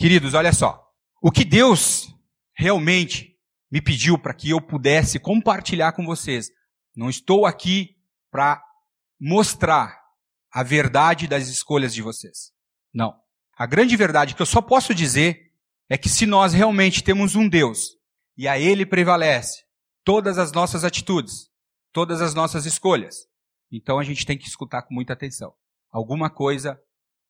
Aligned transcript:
Queridos, 0.00 0.32
olha 0.32 0.50
só. 0.50 0.82
O 1.20 1.30
que 1.30 1.44
Deus 1.44 2.08
realmente 2.54 3.38
me 3.70 3.82
pediu 3.82 4.18
para 4.18 4.32
que 4.32 4.48
eu 4.48 4.58
pudesse 4.58 5.20
compartilhar 5.20 5.92
com 5.92 6.06
vocês. 6.06 6.48
Não 6.96 7.10
estou 7.10 7.44
aqui 7.44 7.98
para 8.30 8.64
mostrar 9.20 10.00
a 10.50 10.62
verdade 10.62 11.28
das 11.28 11.48
escolhas 11.48 11.92
de 11.92 12.00
vocês. 12.00 12.50
Não. 12.94 13.14
A 13.54 13.66
grande 13.66 13.94
verdade 13.94 14.34
que 14.34 14.40
eu 14.40 14.46
só 14.46 14.62
posso 14.62 14.94
dizer 14.94 15.52
é 15.86 15.98
que 15.98 16.08
se 16.08 16.24
nós 16.24 16.54
realmente 16.54 17.04
temos 17.04 17.36
um 17.36 17.46
Deus 17.46 17.90
e 18.38 18.48
a 18.48 18.58
Ele 18.58 18.86
prevalece 18.86 19.64
todas 20.02 20.38
as 20.38 20.50
nossas 20.50 20.82
atitudes, 20.82 21.50
todas 21.92 22.22
as 22.22 22.32
nossas 22.32 22.64
escolhas, 22.64 23.26
então 23.70 23.98
a 23.98 24.02
gente 24.02 24.24
tem 24.24 24.38
que 24.38 24.48
escutar 24.48 24.80
com 24.80 24.94
muita 24.94 25.12
atenção. 25.12 25.52
Alguma 25.90 26.30
coisa 26.30 26.80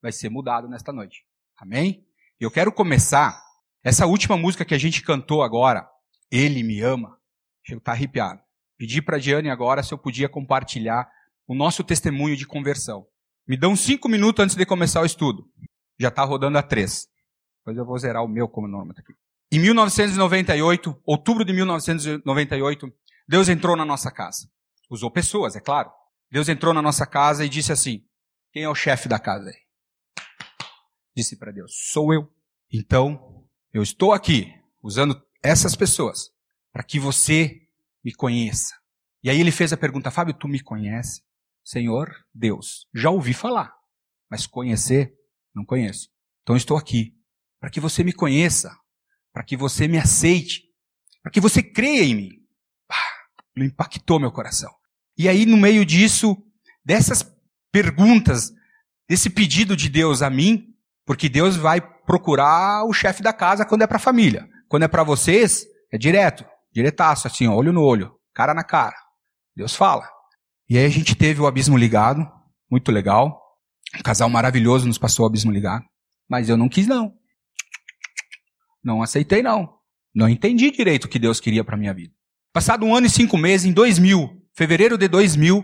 vai 0.00 0.12
ser 0.12 0.29
mudado 0.29 0.68
nesta 0.68 0.93
noite. 0.93 1.25
Amém? 1.57 2.09
Eu 2.41 2.50
quero 2.50 2.72
começar 2.72 3.38
essa 3.84 4.06
última 4.06 4.34
música 4.34 4.65
que 4.65 4.74
a 4.74 4.78
gente 4.78 5.02
cantou 5.02 5.42
agora, 5.42 5.87
Ele 6.30 6.62
me 6.62 6.80
ama. 6.80 7.19
Chego 7.62 7.80
estar 7.80 7.92
arrepiado. 7.92 8.41
Pedi 8.78 9.02
para 9.02 9.19
a 9.19 9.20
Diane 9.20 9.51
agora 9.51 9.82
se 9.82 9.92
eu 9.92 9.98
podia 9.98 10.27
compartilhar 10.27 11.06
o 11.46 11.55
nosso 11.55 11.84
testemunho 11.84 12.34
de 12.34 12.46
conversão. 12.46 13.06
Me 13.46 13.59
dão 13.59 13.77
cinco 13.77 14.09
minutos 14.09 14.42
antes 14.42 14.56
de 14.56 14.65
começar 14.65 15.02
o 15.02 15.05
estudo. 15.05 15.45
Já 15.98 16.09
está 16.09 16.24
rodando 16.24 16.56
a 16.56 16.62
três. 16.62 17.09
Depois 17.59 17.77
eu 17.77 17.84
vou 17.84 17.98
zerar 17.98 18.24
o 18.24 18.29
meu 18.29 18.48
como 18.48 18.66
norma 18.66 18.95
aqui. 18.96 19.12
Em 19.52 19.59
1998, 19.59 20.98
outubro 21.04 21.45
de 21.45 21.52
1998, 21.52 22.91
Deus 23.29 23.51
entrou 23.51 23.77
na 23.77 23.84
nossa 23.84 24.10
casa. 24.10 24.48
Usou 24.88 25.10
pessoas, 25.10 25.57
é 25.57 25.60
claro. 25.60 25.91
Deus 26.30 26.48
entrou 26.48 26.73
na 26.73 26.80
nossa 26.80 27.04
casa 27.04 27.45
e 27.45 27.51
disse 27.51 27.70
assim: 27.70 28.02
Quem 28.51 28.62
é 28.62 28.68
o 28.68 28.74
chefe 28.74 29.10
da 29.10 29.18
casa 29.18 29.51
aí? 29.51 29.70
Disse 31.16 31.37
para 31.37 31.52
Deus: 31.52 31.73
Sou 31.91 32.12
eu. 32.12 32.32
Então, 32.73 33.45
eu 33.73 33.82
estou 33.82 34.12
aqui 34.12 34.55
usando 34.82 35.20
essas 35.42 35.74
pessoas 35.74 36.30
para 36.73 36.82
que 36.82 36.98
você 36.98 37.62
me 38.04 38.12
conheça. 38.12 38.74
E 39.23 39.29
aí 39.29 39.40
ele 39.40 39.51
fez 39.51 39.73
a 39.73 39.76
pergunta, 39.76 40.10
Fábio, 40.10 40.35
tu 40.35 40.48
me 40.48 40.60
conhece? 40.60 41.23
Senhor, 41.65 42.10
Deus, 42.35 42.87
já 42.95 43.10
ouvi 43.10 43.35
falar, 43.35 43.73
mas 44.30 44.46
conhecer, 44.46 45.15
não 45.54 45.65
conheço. 45.65 46.09
Então 46.43 46.57
estou 46.57 46.76
aqui 46.76 47.15
para 47.60 47.70
que 47.70 47.80
você 47.80 48.02
me 48.02 48.13
conheça, 48.13 48.74
para 49.32 49.45
que 49.45 49.57
você 49.57 49.87
me 49.87 49.98
aceite, 49.98 50.63
para 51.23 51.30
que 51.30 51.40
você 51.40 51.63
creia 51.63 52.02
em 52.02 52.15
mim. 52.15 52.30
Ah, 52.90 53.63
impactou 53.63 54.18
meu 54.18 54.32
coração. 54.32 54.74
E 55.18 55.29
aí, 55.29 55.45
no 55.45 55.57
meio 55.57 55.85
disso, 55.85 56.37
dessas 56.85 57.23
perguntas, 57.70 58.52
desse 59.07 59.29
pedido 59.29 59.76
de 59.76 59.88
Deus 59.90 60.23
a 60.23 60.30
mim, 60.30 60.70
porque 61.11 61.29
Deus 61.29 61.57
vai 61.57 61.80
procurar 61.80 62.85
o 62.85 62.93
chefe 62.93 63.21
da 63.21 63.33
casa 63.33 63.66
quando 63.66 63.83
é 63.83 63.87
para 63.89 63.97
a 63.97 63.99
família. 64.00 64.47
Quando 64.69 64.84
é 64.84 64.87
para 64.87 65.03
vocês, 65.03 65.66
é 65.93 65.99
direto. 65.99 66.44
Diretaço, 66.72 67.27
assim, 67.27 67.49
olho 67.49 67.72
no 67.72 67.83
olho, 67.83 68.15
cara 68.33 68.55
na 68.55 68.62
cara. 68.62 68.94
Deus 69.56 69.75
fala. 69.75 70.09
E 70.69 70.78
aí 70.78 70.84
a 70.84 70.88
gente 70.88 71.16
teve 71.16 71.41
o 71.41 71.49
abismo 71.49 71.77
ligado, 71.77 72.25
muito 72.71 72.93
legal. 72.93 73.43
Um 73.99 74.03
casal 74.03 74.31
maravilhoso 74.31 74.87
nos 74.87 74.99
passou 74.99 75.25
o 75.25 75.27
abismo 75.27 75.50
ligado. 75.50 75.84
Mas 76.28 76.49
eu 76.49 76.56
não 76.56 76.69
quis, 76.69 76.87
não. 76.87 77.12
Não 78.81 79.03
aceitei, 79.03 79.43
não. 79.43 79.69
Não 80.15 80.28
entendi 80.28 80.71
direito 80.71 81.06
o 81.06 81.09
que 81.09 81.19
Deus 81.19 81.41
queria 81.41 81.65
para 81.65 81.77
minha 81.77 81.93
vida. 81.93 82.15
Passado 82.53 82.87
um 82.87 82.94
ano 82.94 83.09
e 83.09 83.11
cinco 83.11 83.37
meses, 83.37 83.66
em 83.66 83.72
2000, 83.72 84.31
fevereiro 84.56 84.97
de 84.97 85.09
2000, 85.09 85.61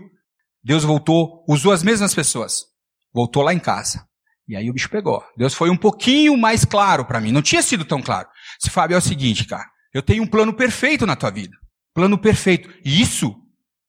Deus 0.61 0.83
voltou, 0.83 1.45
usou 1.47 1.71
as 1.71 1.83
mesmas 1.83 2.13
pessoas. 2.13 2.65
Voltou 3.13 3.43
lá 3.43 3.53
em 3.53 3.59
casa. 3.59 4.05
E 4.47 4.55
aí 4.55 4.69
o 4.69 4.73
bicho 4.73 4.89
pegou. 4.89 5.23
Deus 5.35 5.53
foi 5.53 5.69
um 5.69 5.77
pouquinho 5.77 6.37
mais 6.37 6.63
claro 6.63 7.05
para 7.05 7.19
mim. 7.19 7.31
Não 7.31 7.41
tinha 7.41 7.61
sido 7.61 7.83
tão 7.83 8.01
claro. 8.01 8.27
Se 8.59 8.69
Fábio 8.69 8.95
é 8.95 8.97
o 8.97 9.01
seguinte, 9.01 9.45
cara. 9.45 9.65
Eu 9.93 10.01
tenho 10.01 10.23
um 10.23 10.27
plano 10.27 10.53
perfeito 10.53 11.05
na 11.05 11.15
tua 11.15 11.31
vida. 11.31 11.55
Plano 11.93 12.17
perfeito. 12.17 12.69
E 12.85 13.01
isso 13.01 13.35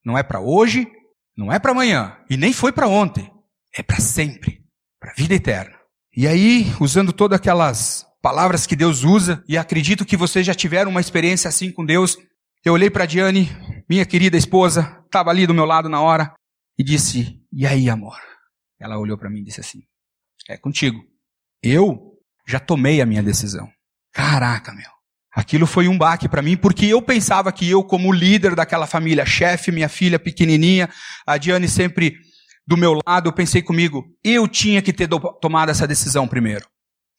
não 0.05 0.17
é 0.17 0.23
para 0.23 0.41
hoje, 0.41 0.87
não 1.37 1.53
é 1.53 1.59
para 1.59 1.73
amanhã 1.73 2.17
e 2.29 2.37
nem 2.37 2.53
foi 2.53 2.73
para 2.73 2.89
ontem. 2.89 3.31
É 3.77 3.83
para 3.83 4.01
sempre, 4.01 4.65
para 4.99 5.13
vida 5.15 5.35
eterna. 5.35 5.77
E 6.17 6.27
aí, 6.27 6.67
usando 6.81 7.13
todas 7.13 7.39
aquelas 7.39 8.05
palavras 8.21 8.67
que 8.67 8.75
Deus 8.75 9.05
usa, 9.05 9.45
e 9.47 9.57
acredito 9.57 10.05
que 10.05 10.17
vocês 10.17 10.45
já 10.45 10.55
tiveram 10.55 10.91
uma 10.91 11.01
experiência 11.01 11.49
assim 11.49 11.71
com 11.71 11.85
Deus, 11.85 12.19
eu 12.65 12.73
olhei 12.73 12.91
para 12.91 13.07
Diane, 13.07 13.49
minha 13.89 14.05
querida 14.05 14.37
esposa, 14.37 15.01
estava 15.05 15.31
ali 15.31 15.47
do 15.47 15.55
meu 15.55 15.65
lado 15.65 15.89
na 15.89 16.01
hora, 16.01 16.35
e 16.77 16.83
disse: 16.83 17.41
E 17.53 17.67
aí, 17.67 17.89
amor? 17.89 18.19
Ela 18.81 18.99
olhou 18.99 19.17
para 19.17 19.31
mim 19.31 19.41
e 19.41 19.45
disse 19.45 19.61
assim: 19.61 19.83
É 20.49 20.57
contigo. 20.57 21.05
Eu 21.63 22.15
já 22.47 22.59
tomei 22.59 23.01
a 23.01 23.07
minha 23.07 23.23
decisão. 23.23 23.69
Caraca, 24.13 24.73
meu. 24.73 24.91
Aquilo 25.35 25.67
foi 25.67 25.87
um 25.87 25.97
baque 25.97 26.29
para 26.29 26.43
mim, 26.43 26.57
porque 26.57 26.87
eu 26.87 27.03
pensava 27.03 27.53
que 27.53 27.69
eu, 27.69 27.85
como 27.85 28.13
líder 28.13 28.55
daquela 28.55 28.87
família, 28.87 29.27
chefe, 29.27 29.71
minha 29.71 29.89
filha 29.89 30.19
pequenininha, 30.19 30.89
a 31.27 31.37
Diane 31.37 31.69
sempre 31.69 32.17
do 32.67 32.77
meu 32.77 32.99
lado, 33.07 33.29
eu 33.29 33.33
pensei 33.33 33.63
comigo, 33.63 34.05
eu 34.25 34.49
tinha 34.49 34.83
que 34.83 34.93
ter 34.93 35.09
tomado 35.41 35.71
essa 35.71 35.87
decisão 35.87 36.27
primeiro, 36.27 36.67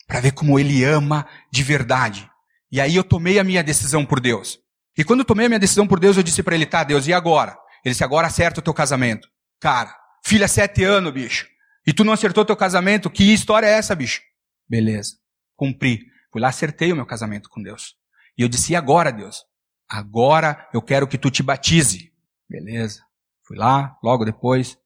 para 0.06 0.20
ver 0.20 0.32
como 0.32 0.60
ele 0.60 0.84
ama 0.84 1.26
de 1.52 1.64
verdade. 1.64 2.30
E 2.72 2.82
aí 2.82 2.96
eu 2.96 3.04
tomei 3.04 3.40
a 3.40 3.44
minha 3.44 3.64
decisão 3.64 4.06
por 4.06 4.20
Deus. 4.20 4.60
E 4.98 5.04
quando 5.04 5.22
eu 5.22 5.26
tomei 5.26 5.46
a 5.46 5.50
minha 5.50 5.60
decisão 5.60 5.88
por 5.88 6.00
Deus, 6.00 6.18
eu 6.18 6.24
disse 6.24 6.44
para 6.44 6.56
ele, 6.56 6.66
tá, 6.66 6.84
Deus, 6.84 7.08
e 7.08 7.14
agora? 7.14 7.58
Ele 7.86 7.94
disse, 7.94 8.04
agora 8.04 8.28
acerta 8.28 8.60
o 8.60 8.64
teu 8.64 8.74
casamento. 8.74 9.28
Cara, 9.62 9.96
filha, 10.26 10.48
sete 10.48 10.84
anos, 10.84 11.14
bicho. 11.14 11.48
E 11.90 11.94
tu 11.94 12.04
não 12.04 12.14
acertou 12.14 12.46
teu 12.46 12.56
casamento? 12.56 13.10
Que 13.10 13.34
história 13.34 13.66
é 13.66 13.72
essa, 13.72 13.96
bicho? 13.96 14.22
Beleza. 14.70 15.18
Cumpri. 15.56 16.06
Fui 16.32 16.40
lá, 16.40 16.50
acertei 16.50 16.94
o 16.94 16.96
meu 16.96 17.04
casamento 17.04 17.50
com 17.50 17.64
Deus. 17.64 17.96
E 18.38 18.44
eu 18.44 18.48
disse: 18.48 18.74
E 18.74 18.76
agora, 18.76 19.12
Deus? 19.12 19.44
Agora 19.90 20.70
eu 20.72 20.84
quero 20.84 21.08
que 21.08 21.18
tu 21.18 21.32
te 21.32 21.42
batize. 21.42 22.14
Beleza. 22.48 23.02
Fui 23.44 23.58
lá, 23.58 23.98
logo 24.04 24.24
depois, 24.24 24.78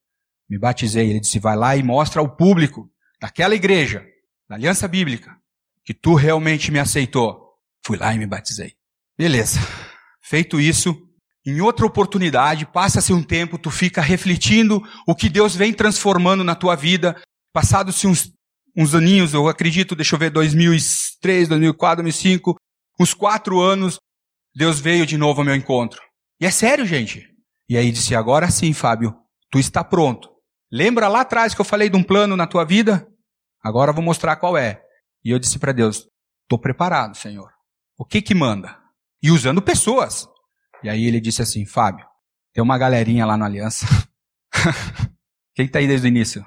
me 0.50 0.58
batizei. 0.58 1.09
Ele 1.09 1.19
disse: 1.19 1.40
Vai 1.40 1.58
lá 1.58 1.75
e 1.75 1.84
mostra 1.84 2.22
ao 2.22 2.38
público 2.38 2.90
daquela 3.19 3.53
igreja, 3.53 4.02
da 4.47 4.56
Aliança 4.56 4.88
Bíblica, 4.88 5.36
que 5.84 5.94
tu 5.94 6.16
realmente 6.16 6.72
me 6.72 6.80
aceitou. 6.80 7.50
Fui 7.86 7.97
lá 7.97 8.13
e 8.13 8.18
me 8.18 8.25
batizei. 8.25 8.78
Beleza. 9.18 9.59
Feito 10.22 10.58
isso, 10.58 11.03
em 11.46 11.59
outra 11.59 11.86
oportunidade, 11.86 12.66
passa-se 12.66 13.12
um 13.12 13.22
tempo, 13.22 13.58
tu 13.58 13.70
fica 13.70 14.02
refletindo 14.02 14.81
o 15.06 15.14
que 15.14 15.28
Deus 15.28 15.56
vem 15.56 15.74
transformando 15.74 16.44
na 16.44 16.56
tua 16.56 16.76
vida. 16.76 17.22
Passados-se 17.52 18.08
uns, 18.08 18.31
uns 18.76 18.96
aninhos, 18.96 19.34
eu 19.34 19.48
acredito, 19.48 19.96
deixa 19.96 20.16
eu 20.16 20.20
ver, 20.20 20.30
2003, 20.30 21.50
2004, 21.50 22.04
2005, 22.04 22.56
uns 23.00 23.14
quatro 23.14 23.59
anos, 23.59 24.00
Deus 24.56 24.80
veio 24.80 25.06
de 25.06 25.18
novo 25.18 25.42
ao 25.42 25.46
meu 25.46 25.56
encontro. 25.56 26.02
E 26.40 26.46
é 26.46 26.52
sério, 26.52 26.86
gente. 26.86 27.28
E 27.68 27.78
aí 27.78 27.92
disse: 27.92 28.16
Agora 28.16 28.50
sim, 28.50 28.72
Fábio, 28.72 29.16
tu 29.52 29.60
está 29.60 29.84
pronto. 29.84 30.30
Lembra 30.72 31.08
lá 31.08 31.22
atrás 31.22 31.54
que 31.54 31.62
eu 31.62 31.66
falei 31.66 31.90
de 31.90 31.98
um 31.98 32.04
plano 32.04 32.38
na 32.38 32.48
tua 32.48 32.64
vida? 32.64 33.08
Agora 33.62 33.92
eu 33.92 33.96
vou 33.96 34.04
mostrar 34.04 34.36
qual 34.38 34.58
é. 34.58 34.81
E 35.24 35.30
eu 35.30 35.40
disse 35.40 35.60
para 35.60 35.72
Deus: 35.72 36.08
Estou 36.44 36.60
preparado, 36.60 37.18
Senhor. 37.18 37.50
O 37.98 38.06
que 38.06 38.22
que 38.22 38.34
manda? 38.34 38.78
E 39.22 39.31
usando 39.31 39.62
pessoas. 39.62 40.28
E 40.83 40.89
aí 40.89 41.05
ele 41.05 41.19
disse 41.19 41.41
assim: 41.41 41.66
Fábio, 41.66 42.05
tem 42.53 42.63
uma 42.63 42.77
galerinha 42.77 43.25
lá 43.25 43.38
no 43.38 43.45
Aliança. 43.45 43.85
Quem 45.55 45.66
está 45.66 45.79
aí 45.79 45.88
desde 45.88 46.07
o 46.07 46.09
início? 46.09 46.45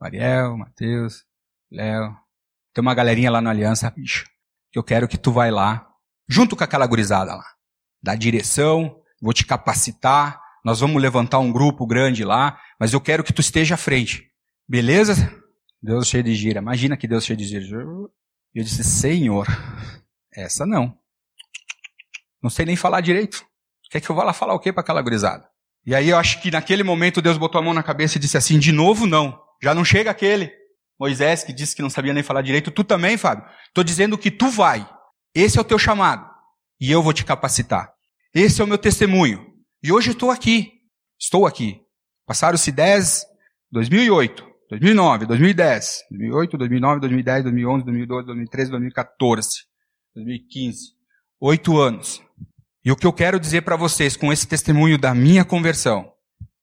Mariel, 0.00 0.56
Matheus, 0.56 1.24
Léo. 1.70 2.16
Tem 2.72 2.82
uma 2.82 2.94
galerinha 2.94 3.30
lá 3.30 3.40
no 3.40 3.48
Aliança, 3.48 3.90
bicho 3.90 4.24
que 4.70 4.78
eu 4.78 4.84
quero 4.84 5.08
que 5.08 5.18
tu 5.18 5.32
vai 5.32 5.50
lá, 5.50 5.88
junto 6.28 6.56
com 6.56 6.64
aquela 6.64 6.86
gurizada 6.86 7.34
lá. 7.34 7.44
Dá 8.02 8.14
direção, 8.14 9.00
vou 9.20 9.32
te 9.32 9.44
capacitar, 9.44 10.40
nós 10.64 10.80
vamos 10.80 11.00
levantar 11.00 11.38
um 11.38 11.52
grupo 11.52 11.86
grande 11.86 12.24
lá, 12.24 12.60
mas 12.78 12.92
eu 12.92 13.00
quero 13.00 13.24
que 13.24 13.32
tu 13.32 13.40
esteja 13.40 13.74
à 13.74 13.78
frente. 13.78 14.30
Beleza? 14.68 15.14
Deus 15.82 16.08
cheio 16.08 16.22
de 16.22 16.34
gira. 16.34 16.60
Imagina 16.60 16.96
que 16.96 17.08
Deus 17.08 17.24
cheio 17.24 17.36
de 17.36 17.44
gira. 17.44 17.64
Eu 18.54 18.64
disse, 18.64 18.84
Senhor, 18.84 19.46
essa 20.32 20.66
não. 20.66 20.96
Não 22.42 22.50
sei 22.50 22.66
nem 22.66 22.76
falar 22.76 23.00
direito. 23.00 23.44
Quer 23.90 24.00
que 24.00 24.10
eu 24.10 24.16
vá 24.16 24.24
lá 24.24 24.32
falar 24.32 24.54
o 24.54 24.58
quê 24.58 24.72
para 24.72 24.82
aquela 24.82 25.02
gurizada? 25.02 25.46
E 25.86 25.94
aí 25.94 26.10
eu 26.10 26.18
acho 26.18 26.42
que 26.42 26.50
naquele 26.50 26.82
momento 26.82 27.22
Deus 27.22 27.38
botou 27.38 27.58
a 27.58 27.64
mão 27.64 27.72
na 27.72 27.82
cabeça 27.82 28.18
e 28.18 28.20
disse 28.20 28.36
assim, 28.36 28.58
de 28.58 28.72
novo 28.72 29.06
não. 29.06 29.40
Já 29.62 29.74
não 29.74 29.84
chega 29.84 30.10
aquele. 30.10 30.52
Moisés, 30.98 31.44
que 31.44 31.52
disse 31.52 31.76
que 31.76 31.82
não 31.82 31.88
sabia 31.88 32.12
nem 32.12 32.22
falar 32.22 32.42
direito, 32.42 32.70
tu 32.70 32.82
também, 32.82 33.16
Fábio. 33.16 33.44
Estou 33.68 33.84
dizendo 33.84 34.18
que 34.18 34.30
tu 34.30 34.50
vai. 34.50 34.88
Esse 35.34 35.58
é 35.58 35.60
o 35.60 35.64
teu 35.64 35.78
chamado. 35.78 36.28
E 36.80 36.90
eu 36.90 37.02
vou 37.02 37.12
te 37.12 37.24
capacitar. 37.24 37.92
Esse 38.34 38.60
é 38.60 38.64
o 38.64 38.66
meu 38.66 38.78
testemunho. 38.78 39.46
E 39.82 39.92
hoje 39.92 40.10
estou 40.10 40.30
aqui. 40.30 40.72
Estou 41.18 41.46
aqui. 41.46 41.80
Passaram-se 42.26 42.70
10, 42.70 43.24
2008, 43.72 44.44
2009, 44.70 45.26
2010, 45.26 46.04
2008, 46.10 46.58
2009, 46.58 47.00
2010, 47.00 47.42
2011, 47.44 47.84
2012, 47.84 48.26
2013, 48.26 48.70
2014, 48.70 49.48
2015. 50.14 50.78
Oito 51.40 51.78
anos. 51.78 52.27
E 52.84 52.92
o 52.92 52.96
que 52.96 53.06
eu 53.06 53.12
quero 53.12 53.40
dizer 53.40 53.62
para 53.62 53.76
vocês 53.76 54.16
com 54.16 54.32
esse 54.32 54.46
testemunho 54.46 54.98
da 54.98 55.14
minha 55.14 55.44
conversão, 55.44 56.12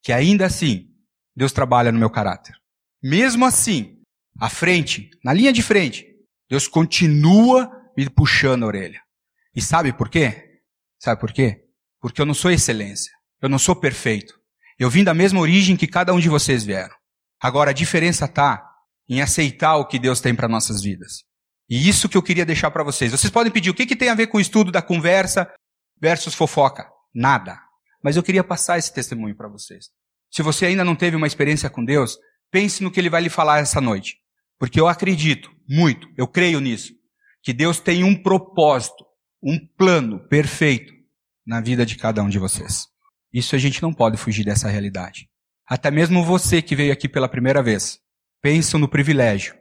que 0.01 0.11
ainda 0.11 0.45
assim, 0.45 0.87
Deus 1.35 1.51
trabalha 1.51 1.91
no 1.91 1.99
meu 1.99 2.09
caráter. 2.09 2.55
Mesmo 3.03 3.45
assim, 3.45 3.99
à 4.39 4.49
frente, 4.49 5.09
na 5.23 5.33
linha 5.33 5.51
de 5.51 5.61
frente, 5.61 6.05
Deus 6.49 6.67
continua 6.67 7.69
me 7.97 8.09
puxando 8.09 8.63
a 8.63 8.67
orelha. 8.67 9.01
E 9.55 9.61
sabe 9.61 9.93
por 9.93 10.09
quê? 10.09 10.61
Sabe 10.99 11.19
por 11.19 11.31
quê? 11.31 11.65
Porque 11.99 12.21
eu 12.21 12.25
não 12.25 12.33
sou 12.33 12.51
excelência. 12.51 13.11
Eu 13.41 13.49
não 13.49 13.59
sou 13.59 13.75
perfeito. 13.75 14.33
Eu 14.77 14.89
vim 14.89 15.03
da 15.03 15.13
mesma 15.13 15.39
origem 15.39 15.77
que 15.77 15.87
cada 15.87 16.13
um 16.13 16.19
de 16.19 16.29
vocês 16.29 16.63
vieram. 16.63 16.95
Agora 17.41 17.71
a 17.71 17.73
diferença 17.73 18.25
está 18.25 18.67
em 19.07 19.21
aceitar 19.21 19.75
o 19.77 19.85
que 19.85 19.99
Deus 19.99 20.19
tem 20.19 20.35
para 20.35 20.47
nossas 20.47 20.81
vidas. 20.81 21.23
E 21.69 21.87
isso 21.87 22.09
que 22.09 22.17
eu 22.17 22.23
queria 22.23 22.45
deixar 22.45 22.71
para 22.71 22.83
vocês. 22.83 23.11
Vocês 23.11 23.31
podem 23.31 23.51
pedir 23.51 23.69
o 23.69 23.73
que, 23.73 23.85
que 23.85 23.95
tem 23.95 24.09
a 24.09 24.15
ver 24.15 24.27
com 24.27 24.37
o 24.37 24.41
estudo 24.41 24.71
da 24.71 24.81
conversa 24.81 25.51
versus 25.99 26.33
fofoca? 26.33 26.89
Nada. 27.13 27.59
Mas 28.03 28.15
eu 28.15 28.23
queria 28.23 28.43
passar 28.43 28.77
esse 28.77 28.93
testemunho 28.93 29.35
para 29.35 29.47
vocês. 29.47 29.89
Se 30.31 30.41
você 30.41 30.65
ainda 30.65 30.83
não 30.83 30.95
teve 30.95 31.15
uma 31.15 31.27
experiência 31.27 31.69
com 31.69 31.83
Deus, 31.83 32.17
pense 32.51 32.83
no 32.83 32.91
que 32.91 32.99
Ele 32.99 33.09
vai 33.09 33.21
lhe 33.21 33.29
falar 33.29 33.59
essa 33.59 33.79
noite. 33.81 34.17
Porque 34.59 34.79
eu 34.79 34.87
acredito 34.87 35.49
muito, 35.67 36.07
eu 36.17 36.27
creio 36.27 36.59
nisso, 36.59 36.93
que 37.41 37.53
Deus 37.53 37.79
tem 37.79 38.03
um 38.03 38.21
propósito, 38.21 39.05
um 39.41 39.59
plano 39.77 40.27
perfeito 40.27 40.93
na 41.45 41.61
vida 41.61 41.85
de 41.85 41.95
cada 41.95 42.23
um 42.23 42.29
de 42.29 42.39
vocês. 42.39 42.87
Isso 43.33 43.55
a 43.55 43.59
gente 43.59 43.81
não 43.81 43.93
pode 43.93 44.17
fugir 44.17 44.45
dessa 44.45 44.69
realidade. 44.69 45.29
Até 45.67 45.89
mesmo 45.89 46.23
você 46.23 46.61
que 46.61 46.75
veio 46.75 46.93
aqui 46.93 47.09
pela 47.09 47.27
primeira 47.27 47.61
vez, 47.61 47.99
pensa 48.41 48.77
no 48.77 48.87
privilégio 48.87 49.55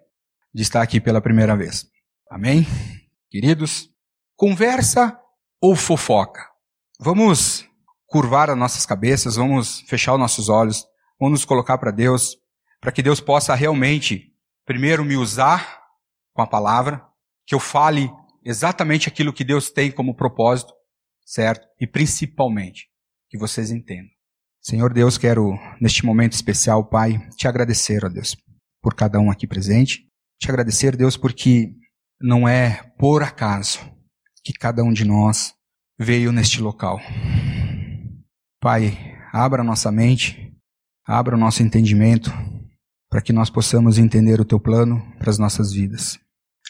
de 0.54 0.62
estar 0.62 0.82
aqui 0.82 1.00
pela 1.00 1.20
primeira 1.20 1.56
vez. 1.56 1.86
Amém? 2.30 2.66
Queridos, 3.30 3.88
conversa 4.36 5.18
ou 5.64 5.74
fofoca? 5.74 6.42
Vamos 7.00 7.66
curvar 8.06 8.50
as 8.50 8.58
nossas 8.58 8.84
cabeças, 8.84 9.36
vamos 9.36 9.80
fechar 9.88 10.12
os 10.12 10.20
nossos 10.20 10.50
olhos, 10.50 10.84
vamos 11.18 11.40
nos 11.40 11.44
colocar 11.46 11.78
para 11.78 11.90
Deus, 11.90 12.36
para 12.82 12.92
que 12.92 13.02
Deus 13.02 13.18
possa 13.18 13.54
realmente, 13.54 14.30
primeiro, 14.66 15.02
me 15.02 15.16
usar 15.16 15.80
com 16.34 16.42
a 16.42 16.46
palavra, 16.46 17.02
que 17.46 17.54
eu 17.54 17.58
fale 17.58 18.10
exatamente 18.44 19.08
aquilo 19.08 19.32
que 19.32 19.42
Deus 19.42 19.70
tem 19.70 19.90
como 19.90 20.14
propósito, 20.14 20.74
certo? 21.24 21.66
E 21.80 21.86
principalmente, 21.86 22.90
que 23.30 23.38
vocês 23.38 23.70
entendam. 23.70 24.12
Senhor 24.60 24.92
Deus, 24.92 25.16
quero, 25.16 25.58
neste 25.80 26.04
momento 26.04 26.34
especial, 26.34 26.90
Pai, 26.90 27.18
te 27.38 27.48
agradecer, 27.48 28.04
ó 28.04 28.10
Deus, 28.10 28.36
por 28.82 28.92
cada 28.92 29.18
um 29.18 29.30
aqui 29.30 29.46
presente. 29.46 30.02
Te 30.38 30.50
agradecer, 30.50 30.94
Deus, 30.94 31.16
porque 31.16 31.72
não 32.20 32.46
é 32.46 32.82
por 32.98 33.22
acaso 33.22 33.93
que 34.44 34.52
cada 34.52 34.84
um 34.84 34.92
de 34.92 35.04
nós 35.04 35.54
veio 35.98 36.30
neste 36.30 36.60
local. 36.60 37.00
Pai, 38.60 39.16
abra 39.32 39.64
nossa 39.64 39.90
mente, 39.90 40.54
abra 41.06 41.34
o 41.34 41.38
nosso 41.38 41.62
entendimento, 41.62 42.30
para 43.08 43.22
que 43.22 43.32
nós 43.32 43.48
possamos 43.48 43.96
entender 43.96 44.40
o 44.40 44.44
teu 44.44 44.60
plano 44.60 45.02
para 45.18 45.30
as 45.30 45.38
nossas 45.38 45.72
vidas. 45.72 46.18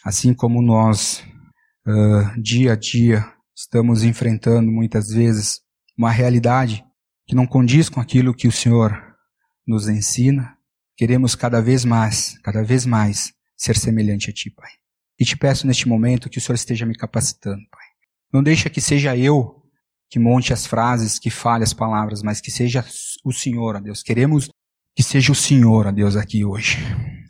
Assim 0.03 0.33
como 0.33 0.61
nós, 0.61 1.23
uh, 1.87 2.41
dia 2.41 2.73
a 2.73 2.75
dia, 2.75 3.25
estamos 3.55 4.03
enfrentando 4.03 4.71
muitas 4.71 5.09
vezes 5.09 5.59
uma 5.97 6.11
realidade 6.11 6.85
que 7.27 7.35
não 7.35 7.47
condiz 7.47 7.89
com 7.89 7.99
aquilo 7.99 8.33
que 8.33 8.47
o 8.47 8.51
Senhor 8.51 9.01
nos 9.67 9.89
ensina, 9.89 10.55
queremos 10.95 11.35
cada 11.35 11.61
vez 11.61 11.83
mais, 11.83 12.37
cada 12.43 12.63
vez 12.63 12.85
mais 12.85 13.33
ser 13.57 13.75
semelhante 13.75 14.29
a 14.29 14.33
Ti, 14.33 14.51
Pai. 14.51 14.69
E 15.19 15.25
te 15.25 15.37
peço 15.37 15.65
neste 15.65 15.87
momento 15.87 16.29
que 16.29 16.37
o 16.37 16.41
Senhor 16.41 16.55
esteja 16.55 16.85
me 16.85 16.95
capacitando, 16.95 17.61
Pai. 17.71 17.85
Não 18.31 18.43
deixa 18.43 18.69
que 18.69 18.81
seja 18.81 19.15
eu 19.15 19.63
que 20.09 20.19
monte 20.19 20.53
as 20.53 20.65
frases, 20.65 21.17
que 21.17 21.29
fale 21.29 21.63
as 21.63 21.73
palavras, 21.73 22.21
mas 22.21 22.39
que 22.39 22.51
seja 22.51 22.85
o 23.23 23.31
Senhor, 23.31 23.75
ó 23.75 23.79
Deus. 23.79 24.03
Queremos 24.03 24.49
que 24.95 25.03
seja 25.03 25.31
o 25.31 25.35
Senhor, 25.35 25.87
ó 25.87 25.91
Deus, 25.91 26.15
aqui 26.15 26.45
hoje. 26.45 26.77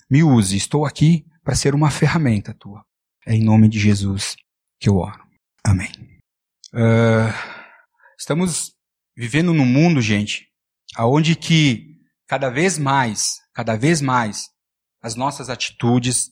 Me 0.09 0.23
use, 0.23 0.55
estou 0.55 0.85
aqui 0.85 1.25
para 1.43 1.55
ser 1.55 1.73
uma 1.73 1.89
ferramenta 1.89 2.53
tua. 2.53 2.83
É 3.25 3.33
em 3.33 3.43
nome 3.43 3.67
de 3.67 3.79
Jesus 3.79 4.35
que 4.79 4.89
eu 4.89 4.97
oro. 4.97 5.23
Amém. 5.63 5.89
Uh, 6.73 7.33
estamos 8.19 8.73
vivendo 9.15 9.53
num 9.53 9.65
mundo, 9.65 10.01
gente, 10.01 10.47
aonde 10.95 11.35
que 11.35 11.95
cada 12.27 12.49
vez 12.49 12.77
mais, 12.77 13.37
cada 13.53 13.75
vez 13.75 14.01
mais, 14.01 14.49
as 15.01 15.15
nossas 15.15 15.49
atitudes, 15.49 16.31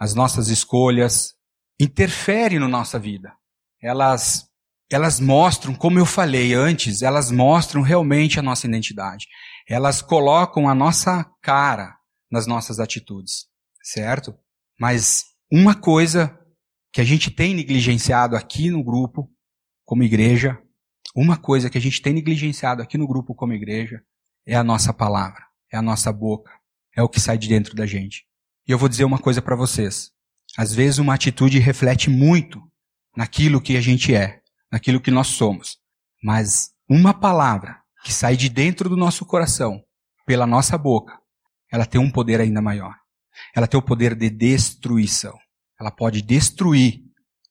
as 0.00 0.14
nossas 0.14 0.48
escolhas 0.48 1.34
interferem 1.78 2.58
na 2.58 2.66
nossa 2.66 2.98
vida. 2.98 3.34
Elas 3.82 4.48
elas 4.92 5.20
mostram, 5.20 5.72
como 5.72 6.00
eu 6.00 6.06
falei 6.06 6.52
antes, 6.52 7.00
elas 7.00 7.30
mostram 7.30 7.80
realmente 7.80 8.40
a 8.40 8.42
nossa 8.42 8.66
identidade. 8.66 9.28
Elas 9.68 10.02
colocam 10.02 10.68
a 10.68 10.74
nossa 10.74 11.24
cara 11.40 11.94
nas 12.28 12.44
nossas 12.44 12.80
atitudes, 12.80 13.46
certo? 13.84 14.34
Mas 14.80 15.26
uma 15.52 15.76
coisa 15.76 16.36
que 16.92 17.00
a 17.00 17.04
gente 17.04 17.30
tem 17.30 17.54
negligenciado 17.54 18.34
aqui 18.34 18.68
no 18.68 18.82
grupo, 18.82 19.30
como 19.84 20.02
igreja, 20.02 20.60
uma 21.14 21.36
coisa 21.36 21.70
que 21.70 21.78
a 21.78 21.80
gente 21.80 22.02
tem 22.02 22.12
negligenciado 22.12 22.82
aqui 22.82 22.98
no 22.98 23.06
grupo 23.06 23.32
como 23.32 23.52
igreja, 23.52 24.02
é 24.44 24.56
a 24.56 24.64
nossa 24.64 24.92
palavra, 24.92 25.44
é 25.72 25.76
a 25.76 25.82
nossa 25.82 26.12
boca, 26.12 26.50
é 26.96 27.02
o 27.02 27.08
que 27.08 27.20
sai 27.20 27.38
de 27.38 27.48
dentro 27.48 27.76
da 27.76 27.86
gente. 27.86 28.26
E 28.66 28.72
eu 28.72 28.78
vou 28.78 28.88
dizer 28.88 29.04
uma 29.04 29.18
coisa 29.18 29.42
para 29.42 29.56
vocês. 29.56 30.10
Às 30.56 30.74
vezes 30.74 30.98
uma 30.98 31.14
atitude 31.14 31.58
reflete 31.58 32.10
muito 32.10 32.60
naquilo 33.16 33.60
que 33.60 33.76
a 33.76 33.80
gente 33.80 34.14
é, 34.14 34.40
naquilo 34.70 35.00
que 35.00 35.10
nós 35.10 35.28
somos. 35.28 35.78
Mas 36.22 36.70
uma 36.88 37.14
palavra 37.14 37.80
que 38.04 38.12
sai 38.12 38.36
de 38.36 38.48
dentro 38.48 38.88
do 38.88 38.96
nosso 38.96 39.24
coração, 39.24 39.82
pela 40.26 40.46
nossa 40.46 40.76
boca, 40.78 41.18
ela 41.72 41.86
tem 41.86 42.00
um 42.00 42.10
poder 42.10 42.40
ainda 42.40 42.60
maior. 42.60 42.94
Ela 43.54 43.66
tem 43.66 43.78
o 43.78 43.82
poder 43.82 44.14
de 44.14 44.28
destruição. 44.28 45.36
Ela 45.80 45.90
pode 45.90 46.22
destruir 46.22 47.00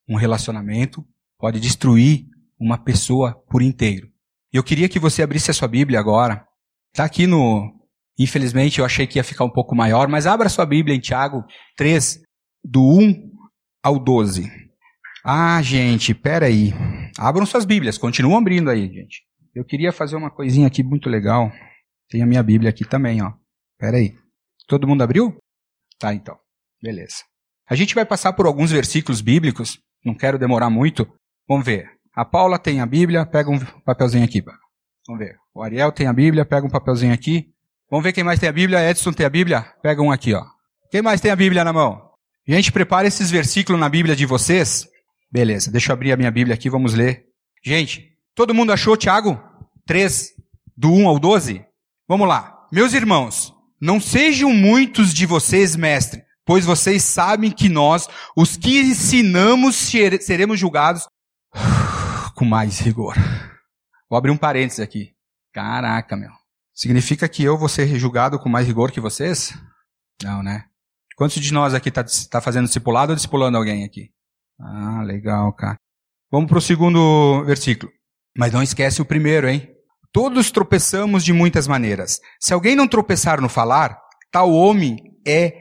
um 0.07 0.15
relacionamento, 0.15 1.05
pode 1.37 1.59
destruir 1.59 2.25
uma 2.59 2.77
pessoa 2.77 3.33
por 3.49 3.61
inteiro. 3.61 4.09
Eu 4.51 4.63
queria 4.63 4.89
que 4.89 4.99
você 4.99 5.21
abrisse 5.21 5.51
a 5.51 5.53
sua 5.53 5.67
Bíblia 5.67 5.99
agora. 5.99 6.45
Está 6.91 7.05
aqui 7.05 7.25
no. 7.25 7.78
Infelizmente 8.19 8.79
eu 8.79 8.85
achei 8.85 9.07
que 9.07 9.17
ia 9.17 9.23
ficar 9.23 9.45
um 9.45 9.49
pouco 9.49 9.73
maior, 9.73 10.09
mas 10.09 10.27
abra 10.27 10.49
sua 10.49 10.65
Bíblia 10.65 10.95
em 10.95 10.99
Tiago 10.99 11.45
3, 11.77 12.19
do 12.63 12.81
1 12.81 13.31
ao 13.81 13.97
12. 13.97 14.51
Ah, 15.23 15.61
gente, 15.61 16.13
peraí. 16.13 16.73
Abram 17.17 17.45
suas 17.45 17.63
Bíblias, 17.63 17.97
continuam 17.97 18.37
abrindo 18.37 18.69
aí, 18.69 18.87
gente. 18.87 19.23
Eu 19.55 19.63
queria 19.63 19.91
fazer 19.91 20.15
uma 20.15 20.29
coisinha 20.29 20.67
aqui 20.67 20.83
muito 20.83 21.09
legal. 21.09 21.51
Tem 22.09 22.21
a 22.21 22.25
minha 22.25 22.43
Bíblia 22.43 22.69
aqui 22.69 22.83
também, 22.83 23.21
ó. 23.21 23.31
Peraí. 23.77 24.13
Todo 24.67 24.87
mundo 24.87 25.01
abriu? 25.01 25.37
Tá, 25.97 26.13
então. 26.13 26.37
Beleza. 26.81 27.23
A 27.69 27.75
gente 27.75 27.95
vai 27.95 28.05
passar 28.05 28.33
por 28.33 28.45
alguns 28.45 28.71
versículos 28.71 29.21
bíblicos. 29.21 29.79
Não 30.03 30.15
quero 30.15 30.37
demorar 30.37 30.69
muito. 30.69 31.07
Vamos 31.47 31.65
ver. 31.65 31.89
A 32.15 32.25
Paula 32.25 32.59
tem 32.59 32.81
a 32.81 32.85
Bíblia, 32.85 33.25
pega 33.25 33.49
um 33.49 33.59
papelzinho 33.85 34.25
aqui. 34.25 34.41
Vamos 35.07 35.25
ver. 35.25 35.37
O 35.53 35.61
Ariel 35.61 35.91
tem 35.91 36.07
a 36.07 36.13
Bíblia, 36.13 36.45
pega 36.45 36.65
um 36.65 36.69
papelzinho 36.69 37.13
aqui. 37.13 37.51
Vamos 37.89 38.03
ver 38.03 38.13
quem 38.13 38.23
mais 38.23 38.39
tem 38.39 38.49
a 38.49 38.53
Bíblia. 38.53 38.89
Edson 38.89 39.11
tem 39.11 39.25
a 39.25 39.29
Bíblia? 39.29 39.61
Pega 39.81 40.01
um 40.01 40.11
aqui, 40.11 40.33
ó. 40.33 40.43
Quem 40.91 41.01
mais 41.01 41.21
tem 41.21 41.31
a 41.31 41.35
Bíblia 41.35 41.63
na 41.63 41.73
mão? 41.73 42.09
Gente, 42.47 42.71
prepare 42.71 43.07
esses 43.07 43.29
versículos 43.29 43.79
na 43.79 43.89
Bíblia 43.89 44.15
de 44.15 44.25
vocês 44.25 44.87
Beleza, 45.31 45.71
deixa 45.71 45.91
eu 45.91 45.93
abrir 45.93 46.11
a 46.11 46.17
minha 46.17 46.31
Bíblia 46.31 46.55
aqui, 46.55 46.69
vamos 46.69 46.95
ler. 46.95 47.25
Gente, 47.63 48.17
todo 48.33 48.53
mundo 48.53 48.71
achou 48.71 48.97
Tiago 48.97 49.39
3, 49.85 50.31
do 50.75 50.91
1 50.91 51.07
ao 51.07 51.19
12? 51.19 51.63
Vamos 52.07 52.27
lá. 52.27 52.65
Meus 52.71 52.93
irmãos, 52.93 53.53
não 53.79 53.99
sejam 53.99 54.51
muitos 54.51 55.13
de 55.13 55.27
vocês, 55.27 55.75
mestre, 55.75 56.23
pois 56.43 56.65
vocês 56.65 57.03
sabem 57.03 57.51
que 57.51 57.69
nós, 57.69 58.07
os 58.35 58.57
que 58.57 58.79
ensinamos, 58.79 59.75
seremos 60.21 60.59
julgados 60.59 61.07
com 62.33 62.43
mais 62.43 62.79
rigor. 62.79 63.15
Vou 64.09 64.17
abrir 64.17 64.31
um 64.31 64.37
parênteses 64.37 64.79
aqui. 64.79 65.13
Caraca, 65.53 66.15
meu. 66.17 66.38
Significa 66.79 67.27
que 67.27 67.43
eu 67.43 67.57
vou 67.57 67.67
ser 67.67 67.87
julgado 67.99 68.39
com 68.39 68.47
mais 68.47 68.65
rigor 68.65 68.89
que 68.89 69.01
vocês? 69.01 69.53
Não, 70.23 70.41
né? 70.41 70.63
Quantos 71.17 71.35
de 71.41 71.51
nós 71.51 71.73
aqui 71.73 71.89
está 71.89 72.05
tá 72.31 72.39
fazendo 72.39 72.67
discipulado 72.67 73.11
ou 73.11 73.17
discipulando 73.17 73.57
alguém 73.57 73.83
aqui? 73.83 74.11
Ah, 74.57 75.03
legal, 75.03 75.51
cara. 75.51 75.75
Vamos 76.31 76.47
para 76.47 76.57
o 76.57 76.61
segundo 76.61 77.43
versículo. 77.43 77.91
Mas 78.37 78.53
não 78.53 78.63
esquece 78.63 79.01
o 79.01 79.05
primeiro, 79.05 79.49
hein? 79.49 79.69
Todos 80.13 80.51
tropeçamos 80.51 81.25
de 81.25 81.33
muitas 81.33 81.67
maneiras. 81.67 82.21
Se 82.39 82.53
alguém 82.53 82.77
não 82.77 82.87
tropeçar 82.87 83.41
no 83.41 83.49
falar, 83.49 83.99
tal 84.31 84.49
homem 84.49 84.99
é 85.27 85.51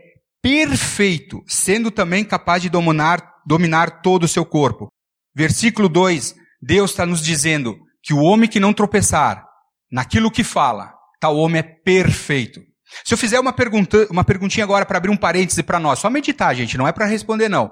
perfeito, 0.40 1.42
sendo 1.48 1.90
também 1.90 2.24
capaz 2.24 2.62
de 2.62 2.70
dominar, 2.70 3.20
dominar 3.44 4.02
todo 4.02 4.22
o 4.22 4.28
seu 4.28 4.46
corpo. 4.46 4.86
Versículo 5.34 5.88
2, 5.88 6.36
Deus 6.62 6.90
está 6.90 7.04
nos 7.04 7.20
dizendo 7.20 7.76
que 8.04 8.14
o 8.14 8.22
homem 8.22 8.48
que 8.48 8.60
não 8.60 8.72
tropeçar 8.72 9.44
naquilo 9.90 10.30
que 10.30 10.44
fala, 10.44 10.96
tal 11.20 11.36
homem 11.36 11.60
é 11.60 11.62
perfeito. 11.62 12.60
Se 13.04 13.12
eu 13.12 13.18
fizer 13.18 13.38
uma, 13.38 13.52
pergunta, 13.52 14.06
uma 14.10 14.24
perguntinha 14.24 14.64
agora 14.64 14.86
para 14.86 14.98
abrir 14.98 15.10
um 15.10 15.16
parêntese 15.16 15.62
para 15.62 15.78
nós, 15.78 15.98
só 15.98 16.08
meditar, 16.08 16.54
gente, 16.54 16.78
não 16.78 16.88
é 16.88 16.92
para 16.92 17.06
responder 17.06 17.48
não. 17.48 17.70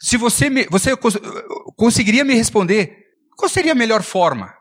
Se 0.00 0.16
você, 0.16 0.50
me, 0.50 0.66
você 0.66 0.90
conseguiria 1.76 2.24
me 2.24 2.34
responder, 2.34 2.96
qual 3.36 3.48
seria 3.48 3.72
a 3.72 3.76
melhor 3.76 4.02
forma 4.02 4.52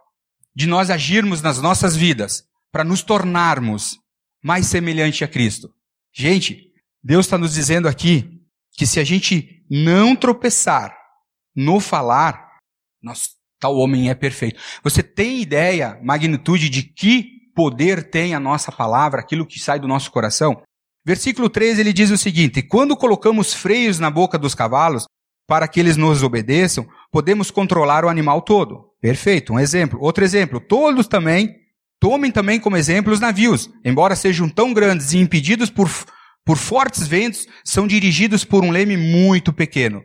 de 0.56 0.68
nós 0.68 0.90
agirmos 0.90 1.42
nas 1.42 1.60
nossas 1.60 1.96
vidas 1.96 2.44
para 2.72 2.84
nos 2.84 3.02
tornarmos 3.02 3.98
mais 4.44 4.68
semelhante 4.68 5.24
a 5.24 5.28
Cristo? 5.28 5.70
Gente, 6.14 6.72
Deus 7.04 7.26
está 7.26 7.38
nos 7.38 7.54
dizendo 7.54 7.88
aqui 7.88 8.42
que 8.78 8.86
se 8.86 9.00
a 9.00 9.04
gente 9.04 9.66
não 9.70 10.16
tropeçar 10.16 10.96
no 11.56 11.80
falar, 11.80 12.52
nossa, 13.02 13.24
tal 13.60 13.76
homem 13.78 14.10
é 14.10 14.16
perfeito. 14.16 14.60
Você 14.84 15.02
tem 15.02 15.42
ideia, 15.42 16.00
magnitude 16.04 16.70
de 16.70 16.84
que 16.84 17.41
poder 17.56 18.10
tem 18.10 18.34
a 18.34 18.40
nossa 18.40 18.72
palavra, 18.72 19.22
aquilo 19.22 19.46
que 19.46 19.60
sai 19.60 19.80
do 19.80 19.88
nosso 19.88 20.12
coração? 20.12 20.62
Versículo 21.06 21.50
13 21.50 21.82
ele 21.82 21.94
diz 21.94 22.12
o 22.12 22.18
seguinte: 22.18 22.62
Quando 22.62 22.96
colocamos 22.96 23.54
freios 23.54 24.00
na 24.00 24.10
boca 24.10 24.38
dos 24.38 24.54
cavalos 24.54 25.06
para 25.48 25.68
que 25.68 25.80
eles 25.80 25.98
nos 25.98 26.24
obedeçam, 26.24 26.88
podemos 27.12 27.52
controlar 27.52 28.06
o 28.06 28.10
animal 28.10 28.42
todo. 28.42 28.92
Perfeito, 29.02 29.54
um 29.54 29.60
exemplo. 29.60 30.00
Outro 30.02 30.24
exemplo, 30.24 30.60
todos 30.60 31.08
também, 31.08 31.56
tomem 32.00 32.32
também 32.32 32.60
como 32.60 32.78
exemplo 32.78 33.12
os 33.12 33.20
navios, 33.20 33.70
embora 33.84 34.16
sejam 34.16 34.48
tão 34.48 34.74
grandes 34.74 35.12
e 35.12 35.18
impedidos 35.18 35.70
por, 35.70 35.90
por 36.46 36.56
fortes 36.56 37.08
ventos, 37.08 37.48
são 37.66 37.88
dirigidos 37.88 38.46
por 38.46 38.64
um 38.64 38.72
leme 38.72 38.96
muito 38.96 39.52
pequeno, 39.52 40.02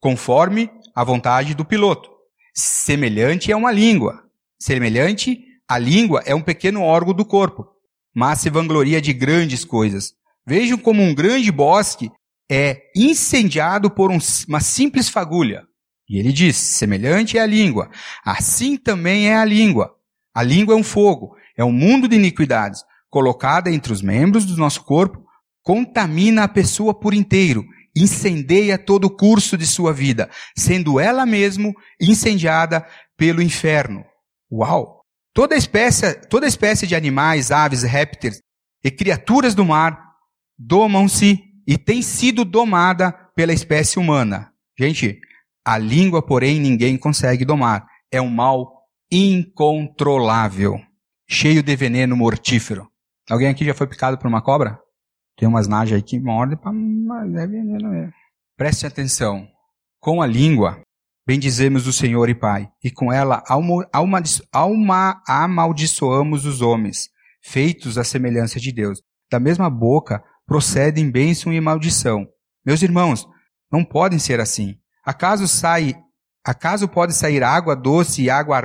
conforme 0.00 0.68
a 0.94 1.04
vontade 1.04 1.54
do 1.54 1.64
piloto. 1.64 2.10
Semelhante 2.54 3.52
é 3.52 3.56
uma 3.56 3.70
língua. 3.70 4.24
Semelhante, 4.60 5.38
a 5.70 5.78
língua 5.78 6.20
é 6.26 6.34
um 6.34 6.42
pequeno 6.42 6.82
órgão 6.82 7.14
do 7.14 7.24
corpo, 7.24 7.64
mas 8.12 8.40
se 8.40 8.50
vangloria 8.50 9.00
de 9.00 9.12
grandes 9.12 9.64
coisas. 9.64 10.14
Vejam 10.44 10.76
como 10.76 11.00
um 11.00 11.14
grande 11.14 11.52
bosque 11.52 12.10
é 12.50 12.90
incendiado 12.96 13.88
por 13.88 14.10
um, 14.10 14.18
uma 14.48 14.58
simples 14.58 15.08
fagulha. 15.08 15.62
E 16.08 16.18
ele 16.18 16.32
diz: 16.32 16.56
semelhante 16.56 17.38
é 17.38 17.40
a 17.40 17.46
língua, 17.46 17.88
assim 18.24 18.76
também 18.76 19.28
é 19.28 19.36
a 19.36 19.44
língua. 19.44 19.94
A 20.34 20.42
língua 20.42 20.74
é 20.74 20.76
um 20.76 20.82
fogo, 20.82 21.36
é 21.56 21.64
um 21.64 21.70
mundo 21.70 22.08
de 22.08 22.16
iniquidades, 22.16 22.82
colocada 23.08 23.70
entre 23.70 23.92
os 23.92 24.02
membros 24.02 24.44
do 24.44 24.56
nosso 24.56 24.82
corpo, 24.82 25.24
contamina 25.62 26.42
a 26.42 26.48
pessoa 26.48 26.92
por 26.92 27.14
inteiro, 27.14 27.64
incendeia 27.96 28.76
todo 28.76 29.04
o 29.04 29.16
curso 29.16 29.56
de 29.56 29.68
sua 29.68 29.92
vida, 29.92 30.28
sendo 30.58 30.98
ela 30.98 31.24
mesmo 31.24 31.72
incendiada 32.00 32.84
pelo 33.16 33.40
inferno. 33.40 34.04
Uau! 34.50 34.99
Toda 35.32 35.56
espécie, 35.56 36.14
toda 36.28 36.46
espécie 36.46 36.86
de 36.86 36.94
animais, 36.94 37.50
aves, 37.50 37.82
répteis 37.82 38.40
e 38.84 38.90
criaturas 38.90 39.54
do 39.54 39.64
mar 39.64 40.10
domam-se 40.58 41.38
e 41.66 41.78
tem 41.78 42.02
sido 42.02 42.44
domada 42.44 43.12
pela 43.34 43.52
espécie 43.52 43.98
humana. 43.98 44.52
Gente, 44.78 45.20
a 45.64 45.78
língua, 45.78 46.20
porém, 46.24 46.58
ninguém 46.58 46.96
consegue 46.96 47.44
domar. 47.44 47.86
É 48.10 48.20
um 48.20 48.28
mal 48.28 48.80
incontrolável, 49.10 50.80
cheio 51.28 51.62
de 51.62 51.76
veneno 51.76 52.16
mortífero. 52.16 52.88
Alguém 53.30 53.48
aqui 53.48 53.64
já 53.64 53.74
foi 53.74 53.86
picado 53.86 54.18
por 54.18 54.26
uma 54.26 54.42
cobra? 54.42 54.80
Tem 55.36 55.48
umas 55.48 55.68
najas 55.68 55.96
aí 55.96 56.02
que 56.02 56.18
mordem, 56.18 56.58
mas 56.64 57.34
é 57.34 57.46
veneno 57.46 57.88
mesmo. 57.88 58.12
Preste 58.56 58.84
atenção. 58.84 59.48
Com 60.00 60.20
a 60.20 60.26
língua, 60.26 60.82
bendizemos 61.30 61.86
o 61.86 61.92
Senhor 61.92 62.28
e 62.28 62.34
Pai, 62.34 62.68
e 62.82 62.90
com 62.90 63.12
ela 63.12 63.40
alma, 63.46 63.88
alma, 64.52 65.22
amaldiçoamos 65.28 66.44
os 66.44 66.60
homens, 66.60 67.08
feitos 67.40 67.96
à 67.96 68.02
semelhança 68.02 68.58
de 68.58 68.72
Deus. 68.72 69.00
Da 69.30 69.38
mesma 69.38 69.70
boca 69.70 70.24
procedem 70.44 71.08
bênção 71.08 71.52
e 71.52 71.60
maldição. 71.60 72.26
Meus 72.66 72.82
irmãos, 72.82 73.28
não 73.70 73.84
podem 73.84 74.18
ser 74.18 74.40
assim. 74.40 74.74
Acaso 75.06 75.46
sai, 75.46 75.94
acaso 76.44 76.88
pode 76.88 77.14
sair 77.14 77.44
água 77.44 77.76
doce 77.76 78.22
e 78.22 78.28
água 78.28 78.60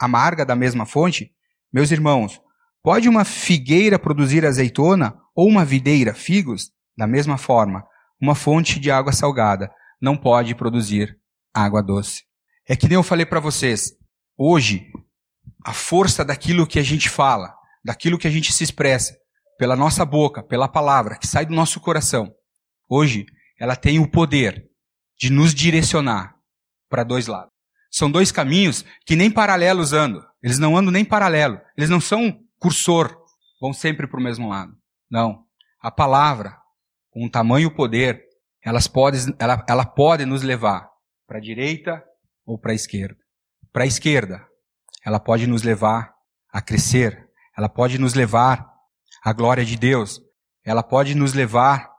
amarga 0.00 0.46
da 0.46 0.56
mesma 0.56 0.86
fonte? 0.86 1.32
Meus 1.70 1.90
irmãos, 1.90 2.40
pode 2.82 3.10
uma 3.10 3.26
figueira 3.26 3.98
produzir 3.98 4.46
azeitona 4.46 5.18
ou 5.36 5.46
uma 5.46 5.66
videira 5.66 6.14
figos? 6.14 6.70
Da 6.96 7.06
mesma 7.06 7.36
forma, 7.36 7.84
uma 8.18 8.34
fonte 8.34 8.80
de 8.80 8.90
água 8.90 9.12
salgada 9.12 9.70
não 10.00 10.16
pode 10.16 10.54
produzir 10.54 11.22
água 11.54 11.82
doce. 11.82 12.22
É 12.68 12.74
que 12.74 12.88
nem 12.88 12.96
eu 12.96 13.02
falei 13.02 13.24
para 13.24 13.40
vocês, 13.40 13.92
hoje, 14.36 14.90
a 15.64 15.72
força 15.72 16.24
daquilo 16.24 16.66
que 16.66 16.78
a 16.78 16.82
gente 16.82 17.08
fala, 17.08 17.54
daquilo 17.84 18.18
que 18.18 18.26
a 18.26 18.30
gente 18.30 18.52
se 18.52 18.64
expressa, 18.64 19.14
pela 19.58 19.76
nossa 19.76 20.04
boca, 20.04 20.42
pela 20.42 20.66
palavra 20.66 21.16
que 21.16 21.26
sai 21.26 21.46
do 21.46 21.54
nosso 21.54 21.80
coração, 21.80 22.34
hoje, 22.88 23.26
ela 23.58 23.76
tem 23.76 23.98
o 23.98 24.10
poder 24.10 24.64
de 25.18 25.30
nos 25.30 25.54
direcionar 25.54 26.34
para 26.88 27.04
dois 27.04 27.26
lados. 27.26 27.52
São 27.90 28.10
dois 28.10 28.32
caminhos 28.32 28.84
que 29.06 29.14
nem 29.14 29.30
paralelos 29.30 29.92
andam. 29.92 30.20
Eles 30.42 30.58
não 30.58 30.76
andam 30.76 30.90
nem 30.90 31.04
paralelo. 31.04 31.60
Eles 31.76 31.88
não 31.88 32.00
são 32.00 32.36
cursor, 32.58 33.16
vão 33.60 33.72
sempre 33.72 34.08
para 34.08 34.18
o 34.18 34.22
mesmo 34.22 34.48
lado. 34.48 34.72
Não. 35.08 35.44
A 35.80 35.90
palavra, 35.90 36.56
com 37.10 37.28
tamanho 37.28 37.68
e 37.68 37.74
poder, 37.74 38.24
elas 38.64 38.88
pode, 38.88 39.18
ela, 39.38 39.64
ela 39.68 39.86
pode 39.86 40.24
nos 40.24 40.42
levar 40.42 40.88
para 41.34 41.40
a 41.40 41.42
direita 41.42 42.04
ou 42.46 42.56
para 42.56 42.70
a 42.70 42.74
esquerda. 42.76 43.16
Para 43.72 43.82
a 43.82 43.86
esquerda, 43.88 44.46
ela 45.04 45.18
pode 45.18 45.48
nos 45.48 45.64
levar 45.64 46.14
a 46.48 46.62
crescer. 46.62 47.28
Ela 47.58 47.68
pode 47.68 47.98
nos 47.98 48.14
levar 48.14 48.64
à 49.24 49.32
glória 49.32 49.64
de 49.64 49.76
Deus. 49.76 50.20
Ela 50.64 50.80
pode 50.80 51.12
nos 51.16 51.34
levar 51.34 51.90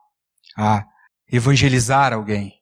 a 0.57 0.85
evangelizar 1.29 2.13
alguém. 2.13 2.53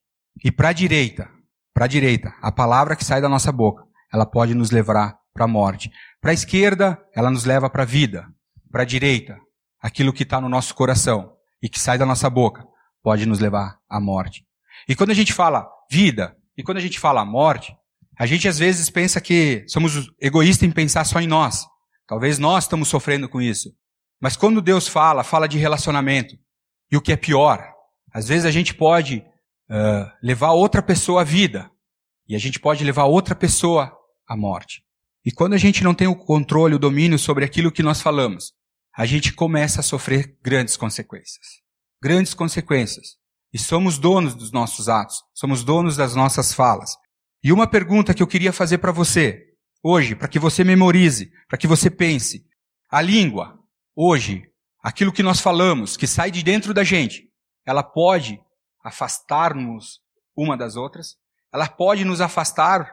E 0.44 0.52
para 0.52 0.70
a 0.70 0.74
direita, 0.74 1.30
para 1.76 1.86
a 1.86 1.88
direita, 1.88 2.34
a 2.42 2.52
palavra 2.52 2.96
que 2.96 3.06
sai 3.06 3.22
da 3.22 3.30
nossa 3.30 3.52
boca, 3.52 3.84
ela 4.12 4.26
pode 4.26 4.56
nos 4.56 4.72
levar 4.72 5.16
para 5.32 5.46
a 5.46 5.48
morte. 5.48 5.92
Para 6.20 6.32
a 6.32 6.34
esquerda, 6.34 7.00
ela 7.16 7.30
nos 7.30 7.46
leva 7.46 7.70
para 7.70 7.84
a 7.84 7.86
vida. 7.86 8.26
Para 8.72 8.82
a 8.82 8.86
direita, 8.86 9.38
aquilo 9.80 10.12
que 10.12 10.24
está 10.24 10.42
no 10.42 10.50
nosso 10.50 10.74
coração 10.74 11.36
e 11.62 11.70
que 11.70 11.80
sai 11.80 12.00
da 12.00 12.06
nossa 12.06 12.32
boca, 12.32 12.66
pode 13.04 13.28
nos 13.28 13.38
levar 13.38 13.78
à 13.88 14.02
morte. 14.02 14.44
E 14.90 14.96
quando 14.96 15.12
a 15.12 15.16
gente 15.16 15.34
fala 15.34 15.70
vida, 15.92 16.36
e 16.58 16.64
quando 16.64 16.78
a 16.78 16.82
gente 16.82 17.00
fala 17.00 17.26
morte, 17.26 17.76
a 18.18 18.26
gente 18.26 18.48
às 18.48 18.60
vezes 18.60 18.90
pensa 18.90 19.20
que 19.20 19.66
somos 19.68 20.12
egoístas 20.22 20.68
em 20.68 20.72
pensar 20.72 21.04
só 21.04 21.20
em 21.20 21.28
nós. 21.28 21.66
Talvez 22.08 22.38
nós 22.38 22.66
estamos 22.66 22.88
sofrendo 22.88 23.28
com 23.28 23.42
isso. 23.42 23.74
Mas 24.22 24.36
quando 24.36 24.62
Deus 24.62 24.88
fala, 24.88 25.24
fala 25.24 25.48
de 25.48 25.58
relacionamento. 25.58 26.38
E 26.92 26.98
o 26.98 27.02
que 27.02 27.12
é 27.12 27.18
pior, 27.18 27.68
às 28.14 28.28
vezes 28.28 28.46
a 28.46 28.52
gente 28.52 28.74
pode 28.74 29.18
uh, 29.70 30.12
levar 30.22 30.52
outra 30.52 30.82
pessoa 30.82 31.22
à 31.22 31.24
vida. 31.24 31.70
E 32.28 32.36
a 32.36 32.40
gente 32.40 32.60
pode 32.60 32.84
levar 32.84 33.06
outra 33.06 33.36
pessoa 33.36 33.92
à 34.28 34.38
morte. 34.38 34.84
E 35.26 35.32
quando 35.32 35.54
a 35.54 35.58
gente 35.58 35.84
não 35.84 35.94
tem 35.94 36.08
o 36.08 36.16
controle, 36.16 36.76
o 36.76 36.80
domínio 36.80 37.18
sobre 37.18 37.44
aquilo 37.44 37.72
que 37.72 37.82
nós 37.82 38.02
falamos, 38.02 38.54
a 38.96 39.06
gente 39.06 39.34
começa 39.34 39.80
a 39.80 39.84
sofrer 39.84 40.38
grandes 40.44 40.78
consequências. 40.78 41.62
Grandes 42.02 42.34
consequências. 42.34 43.18
E 43.54 43.60
somos 43.60 44.00
donos 44.00 44.34
dos 44.34 44.52
nossos 44.52 44.90
atos, 44.90 45.24
somos 45.34 45.64
donos 45.64 45.96
das 45.96 46.16
nossas 46.16 46.54
falas. 46.54 46.96
E 47.44 47.52
uma 47.52 47.68
pergunta 47.68 48.14
que 48.14 48.24
eu 48.24 48.28
queria 48.28 48.52
fazer 48.52 48.80
para 48.80 48.92
você, 48.92 49.46
hoje, 49.84 50.16
para 50.16 50.28
que 50.28 50.40
você 50.40 50.64
memorize, 50.64 51.30
para 51.48 51.58
que 51.58 51.68
você 51.68 51.90
pense. 51.90 52.44
A 52.90 53.00
língua, 53.00 53.60
hoje, 53.96 54.44
aquilo 54.82 55.14
que 55.14 55.22
nós 55.22 55.40
falamos, 55.40 55.96
que 55.96 56.08
sai 56.08 56.32
de 56.32 56.42
dentro 56.42 56.74
da 56.74 56.84
gente, 56.84 57.30
ela 57.66 57.84
pode 57.84 58.42
afastar-nos 58.84 60.00
uma 60.36 60.58
das 60.58 60.76
outras, 60.76 61.16
ela 61.54 61.68
pode 61.68 62.04
nos 62.04 62.22
afastar, 62.22 62.92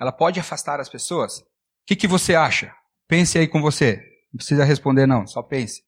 ela 0.00 0.10
pode 0.10 0.40
afastar 0.40 0.80
as 0.80 0.88
pessoas. 0.88 1.38
O 1.38 1.44
que, 1.86 1.94
que 1.94 2.08
você 2.08 2.34
acha? 2.34 2.74
Pense 3.06 3.38
aí 3.38 3.46
com 3.46 3.62
você. 3.62 3.96
Não 4.32 4.38
precisa 4.38 4.64
responder, 4.64 5.06
não, 5.06 5.26
só 5.26 5.42
pense. 5.42 5.82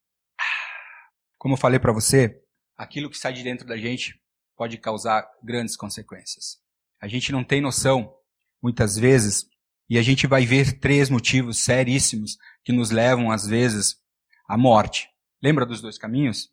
Como 1.38 1.54
eu 1.54 1.58
falei 1.58 1.78
para 1.78 1.92
você, 1.92 2.43
aquilo 2.76 3.10
que 3.10 3.18
sai 3.18 3.32
de 3.32 3.42
dentro 3.42 3.66
da 3.66 3.76
gente 3.76 4.20
pode 4.56 4.78
causar 4.78 5.28
grandes 5.42 5.76
consequências. 5.76 6.58
A 7.00 7.08
gente 7.08 7.32
não 7.32 7.44
tem 7.44 7.60
noção, 7.60 8.14
muitas 8.62 8.96
vezes, 8.96 9.46
e 9.88 9.98
a 9.98 10.02
gente 10.02 10.26
vai 10.26 10.46
ver 10.46 10.78
três 10.80 11.10
motivos 11.10 11.58
seríssimos 11.58 12.36
que 12.64 12.72
nos 12.72 12.90
levam, 12.90 13.30
às 13.30 13.46
vezes, 13.46 13.96
à 14.48 14.56
morte. 14.56 15.08
Lembra 15.42 15.66
dos 15.66 15.80
dois 15.80 15.98
caminhos? 15.98 16.48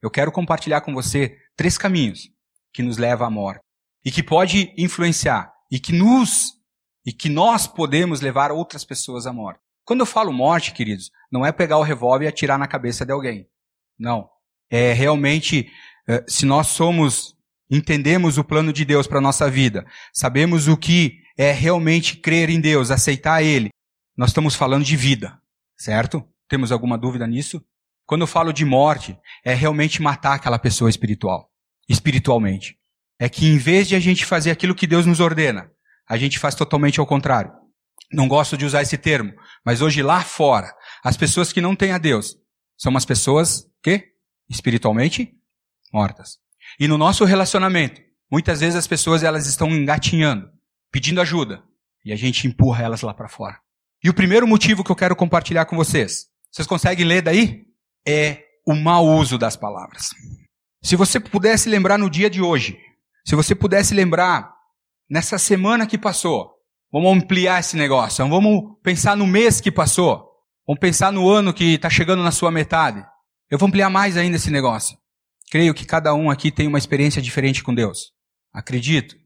Eu 0.00 0.10
quero 0.10 0.30
compartilhar 0.30 0.82
com 0.82 0.94
você 0.94 1.36
três 1.56 1.76
caminhos 1.76 2.30
que 2.72 2.82
nos 2.82 2.98
leva 2.98 3.26
à 3.26 3.30
morte 3.30 3.60
e 4.04 4.10
que 4.10 4.22
pode 4.22 4.72
influenciar 4.76 5.52
e 5.70 5.80
que 5.80 5.92
nos 5.92 6.54
e 7.04 7.12
que 7.12 7.28
nós 7.28 7.66
podemos 7.66 8.20
levar 8.20 8.50
outras 8.50 8.84
pessoas 8.84 9.26
à 9.26 9.32
morte. 9.32 9.60
Quando 9.84 10.00
eu 10.00 10.06
falo 10.06 10.32
morte, 10.32 10.72
queridos, 10.72 11.10
não 11.30 11.46
é 11.46 11.52
pegar 11.52 11.78
o 11.78 11.82
revólver 11.82 12.24
e 12.24 12.28
atirar 12.28 12.58
na 12.58 12.66
cabeça 12.66 13.06
de 13.06 13.12
alguém. 13.12 13.48
Não. 13.96 14.28
É 14.70 14.92
realmente 14.92 15.70
eh, 16.08 16.24
se 16.26 16.44
nós 16.46 16.68
somos 16.68 17.34
entendemos 17.70 18.38
o 18.38 18.44
plano 18.44 18.72
de 18.72 18.84
Deus 18.84 19.06
para 19.06 19.20
nossa 19.20 19.50
vida, 19.50 19.84
sabemos 20.12 20.68
o 20.68 20.76
que 20.76 21.18
é 21.36 21.50
realmente 21.50 22.16
crer 22.16 22.48
em 22.48 22.60
Deus, 22.60 22.90
aceitar 22.90 23.42
ele, 23.42 23.70
nós 24.16 24.30
estamos 24.30 24.54
falando 24.54 24.84
de 24.84 24.96
vida, 24.96 25.36
certo? 25.76 26.24
Temos 26.48 26.70
alguma 26.70 26.96
dúvida 26.96 27.26
nisso? 27.26 27.60
Quando 28.06 28.20
eu 28.20 28.26
falo 28.26 28.52
de 28.52 28.64
morte, 28.64 29.18
é 29.44 29.52
realmente 29.52 30.00
matar 30.00 30.34
aquela 30.34 30.58
pessoa 30.58 30.88
espiritual 30.88 31.50
espiritualmente. 31.88 32.76
É 33.18 33.28
que 33.28 33.46
em 33.46 33.58
vez 33.58 33.88
de 33.88 33.94
a 33.94 34.00
gente 34.00 34.24
fazer 34.24 34.50
aquilo 34.50 34.74
que 34.74 34.86
Deus 34.86 35.06
nos 35.06 35.20
ordena, 35.20 35.70
a 36.08 36.16
gente 36.16 36.38
faz 36.38 36.54
totalmente 36.54 37.00
ao 37.00 37.06
contrário. 37.06 37.52
Não 38.12 38.28
gosto 38.28 38.56
de 38.56 38.64
usar 38.64 38.82
esse 38.82 38.98
termo, 38.98 39.32
mas 39.64 39.80
hoje 39.80 40.02
lá 40.02 40.22
fora, 40.22 40.72
as 41.02 41.16
pessoas 41.16 41.52
que 41.52 41.60
não 41.60 41.74
têm 41.74 41.92
a 41.92 41.98
Deus 41.98 42.36
são 42.76 42.96
as 42.96 43.04
pessoas 43.04 43.64
que 43.82 44.12
espiritualmente 44.48 45.32
mortas. 45.92 46.38
E 46.78 46.88
no 46.88 46.98
nosso 46.98 47.24
relacionamento, 47.24 48.00
muitas 48.30 48.60
vezes 48.60 48.76
as 48.76 48.86
pessoas 48.86 49.22
elas 49.22 49.46
estão 49.46 49.70
engatinhando, 49.70 50.50
pedindo 50.90 51.20
ajuda, 51.20 51.62
e 52.04 52.12
a 52.12 52.16
gente 52.16 52.46
empurra 52.46 52.84
elas 52.84 53.02
lá 53.02 53.14
para 53.14 53.28
fora. 53.28 53.58
E 54.02 54.10
o 54.10 54.14
primeiro 54.14 54.46
motivo 54.46 54.84
que 54.84 54.90
eu 54.90 54.96
quero 54.96 55.16
compartilhar 55.16 55.64
com 55.64 55.76
vocês, 55.76 56.26
vocês 56.50 56.66
conseguem 56.66 57.06
ler 57.06 57.22
daí? 57.22 57.64
É 58.06 58.44
o 58.66 58.74
mau 58.74 59.06
uso 59.06 59.38
das 59.38 59.56
palavras. 59.56 60.10
Se 60.82 60.96
você 60.96 61.18
pudesse 61.18 61.68
lembrar 61.68 61.98
no 61.98 62.10
dia 62.10 62.30
de 62.30 62.40
hoje, 62.40 62.78
se 63.24 63.34
você 63.34 63.54
pudesse 63.54 63.94
lembrar 63.94 64.52
nessa 65.10 65.38
semana 65.38 65.86
que 65.86 65.98
passou, 65.98 66.52
vamos 66.92 67.12
ampliar 67.16 67.60
esse 67.60 67.76
negócio, 67.76 68.28
vamos 68.28 68.76
pensar 68.82 69.16
no 69.16 69.26
mês 69.26 69.60
que 69.60 69.72
passou, 69.72 70.28
vamos 70.66 70.78
pensar 70.80 71.12
no 71.12 71.28
ano 71.28 71.52
que 71.52 71.74
está 71.74 71.90
chegando 71.90 72.22
na 72.22 72.30
sua 72.30 72.50
metade. 72.50 73.04
Eu 73.48 73.58
vou 73.58 73.68
ampliar 73.68 73.88
mais 73.88 74.16
ainda 74.16 74.36
esse 74.36 74.50
negócio. 74.50 74.98
Creio 75.50 75.72
que 75.72 75.84
cada 75.84 76.12
um 76.12 76.28
aqui 76.28 76.50
tem 76.50 76.66
uma 76.66 76.78
experiência 76.78 77.22
diferente 77.22 77.62
com 77.62 77.72
Deus. 77.72 78.10
Acredito. 78.52 79.16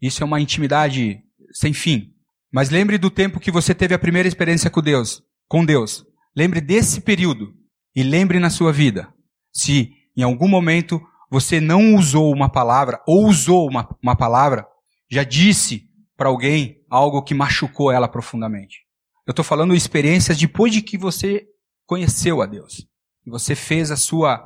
Isso 0.00 0.22
é 0.22 0.26
uma 0.26 0.40
intimidade 0.40 1.20
sem 1.54 1.72
fim. 1.72 2.12
Mas 2.52 2.68
lembre 2.68 2.98
do 2.98 3.10
tempo 3.10 3.40
que 3.40 3.50
você 3.50 3.74
teve 3.74 3.94
a 3.94 3.98
primeira 3.98 4.28
experiência 4.28 4.68
com 4.68 4.82
Deus, 4.82 5.22
com 5.48 5.64
Deus. 5.64 6.04
Lembre 6.36 6.60
desse 6.60 7.00
período 7.00 7.54
e 7.96 8.02
lembre 8.02 8.38
na 8.38 8.50
sua 8.50 8.72
vida 8.72 9.08
se 9.50 9.90
em 10.14 10.22
algum 10.22 10.48
momento 10.48 11.00
você 11.30 11.58
não 11.58 11.94
usou 11.94 12.30
uma 12.30 12.50
palavra 12.50 13.00
ou 13.06 13.26
usou 13.26 13.66
uma, 13.70 13.88
uma 14.02 14.14
palavra, 14.14 14.66
já 15.10 15.24
disse 15.24 15.88
para 16.14 16.28
alguém 16.28 16.76
algo 16.90 17.22
que 17.22 17.32
machucou 17.32 17.90
ela 17.90 18.06
profundamente. 18.06 18.80
Eu 19.26 19.30
estou 19.30 19.44
falando 19.44 19.74
experiências 19.74 20.36
depois 20.36 20.74
de 20.74 20.82
que 20.82 20.98
você 20.98 21.46
conheceu 21.86 22.42
a 22.42 22.46
Deus 22.46 22.91
você 23.30 23.54
fez 23.54 23.90
a 23.90 23.96
sua 23.96 24.42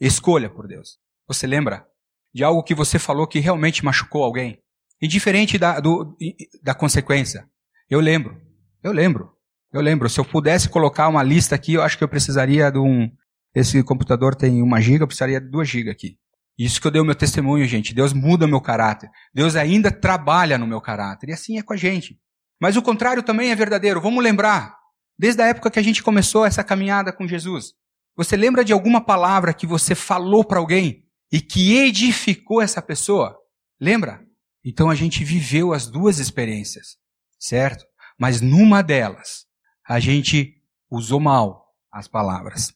escolha 0.00 0.48
por 0.48 0.66
Deus. 0.66 0.98
Você 1.26 1.46
lembra 1.46 1.86
de 2.34 2.44
algo 2.44 2.62
que 2.62 2.74
você 2.74 2.98
falou 2.98 3.26
que 3.26 3.38
realmente 3.38 3.84
machucou 3.84 4.22
alguém? 4.22 4.60
Indiferente 5.02 5.58
da, 5.58 5.80
do, 5.80 6.16
da 6.62 6.74
consequência. 6.74 7.48
Eu 7.88 8.00
lembro. 8.00 8.40
Eu 8.82 8.92
lembro. 8.92 9.30
Eu 9.72 9.80
lembro. 9.80 10.08
Se 10.08 10.20
eu 10.20 10.24
pudesse 10.24 10.68
colocar 10.68 11.08
uma 11.08 11.22
lista 11.22 11.54
aqui, 11.54 11.74
eu 11.74 11.82
acho 11.82 11.96
que 11.96 12.04
eu 12.04 12.08
precisaria 12.08 12.70
de 12.70 12.78
um. 12.78 13.10
Esse 13.54 13.82
computador 13.82 14.34
tem 14.34 14.62
uma 14.62 14.80
giga, 14.80 15.02
eu 15.02 15.06
precisaria 15.06 15.40
de 15.40 15.48
duas 15.48 15.68
gigas 15.68 15.92
aqui. 15.92 16.16
Isso 16.58 16.80
que 16.80 16.86
eu 16.86 16.90
dei 16.90 17.00
o 17.00 17.04
meu 17.04 17.14
testemunho, 17.14 17.66
gente. 17.66 17.94
Deus 17.94 18.12
muda 18.12 18.46
meu 18.46 18.60
caráter. 18.60 19.10
Deus 19.32 19.56
ainda 19.56 19.90
trabalha 19.90 20.58
no 20.58 20.66
meu 20.66 20.80
caráter. 20.80 21.30
E 21.30 21.32
assim 21.32 21.58
é 21.58 21.62
com 21.62 21.72
a 21.72 21.76
gente. 21.76 22.18
Mas 22.60 22.76
o 22.76 22.82
contrário 22.82 23.22
também 23.22 23.50
é 23.50 23.56
verdadeiro. 23.56 24.00
Vamos 24.00 24.22
lembrar. 24.22 24.76
Desde 25.18 25.42
a 25.42 25.46
época 25.46 25.70
que 25.70 25.78
a 25.78 25.82
gente 25.82 26.02
começou 26.02 26.44
essa 26.44 26.62
caminhada 26.62 27.12
com 27.12 27.26
Jesus. 27.26 27.72
Você 28.20 28.36
lembra 28.36 28.62
de 28.62 28.70
alguma 28.70 29.00
palavra 29.00 29.54
que 29.54 29.66
você 29.66 29.94
falou 29.94 30.44
para 30.44 30.58
alguém 30.58 31.06
e 31.32 31.40
que 31.40 31.78
edificou 31.78 32.60
essa 32.60 32.82
pessoa? 32.82 33.34
Lembra? 33.80 34.20
Então 34.62 34.90
a 34.90 34.94
gente 34.94 35.24
viveu 35.24 35.72
as 35.72 35.86
duas 35.86 36.18
experiências, 36.18 36.98
certo? 37.38 37.82
Mas 38.18 38.42
numa 38.42 38.82
delas, 38.82 39.46
a 39.88 39.98
gente 39.98 40.52
usou 40.90 41.18
mal 41.18 41.64
as 41.90 42.06
palavras. 42.06 42.74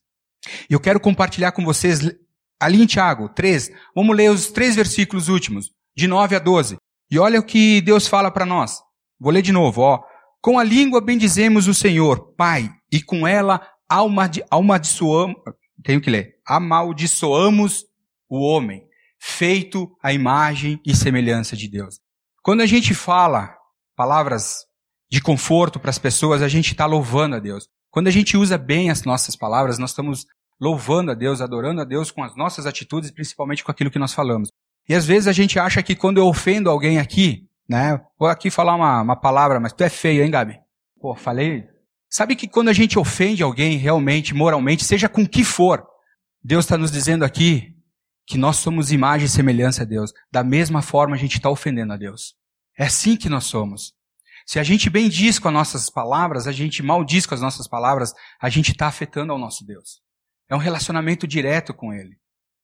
Eu 0.70 0.80
quero 0.80 0.98
compartilhar 0.98 1.52
com 1.52 1.62
vocês, 1.62 2.00
ali 2.58 2.82
em 2.82 2.86
Tiago 2.86 3.28
3, 3.28 3.70
vamos 3.94 4.16
ler 4.16 4.30
os 4.30 4.50
três 4.50 4.74
versículos 4.74 5.28
últimos, 5.28 5.72
de 5.94 6.08
9 6.08 6.36
a 6.36 6.38
12. 6.38 6.78
E 7.10 7.18
olha 7.18 7.38
o 7.38 7.44
que 7.44 7.82
Deus 7.82 8.08
fala 8.08 8.30
para 8.30 8.46
nós. 8.46 8.80
Vou 9.20 9.30
ler 9.30 9.42
de 9.42 9.52
novo, 9.52 9.82
ó. 9.82 10.02
Com 10.40 10.58
a 10.58 10.64
língua 10.64 11.02
bendizemos 11.02 11.68
o 11.68 11.74
Senhor, 11.74 12.34
Pai, 12.34 12.70
e 12.90 13.02
com 13.02 13.28
ela 13.28 13.60
amaldiçoamos, 13.88 15.36
tenho 15.82 16.00
que 16.00 16.10
ler, 16.10 16.36
amaldiçoamos 16.46 17.84
o 18.28 18.40
homem, 18.40 18.86
feito 19.18 19.90
a 20.02 20.12
imagem 20.12 20.80
e 20.84 20.94
semelhança 20.94 21.56
de 21.56 21.68
Deus. 21.68 22.00
Quando 22.42 22.60
a 22.60 22.66
gente 22.66 22.94
fala 22.94 23.56
palavras 23.96 24.66
de 25.10 25.20
conforto 25.20 25.78
para 25.78 25.90
as 25.90 25.98
pessoas, 25.98 26.42
a 26.42 26.48
gente 26.48 26.72
está 26.72 26.86
louvando 26.86 27.36
a 27.36 27.38
Deus. 27.38 27.68
Quando 27.90 28.08
a 28.08 28.10
gente 28.10 28.36
usa 28.36 28.58
bem 28.58 28.90
as 28.90 29.04
nossas 29.04 29.36
palavras, 29.36 29.78
nós 29.78 29.90
estamos 29.90 30.26
louvando 30.60 31.10
a 31.10 31.14
Deus, 31.14 31.40
adorando 31.40 31.80
a 31.80 31.84
Deus 31.84 32.10
com 32.10 32.22
as 32.22 32.36
nossas 32.36 32.66
atitudes, 32.66 33.10
principalmente 33.10 33.62
com 33.62 33.70
aquilo 33.70 33.90
que 33.90 33.98
nós 33.98 34.12
falamos. 34.12 34.48
E 34.88 34.94
às 34.94 35.06
vezes 35.06 35.28
a 35.28 35.32
gente 35.32 35.58
acha 35.58 35.82
que 35.82 35.94
quando 35.94 36.18
eu 36.18 36.26
ofendo 36.26 36.68
alguém 36.68 36.98
aqui, 36.98 37.48
né, 37.68 38.00
vou 38.18 38.28
aqui 38.28 38.50
falar 38.50 38.74
uma, 38.74 39.00
uma 39.00 39.16
palavra, 39.16 39.58
mas 39.58 39.72
tu 39.72 39.82
é 39.82 39.88
feio, 39.88 40.22
hein, 40.22 40.30
Gabi? 40.30 40.58
Pô, 41.00 41.14
falei. 41.14 41.66
Sabe 42.14 42.36
que 42.36 42.46
quando 42.46 42.68
a 42.68 42.72
gente 42.72 42.96
ofende 42.96 43.42
alguém 43.42 43.76
realmente, 43.76 44.34
moralmente, 44.34 44.84
seja 44.84 45.08
com 45.08 45.26
que 45.26 45.42
for, 45.42 45.84
Deus 46.44 46.64
está 46.64 46.78
nos 46.78 46.92
dizendo 46.92 47.24
aqui 47.24 47.74
que 48.24 48.38
nós 48.38 48.54
somos 48.54 48.92
imagem 48.92 49.26
e 49.26 49.28
semelhança 49.28 49.82
a 49.82 49.84
Deus. 49.84 50.12
Da 50.30 50.44
mesma 50.44 50.80
forma 50.80 51.16
a 51.16 51.18
gente 51.18 51.38
está 51.38 51.50
ofendendo 51.50 51.92
a 51.92 51.96
Deus. 51.96 52.36
É 52.78 52.84
assim 52.84 53.16
que 53.16 53.28
nós 53.28 53.46
somos. 53.46 53.94
Se 54.46 54.60
a 54.60 54.62
gente 54.62 54.88
bem 54.88 55.08
diz 55.08 55.40
com 55.40 55.48
as 55.48 55.54
nossas 55.54 55.90
palavras, 55.90 56.46
a 56.46 56.52
gente 56.52 56.84
mal 56.84 57.04
diz 57.04 57.26
com 57.26 57.34
as 57.34 57.40
nossas 57.40 57.66
palavras, 57.66 58.14
a 58.40 58.48
gente 58.48 58.70
está 58.70 58.86
afetando 58.86 59.32
ao 59.32 59.38
nosso 59.38 59.66
Deus. 59.66 60.00
É 60.48 60.54
um 60.54 60.60
relacionamento 60.60 61.26
direto 61.26 61.74
com 61.74 61.92
Ele. 61.92 62.16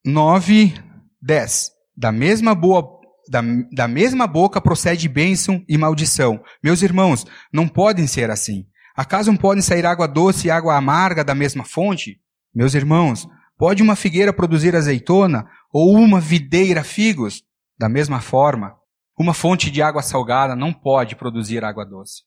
9, 0.05 0.75
10. 1.21 1.73
Da 1.97 2.13
mesma 2.13 2.55
boa 2.55 3.01
da, 3.29 3.43
da 3.73 3.89
mesma 3.89 4.29
boca 4.29 4.61
procede 4.61 5.09
bênção 5.09 5.65
e 5.69 5.77
maldição. 5.77 6.41
Meus 6.63 6.83
irmãos, 6.83 7.25
não 7.53 7.67
podem 7.67 8.07
ser 8.07 8.31
assim. 8.31 8.70
Acaso 8.97 9.31
não 9.31 9.39
podem 9.39 9.63
sair 9.63 9.87
água 9.87 10.07
doce 10.07 10.49
e 10.49 10.51
água 10.51 10.77
amarga 10.77 11.25
da 11.25 11.35
mesma 11.35 11.65
fonte? 11.65 12.21
Meus 12.55 12.75
irmãos, 12.75 13.29
Pode 13.61 13.83
uma 13.83 13.95
figueira 13.95 14.33
produzir 14.33 14.75
azeitona 14.75 15.47
ou 15.71 15.95
uma 15.95 16.19
videira 16.19 16.83
figos? 16.83 17.45
Da 17.79 17.91
mesma 17.91 18.19
forma, 18.19 18.75
uma 19.19 19.35
fonte 19.35 19.71
de 19.71 19.83
água 19.83 20.01
salgada 20.01 20.57
não 20.57 20.73
pode 20.73 21.15
produzir 21.15 21.63
água 21.63 21.85
doce. 21.85 22.23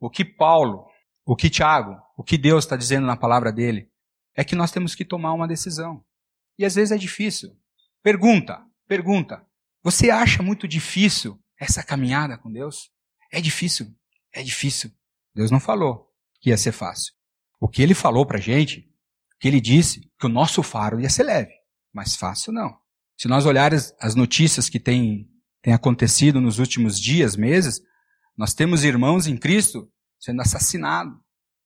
O 0.00 0.08
que 0.08 0.24
Paulo, 0.24 0.86
o 1.26 1.36
que 1.36 1.50
Tiago, 1.50 2.00
o 2.16 2.24
que 2.24 2.38
Deus 2.38 2.64
está 2.64 2.76
dizendo 2.76 3.06
na 3.06 3.14
palavra 3.14 3.52
dele, 3.52 3.90
é 4.34 4.42
que 4.42 4.56
nós 4.56 4.72
temos 4.72 4.94
que 4.94 5.04
tomar 5.04 5.34
uma 5.34 5.46
decisão. 5.46 6.02
E 6.58 6.64
às 6.64 6.76
vezes 6.76 6.92
é 6.92 6.96
difícil. 6.96 7.50
Pergunta, 8.02 8.62
pergunta. 8.88 9.44
Você 9.82 10.08
acha 10.08 10.42
muito 10.42 10.66
difícil 10.66 11.38
essa 11.60 11.82
caminhada 11.82 12.38
com 12.38 12.50
Deus? 12.50 12.90
É 13.30 13.38
difícil, 13.38 13.94
é 14.32 14.42
difícil. 14.42 14.90
Deus 15.40 15.50
não 15.50 15.58
falou 15.58 16.06
que 16.38 16.50
ia 16.50 16.56
ser 16.58 16.72
fácil. 16.72 17.14
O 17.58 17.66
que 17.66 17.82
ele 17.82 17.94
falou 17.94 18.26
para 18.26 18.38
gente 18.38 18.86
que 19.40 19.48
ele 19.48 19.60
disse 19.60 20.02
que 20.18 20.26
o 20.26 20.28
nosso 20.28 20.62
faro 20.62 21.00
ia 21.00 21.08
ser 21.08 21.22
leve, 21.22 21.52
mas 21.94 22.14
fácil 22.14 22.52
não. 22.52 22.76
Se 23.16 23.26
nós 23.26 23.46
olharmos 23.46 23.94
as 23.98 24.14
notícias 24.14 24.68
que 24.68 24.78
têm, 24.78 25.26
têm 25.62 25.72
acontecido 25.72 26.42
nos 26.42 26.58
últimos 26.58 27.00
dias, 27.00 27.36
meses, 27.36 27.80
nós 28.36 28.52
temos 28.52 28.84
irmãos 28.84 29.26
em 29.26 29.36
Cristo 29.36 29.90
sendo 30.18 30.42
assassinados 30.42 31.14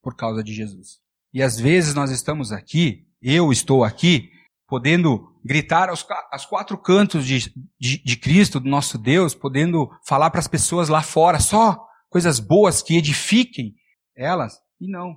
por 0.00 0.14
causa 0.14 0.42
de 0.42 0.54
Jesus. 0.54 1.00
E 1.32 1.42
às 1.42 1.58
vezes 1.58 1.94
nós 1.94 2.12
estamos 2.12 2.52
aqui, 2.52 3.08
eu 3.20 3.50
estou 3.50 3.82
aqui, 3.82 4.30
podendo 4.68 5.36
gritar 5.44 5.88
aos, 5.88 6.06
aos 6.30 6.46
quatro 6.46 6.78
cantos 6.78 7.26
de, 7.26 7.52
de, 7.80 7.98
de 8.04 8.16
Cristo, 8.16 8.60
do 8.60 8.68
nosso 8.68 8.96
Deus, 8.96 9.34
podendo 9.34 9.90
falar 10.06 10.30
para 10.30 10.38
as 10.38 10.46
pessoas 10.48 10.88
lá 10.88 11.02
fora 11.02 11.40
só 11.40 11.84
coisas 12.14 12.38
boas 12.38 12.80
que 12.80 12.96
edifiquem 12.96 13.74
elas, 14.16 14.60
e 14.80 14.88
não. 14.88 15.16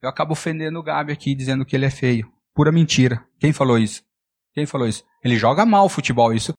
Eu 0.00 0.08
acabo 0.08 0.32
ofendendo 0.32 0.78
o 0.78 0.82
Gabi 0.82 1.12
aqui, 1.12 1.34
dizendo 1.34 1.66
que 1.66 1.76
ele 1.76 1.84
é 1.84 1.90
feio. 1.90 2.32
Pura 2.54 2.72
mentira. 2.72 3.22
Quem 3.38 3.52
falou 3.52 3.78
isso? 3.78 4.02
Quem 4.54 4.64
falou 4.64 4.88
isso? 4.88 5.04
Ele 5.22 5.36
joga 5.36 5.66
mal 5.66 5.84
o 5.84 5.90
futebol, 5.90 6.32
isso. 6.32 6.54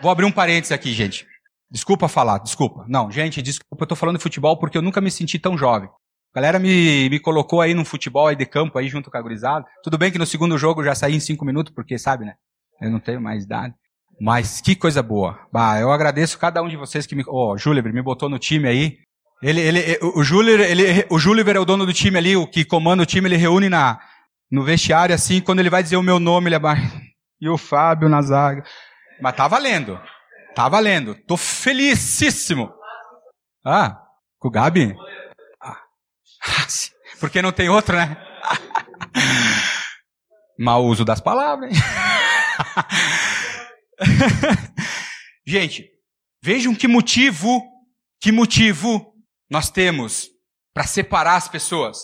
Vou 0.00 0.10
abrir 0.10 0.24
um 0.24 0.32
parênteses 0.32 0.72
aqui, 0.72 0.94
gente. 0.94 1.26
Desculpa 1.70 2.08
falar, 2.08 2.38
desculpa. 2.38 2.86
Não, 2.88 3.10
gente, 3.10 3.42
desculpa, 3.42 3.84
eu 3.84 3.88
tô 3.88 3.94
falando 3.94 4.16
de 4.16 4.22
futebol 4.22 4.58
porque 4.58 4.78
eu 4.78 4.82
nunca 4.82 5.02
me 5.02 5.10
senti 5.10 5.38
tão 5.38 5.54
jovem. 5.54 5.90
A 6.32 6.40
galera 6.40 6.58
me, 6.58 7.10
me 7.10 7.20
colocou 7.20 7.60
aí 7.60 7.74
num 7.74 7.84
futebol 7.84 8.26
aí 8.26 8.36
de 8.36 8.46
campo 8.46 8.78
aí 8.78 8.88
junto 8.88 9.10
com 9.10 9.18
a 9.18 9.22
gurizada. 9.22 9.66
Tudo 9.84 9.98
bem 9.98 10.10
que 10.10 10.18
no 10.18 10.24
segundo 10.24 10.56
jogo 10.56 10.80
eu 10.80 10.86
já 10.86 10.94
saí 10.94 11.14
em 11.14 11.20
cinco 11.20 11.44
minutos, 11.44 11.74
porque 11.74 11.98
sabe, 11.98 12.24
né? 12.24 12.36
Eu 12.80 12.90
não 12.90 13.00
tenho 13.00 13.20
mais 13.20 13.44
idade. 13.44 13.74
Mas 14.18 14.62
que 14.62 14.74
coisa 14.74 15.02
boa. 15.02 15.46
Bah, 15.52 15.78
eu 15.78 15.90
agradeço 15.90 16.38
cada 16.38 16.62
um 16.62 16.68
de 16.68 16.76
vocês 16.76 17.06
que 17.06 17.14
me. 17.14 17.22
Ó, 17.26 17.52
oh, 17.52 17.58
Júlio 17.58 17.82
me 17.82 18.02
botou 18.02 18.30
no 18.30 18.38
time 18.38 18.68
aí. 18.68 18.98
Ele, 19.42 19.60
ele, 19.60 19.98
o 20.02 20.22
Júlio, 20.22 20.60
ele, 20.60 21.06
o 21.08 21.18
Júlio 21.18 21.48
é 21.48 21.58
o 21.58 21.64
dono 21.64 21.86
do 21.86 21.94
time 21.94 22.18
ali, 22.18 22.36
o 22.36 22.46
que 22.46 22.64
comanda 22.64 23.02
o 23.02 23.06
time, 23.06 23.26
ele 23.26 23.36
reúne 23.36 23.70
na, 23.70 23.98
no 24.50 24.62
vestiário 24.62 25.14
assim, 25.14 25.40
quando 25.40 25.60
ele 25.60 25.70
vai 25.70 25.82
dizer 25.82 25.96
o 25.96 26.02
meu 26.02 26.20
nome, 26.20 26.48
ele 26.48 26.56
abaixa. 26.56 27.00
E 27.40 27.48
o 27.48 27.56
Fábio 27.56 28.08
na 28.08 28.20
zaga. 28.20 28.62
Mas 29.20 29.34
tá 29.34 29.48
valendo. 29.48 29.98
Tá 30.54 30.68
valendo. 30.68 31.14
Tô 31.26 31.38
felicíssimo. 31.38 32.70
Ah, 33.64 33.98
com 34.38 34.48
o 34.48 34.50
Gabi? 34.50 34.94
Ah, 35.62 35.80
porque 37.18 37.40
não 37.40 37.52
tem 37.52 37.70
outro, 37.70 37.96
né? 37.96 38.16
Mau 40.58 40.84
uso 40.84 41.04
das 41.04 41.20
palavras? 41.20 41.74
Gente, 45.46 45.88
vejam 46.42 46.74
que 46.74 46.86
motivo, 46.86 47.62
que 48.20 48.30
motivo 48.30 49.09
nós 49.50 49.68
temos 49.68 50.28
para 50.72 50.84
separar 50.84 51.36
as 51.36 51.48
pessoas, 51.48 51.98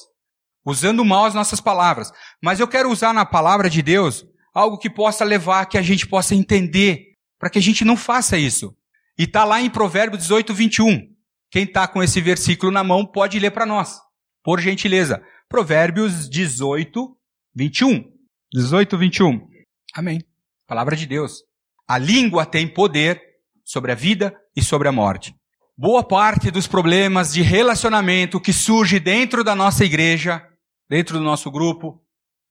usando 0.65 1.05
mal 1.05 1.25
as 1.27 1.35
nossas 1.35 1.61
palavras. 1.61 2.11
Mas 2.43 2.59
eu 2.59 2.67
quero 2.67 2.91
usar 2.91 3.15
na 3.15 3.25
palavra 3.25 3.71
de 3.71 3.81
Deus 3.81 4.25
algo 4.53 4.79
que 4.79 4.91
possa 4.91 5.25
levar, 5.25 5.67
que 5.67 5.79
a 5.79 5.83
gente 5.83 6.07
possa 6.07 6.35
entender, 6.35 7.15
para 7.39 7.49
que 7.49 7.59
a 7.59 7.63
gente 7.63 7.85
não 7.85 7.97
faça 7.97 8.37
isso. 8.37 8.77
E 9.19 9.23
está 9.23 9.45
lá 9.45 9.61
em 9.61 9.71
Provérbios 9.71 10.23
18, 10.23 10.53
21. 10.53 11.15
Quem 11.51 11.63
está 11.63 11.87
com 11.87 12.03
esse 12.03 12.21
versículo 12.21 12.73
na 12.73 12.83
mão 12.83 13.07
pode 13.07 13.39
ler 13.39 13.53
para 13.53 13.65
nós, 13.65 14.01
por 14.43 14.61
gentileza. 14.61 15.23
Provérbios 15.49 16.29
18, 16.29 17.17
21. 17.55 18.05
18, 18.53 18.99
21. 18.99 19.49
Amém. 19.95 20.21
Palavra 20.67 20.97
de 20.97 21.07
Deus. 21.07 21.43
A 21.87 21.99
língua 21.99 22.45
tem 22.45 22.67
poder 22.67 23.23
sobre 23.65 23.93
a 23.93 23.95
vida 23.95 24.35
e 24.57 24.63
sobre 24.63 24.89
a 24.89 24.93
morte. 24.93 25.35
Boa 25.79 26.03
parte 26.03 26.51
dos 26.51 26.67
problemas 26.67 27.35
de 27.35 27.43
relacionamento 27.43 28.41
que 28.41 28.51
surge 28.51 28.99
dentro 28.99 29.45
da 29.45 29.55
nossa 29.55 29.85
igreja, 29.85 30.43
dentro 30.89 31.19
do 31.19 31.23
nosso 31.23 31.51
grupo, 31.51 32.03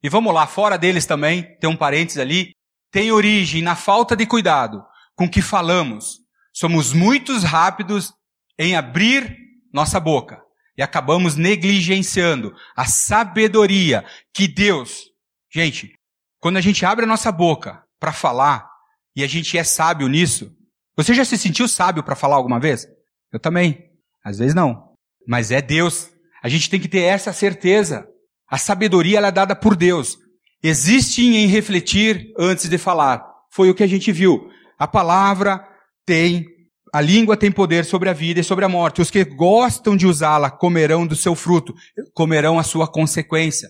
e 0.03 0.07
vamos 0.07 0.31
lá, 0.31 0.45
fora 0.45 0.77
deles 0.77 1.07
também, 1.07 1.57
tem 1.57 1.67
um 1.67 1.75
parênteses 1.75 2.19
ali, 2.19 2.51
tem 2.91 3.11
origem 3.11 3.63
na 3.63 3.75
falta 3.75 4.15
de 4.15 4.27
cuidado 4.27 4.85
com 5.15 5.27
que 5.27 5.41
falamos. 5.41 6.19
Somos 6.53 6.93
muito 6.93 7.35
rápidos 7.39 8.13
em 8.59 8.75
abrir 8.75 9.35
nossa 9.73 9.99
boca 9.99 10.39
e 10.77 10.83
acabamos 10.83 11.35
negligenciando 11.35 12.53
a 12.77 12.85
sabedoria 12.85 14.05
que 14.35 14.47
Deus, 14.47 15.05
gente, 15.51 15.97
quando 16.39 16.57
a 16.57 16.61
gente 16.61 16.85
abre 16.85 17.05
a 17.05 17.07
nossa 17.07 17.31
boca 17.31 17.83
para 17.99 18.13
falar 18.13 18.69
e 19.15 19.23
a 19.23 19.27
gente 19.27 19.57
é 19.57 19.63
sábio 19.63 20.07
nisso, 20.07 20.55
você 20.95 21.11
já 21.11 21.25
se 21.25 21.39
sentiu 21.39 21.67
sábio 21.67 22.03
para 22.03 22.15
falar 22.15 22.35
alguma 22.35 22.59
vez? 22.59 22.87
Eu 23.35 23.39
também. 23.39 23.91
Às 24.23 24.39
vezes 24.39 24.55
não. 24.55 24.93
Mas 25.27 25.51
é 25.51 25.61
Deus. 25.61 26.09
A 26.41 26.47
gente 26.47 26.69
tem 26.69 26.79
que 26.79 26.87
ter 26.87 27.01
essa 27.01 27.33
certeza. 27.33 28.07
A 28.49 28.57
sabedoria 28.57 29.19
é 29.19 29.31
dada 29.31 29.53
por 29.53 29.75
Deus. 29.75 30.17
Existe 30.63 31.21
em 31.21 31.45
refletir 31.47 32.31
antes 32.39 32.69
de 32.69 32.77
falar. 32.77 33.25
Foi 33.51 33.69
o 33.69 33.75
que 33.75 33.83
a 33.83 33.87
gente 33.87 34.09
viu. 34.09 34.49
A 34.79 34.87
palavra 34.87 35.67
tem, 36.05 36.45
a 36.93 37.01
língua 37.01 37.35
tem 37.35 37.51
poder 37.51 37.83
sobre 37.83 38.09
a 38.09 38.13
vida 38.13 38.39
e 38.39 38.43
sobre 38.43 38.63
a 38.63 38.69
morte. 38.69 39.01
Os 39.01 39.11
que 39.11 39.25
gostam 39.25 39.97
de 39.97 40.07
usá-la 40.07 40.49
comerão 40.49 41.05
do 41.05 41.15
seu 41.15 41.35
fruto, 41.35 41.75
comerão 42.13 42.57
a 42.57 42.63
sua 42.63 42.87
consequência. 42.87 43.67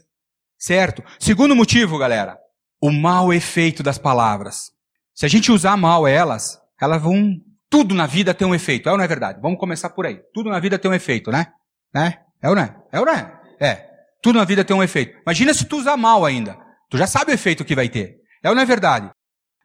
Certo? 0.60 1.04
Segundo 1.20 1.56
motivo, 1.56 1.98
galera, 1.98 2.38
o 2.80 2.92
mau 2.92 3.34
efeito 3.34 3.82
das 3.82 3.98
palavras. 3.98 4.70
Se 5.16 5.26
a 5.26 5.30
gente 5.30 5.52
usar 5.52 5.76
mal 5.76 6.08
elas, 6.08 6.60
elas 6.80 7.02
vão. 7.02 7.36
Tudo 7.76 7.94
na 7.94 8.08
vida 8.08 8.34
tem 8.34 8.48
um 8.48 8.56
efeito, 8.56 8.88
é 8.88 8.92
ou 8.94 8.98
não 8.98 9.04
é 9.04 9.08
verdade? 9.08 9.42
Vamos 9.42 9.60
começar 9.60 9.90
por 9.90 10.06
aí. 10.06 10.22
Tudo 10.34 10.50
na 10.50 10.62
vida 10.62 10.80
tem 10.80 10.90
um 10.90 10.94
efeito, 10.94 11.30
né? 11.30 11.48
Né? 11.94 12.20
É 12.42 12.48
ou 12.48 12.56
não 12.56 12.62
é? 12.62 12.74
É 12.90 13.00
ou 13.02 13.06
não 13.06 13.12
é? 13.12 13.42
É. 13.60 13.86
Tudo 14.24 14.40
na 14.40 14.46
vida 14.46 14.64
tem 14.64 14.74
um 14.74 14.82
efeito. 14.82 15.20
Imagina 15.28 15.54
se 15.54 15.66
tu 15.66 15.76
usar 15.76 15.98
mal 15.98 16.24
ainda. 16.24 16.58
Tu 16.90 16.98
já 16.98 17.06
sabe 17.06 17.32
o 17.32 17.34
efeito 17.34 17.66
que 17.66 17.76
vai 17.76 17.90
ter. 17.90 18.16
É 18.42 18.48
ou 18.48 18.56
não 18.56 18.62
é 18.62 18.66
verdade? 18.66 19.10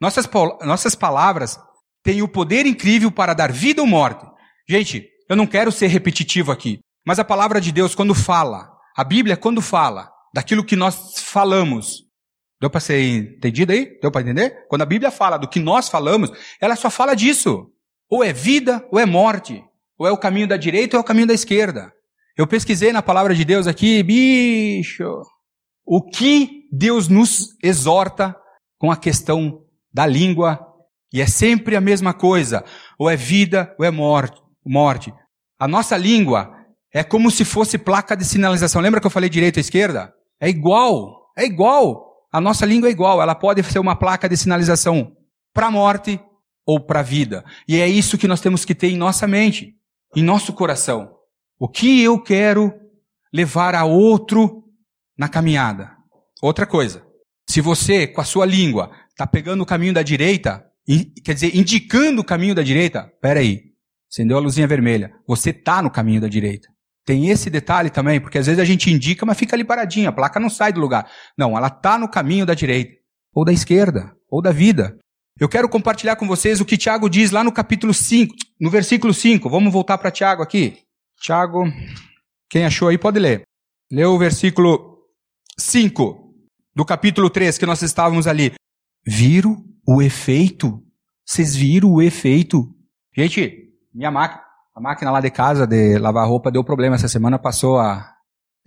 Nossas, 0.01 0.29
nossas 0.63 0.97
palavras 0.97 1.57
têm 2.03 2.21
o 2.21 2.27
poder 2.27 2.67
incrível 2.67 3.13
para 3.13 3.33
dar 3.33 3.53
vida 3.53 3.81
ou 3.81 3.87
morte. 3.87 4.27
Gente, 4.69 5.09
eu 5.29 5.37
não 5.37 5.47
quero 5.47 5.71
ser 5.71 5.87
repetitivo 5.87 6.51
aqui, 6.51 6.81
mas 7.07 7.21
a 7.21 7.25
palavra 7.25 7.61
de 7.61 7.71
Deus, 7.71 7.95
quando 7.95 8.13
fala, 8.13 8.73
a 8.97 9.05
Bíblia, 9.05 9.37
quando 9.37 9.63
fala 9.63 10.11
daquilo 10.35 10.65
que 10.65 10.75
nós 10.75 11.21
falamos, 11.21 12.11
Deu 12.61 12.69
para 12.69 12.81
ser 12.81 13.01
entendido 13.01 13.73
aí? 13.73 13.99
Deu 14.03 14.11
para 14.11 14.21
entender? 14.21 14.67
Quando 14.69 14.83
a 14.83 14.87
Bíblia 14.87 15.11
fala 15.11 15.39
do 15.39 15.49
que 15.49 15.59
nós 15.59 15.89
falamos, 15.89 16.31
ela 16.61 16.77
só 16.77 16.91
fala 16.91 17.15
disso. 17.15 17.73
Ou 18.11 18.25
é 18.25 18.33
vida 18.33 18.85
ou 18.91 18.99
é 18.99 19.07
morte. 19.07 19.63
Ou 19.99 20.07
é 20.07 20.11
o 20.11 20.19
caminho 20.19 20.49
da 20.49 20.57
direita 20.57 20.97
ou 20.97 21.01
é 21.01 21.03
o 21.03 21.07
caminho 21.07 21.27
da 21.27 21.35
esquerda. 21.35 21.93
Eu 22.37 22.47
pesquisei 22.47 22.93
na 22.93 23.03
palavra 23.03 23.35
de 23.35 23.45
Deus 23.45 23.67
aqui, 23.67 24.03
bicho. 24.03 25.23
O 25.85 26.03
que 26.03 26.65
Deus 26.73 27.09
nos 27.09 27.57
exorta 27.63 28.35
com 28.79 28.91
a 28.91 28.97
questão 28.97 29.63
da 29.93 30.07
língua. 30.07 30.59
E 31.13 31.21
é 31.21 31.27
sempre 31.27 31.77
a 31.77 31.81
mesma 31.81 32.13
coisa. 32.13 32.65
Ou 32.99 33.09
é 33.09 33.17
vida 33.17 33.75
ou 33.79 33.85
é 33.85 33.91
morte. 33.91 34.41
morte. 34.67 35.15
A 35.59 35.69
nossa 35.69 35.97
língua 35.97 36.57
é 36.93 37.05
como 37.05 37.31
se 37.31 37.45
fosse 37.45 37.79
placa 37.79 38.17
de 38.17 38.25
sinalização. 38.25 38.81
Lembra 38.81 39.01
que 39.01 39.07
eu 39.07 39.11
falei 39.11 39.29
direita 39.29 39.61
e 39.61 39.63
esquerda? 39.63 40.13
É 40.41 40.49
igual. 40.49 41.31
É 41.37 41.45
igual. 41.45 42.11
A 42.33 42.41
nossa 42.41 42.65
língua 42.65 42.89
é 42.89 42.93
igual, 42.93 43.21
ela 43.21 43.35
pode 43.35 43.61
ser 43.65 43.81
uma 43.81 43.97
placa 43.97 44.29
de 44.29 44.37
sinalização 44.37 45.13
para 45.53 45.67
a 45.67 45.71
morte 45.71 46.21
ou 46.67 46.81
para 46.81 47.01
a 47.01 47.05
vida. 47.05 47.45
E 47.67 47.81
é 47.81 47.89
isso 47.89 48.19
que 48.19 48.29
nós 48.29 48.41
temos 48.41 48.65
que 48.65 48.75
ter 48.75 48.89
em 48.89 48.97
nossa 48.97 49.27
mente, 49.27 49.75
em 50.15 50.23
nosso 50.23 50.53
coração. 50.53 51.13
O 51.59 51.69
que 51.69 52.03
eu 52.03 52.23
quero 52.23 52.73
levar 53.33 53.75
a 53.75 53.85
outro 53.85 54.65
na 55.17 55.29
caminhada? 55.29 55.91
Outra 56.43 56.67
coisa, 56.67 57.05
se 57.49 57.61
você, 57.61 58.07
com 58.07 58.21
a 58.21 58.25
sua 58.25 58.47
língua, 58.47 58.91
está 59.11 59.27
pegando 59.27 59.63
o 59.63 59.67
caminho 59.67 59.93
da 59.93 60.03
direita, 60.03 60.65
quer 61.25 61.35
dizer, 61.35 61.55
indicando 61.55 62.23
o 62.23 62.25
caminho 62.25 62.55
da 62.55 62.63
direita, 62.63 63.13
peraí, 63.21 63.61
acendeu 64.11 64.37
a 64.37 64.41
luzinha 64.41 64.67
vermelha, 64.67 65.13
você 65.27 65.51
está 65.51 65.83
no 65.83 65.91
caminho 65.91 66.21
da 66.21 66.29
direita. 66.29 66.69
Tem 67.05 67.29
esse 67.29 67.51
detalhe 67.51 67.91
também, 67.91 68.21
porque 68.21 68.39
às 68.39 68.47
vezes 68.47 68.61
a 68.61 68.65
gente 68.65 68.91
indica, 68.91 69.27
mas 69.27 69.37
fica 69.37 69.57
ali 69.57 69.65
paradinha, 69.65 70.11
a 70.11 70.13
placa 70.13 70.39
não 70.39 70.49
sai 70.49 70.73
do 70.73 70.81
lugar. 70.81 71.11
Não, 71.37 71.57
ela 71.57 71.67
está 71.67 71.99
no 71.99 72.09
caminho 72.09 72.47
da 72.47 72.55
direita, 72.55 72.93
ou 73.35 73.45
da 73.45 73.53
esquerda, 73.53 74.15
ou 74.31 74.41
da 74.41 74.53
vida. 74.53 74.97
Eu 75.39 75.49
quero 75.49 75.69
compartilhar 75.69 76.17
com 76.17 76.27
vocês 76.27 76.61
o 76.61 76.65
que 76.65 76.77
Tiago 76.77 77.09
diz 77.09 77.31
lá 77.31 77.43
no 77.43 77.53
capítulo 77.53 77.95
5, 77.95 78.35
no 78.61 78.71
versículo 78.71 79.15
5. 79.15 79.49
Vamos 79.49 79.73
voltar 79.73 79.99
para 79.99 80.11
Tiago 80.11 80.43
aqui. 80.43 80.79
Tiago, 81.21 81.65
quem 82.49 82.65
achou 82.65 82.89
aí 82.89 82.99
pode 82.99 83.19
ler. 83.19 83.43
Leu 83.91 84.13
o 84.13 84.19
versículo 84.19 84.99
5 85.59 86.35
do 86.75 86.85
capítulo 86.85 87.31
3 87.31 87.59
que 87.59 87.67
nós 87.67 87.83
estávamos 87.83 88.27
ali. 88.27 88.53
Viram 89.07 89.65
o 89.87 90.03
efeito? 90.03 90.83
Vocês 91.27 91.55
viram 91.57 91.91
o 91.91 92.03
efeito? 92.03 92.75
Gente, 93.17 93.73
minha 93.93 94.11
máquina. 94.11 94.43
A 94.75 94.81
máquina 94.81 95.11
lá 95.11 95.21
de 95.21 95.31
casa 95.31 95.67
de 95.67 95.99
lavar 95.99 96.29
roupa 96.29 96.51
deu 96.51 96.63
problema 96.63 96.95
essa 96.95 97.09
semana, 97.09 97.39
passou 97.39 97.79
a 97.79 98.15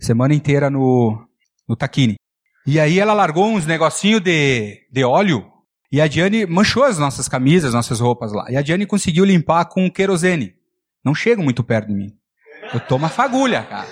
semana 0.00 0.34
inteira 0.34 0.68
no, 0.68 1.26
no 1.68 1.74
taquine. 1.74 2.16
E 2.66 2.78
aí 2.78 2.98
ela 2.98 3.12
largou 3.12 3.46
uns 3.46 3.66
negocinho 3.66 4.20
de, 4.20 4.86
de 4.92 5.04
óleo 5.04 5.53
e 5.94 6.00
a 6.00 6.08
Diane 6.08 6.44
manchou 6.44 6.82
as 6.82 6.98
nossas 6.98 7.28
camisas, 7.28 7.72
nossas 7.72 8.00
roupas 8.00 8.32
lá. 8.32 8.50
E 8.50 8.56
a 8.56 8.62
Diane 8.62 8.84
conseguiu 8.84 9.24
limpar 9.24 9.66
com 9.66 9.88
querosene. 9.88 10.56
Não 11.04 11.14
chega 11.14 11.40
muito 11.40 11.62
perto 11.62 11.86
de 11.86 11.94
mim. 11.94 12.08
Eu 12.72 12.80
tomo 12.80 13.04
uma 13.04 13.08
fagulha, 13.08 13.62
cara. 13.62 13.86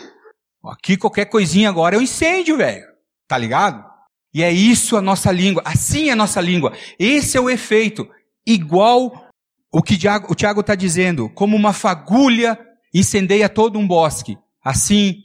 Aqui 0.65 0.97
qualquer 0.97 1.27
coisinha 1.27 1.69
agora 1.69 1.95
é 1.95 1.99
um 2.01 2.03
incêndio, 2.03 2.57
velho. 2.57 2.85
Tá 3.29 3.39
ligado? 3.39 3.89
E 4.35 4.43
é 4.43 4.51
isso 4.51 4.97
a 4.97 5.01
nossa 5.01 5.31
língua. 5.31 5.63
Assim 5.65 6.09
é 6.09 6.13
a 6.13 6.17
nossa 6.17 6.41
língua. 6.41 6.73
Esse 6.99 7.37
é 7.37 7.41
o 7.41 7.49
efeito. 7.49 8.05
Igual 8.45 9.31
o 9.73 9.81
que 9.81 9.95
o 10.29 10.35
Tiago 10.35 10.61
está 10.61 10.75
dizendo, 10.75 11.31
como 11.31 11.57
uma 11.57 11.73
fagulha 11.73 12.59
incendeia 12.93 13.49
todo 13.49 13.79
um 13.79 13.87
bosque. 13.87 14.37
Assim 14.65 15.19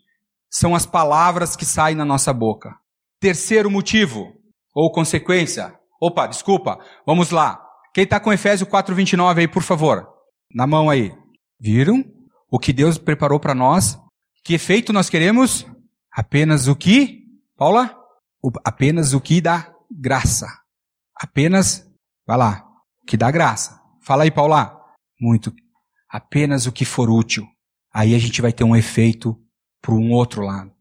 são 0.47 0.75
as 0.75 0.85
palavras 0.85 1.55
que 1.55 1.65
saem 1.65 1.95
na 1.95 2.05
nossa 2.05 2.31
boca. 2.31 2.75
Terceiro 3.19 3.71
motivo, 3.71 4.31
ou 4.75 4.91
consequência. 4.91 5.73
Opa, 6.01 6.27
desculpa. 6.27 6.79
Vamos 7.05 7.31
lá. 7.31 7.61
Quem 7.93 8.03
está 8.03 8.19
com 8.19 8.31
Efésio 8.31 8.67
4,29 8.67 9.39
aí, 9.39 9.47
por 9.47 9.63
favor? 9.63 10.07
Na 10.53 10.67
mão 10.67 10.89
aí. 10.89 11.11
Viram? 11.59 12.03
O 12.49 12.59
que 12.59 12.71
Deus 12.71 12.97
preparou 12.97 13.39
para 13.39 13.55
nós? 13.55 13.99
Que 14.43 14.53
efeito 14.53 14.93
nós 14.93 15.09
queremos? 15.09 15.65
Apenas 16.11 16.67
o 16.67 16.75
que? 16.75 17.25
Paula? 17.57 17.97
O, 18.41 18.51
apenas 18.63 19.13
o 19.13 19.19
que 19.19 19.41
dá 19.41 19.73
graça. 19.91 20.47
Apenas, 21.15 21.85
vai 22.25 22.37
lá, 22.37 22.65
o 23.01 23.05
que 23.05 23.17
dá 23.17 23.31
graça. 23.31 23.81
Fala 24.01 24.23
aí, 24.23 24.31
Paula. 24.31 24.79
Muito. 25.19 25.51
Apenas 26.09 26.67
o 26.67 26.71
que 26.71 26.85
for 26.85 27.09
útil. 27.09 27.45
Aí 27.93 28.13
a 28.13 28.19
gente 28.19 28.41
vai 28.41 28.53
ter 28.53 28.63
um 28.63 28.75
efeito 28.75 29.35
para 29.81 29.95
um 29.95 30.11
outro 30.11 30.43
lado. 30.43 30.71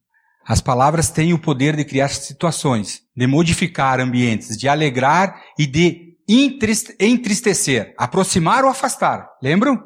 As 0.47 0.61
palavras 0.61 1.11
têm 1.11 1.33
o 1.33 1.39
poder 1.39 1.75
de 1.75 1.85
criar 1.85 2.09
situações, 2.09 3.03
de 3.17 3.27
modificar 3.27 3.99
ambientes, 3.99 4.57
de 4.57 4.69
alegrar 4.69 5.43
e 5.59 5.67
de 5.67 6.15
entristecer, 6.29 7.93
aproximar 7.99 8.63
ou 8.63 8.71
afastar. 8.71 9.29
Lembram? 9.43 9.77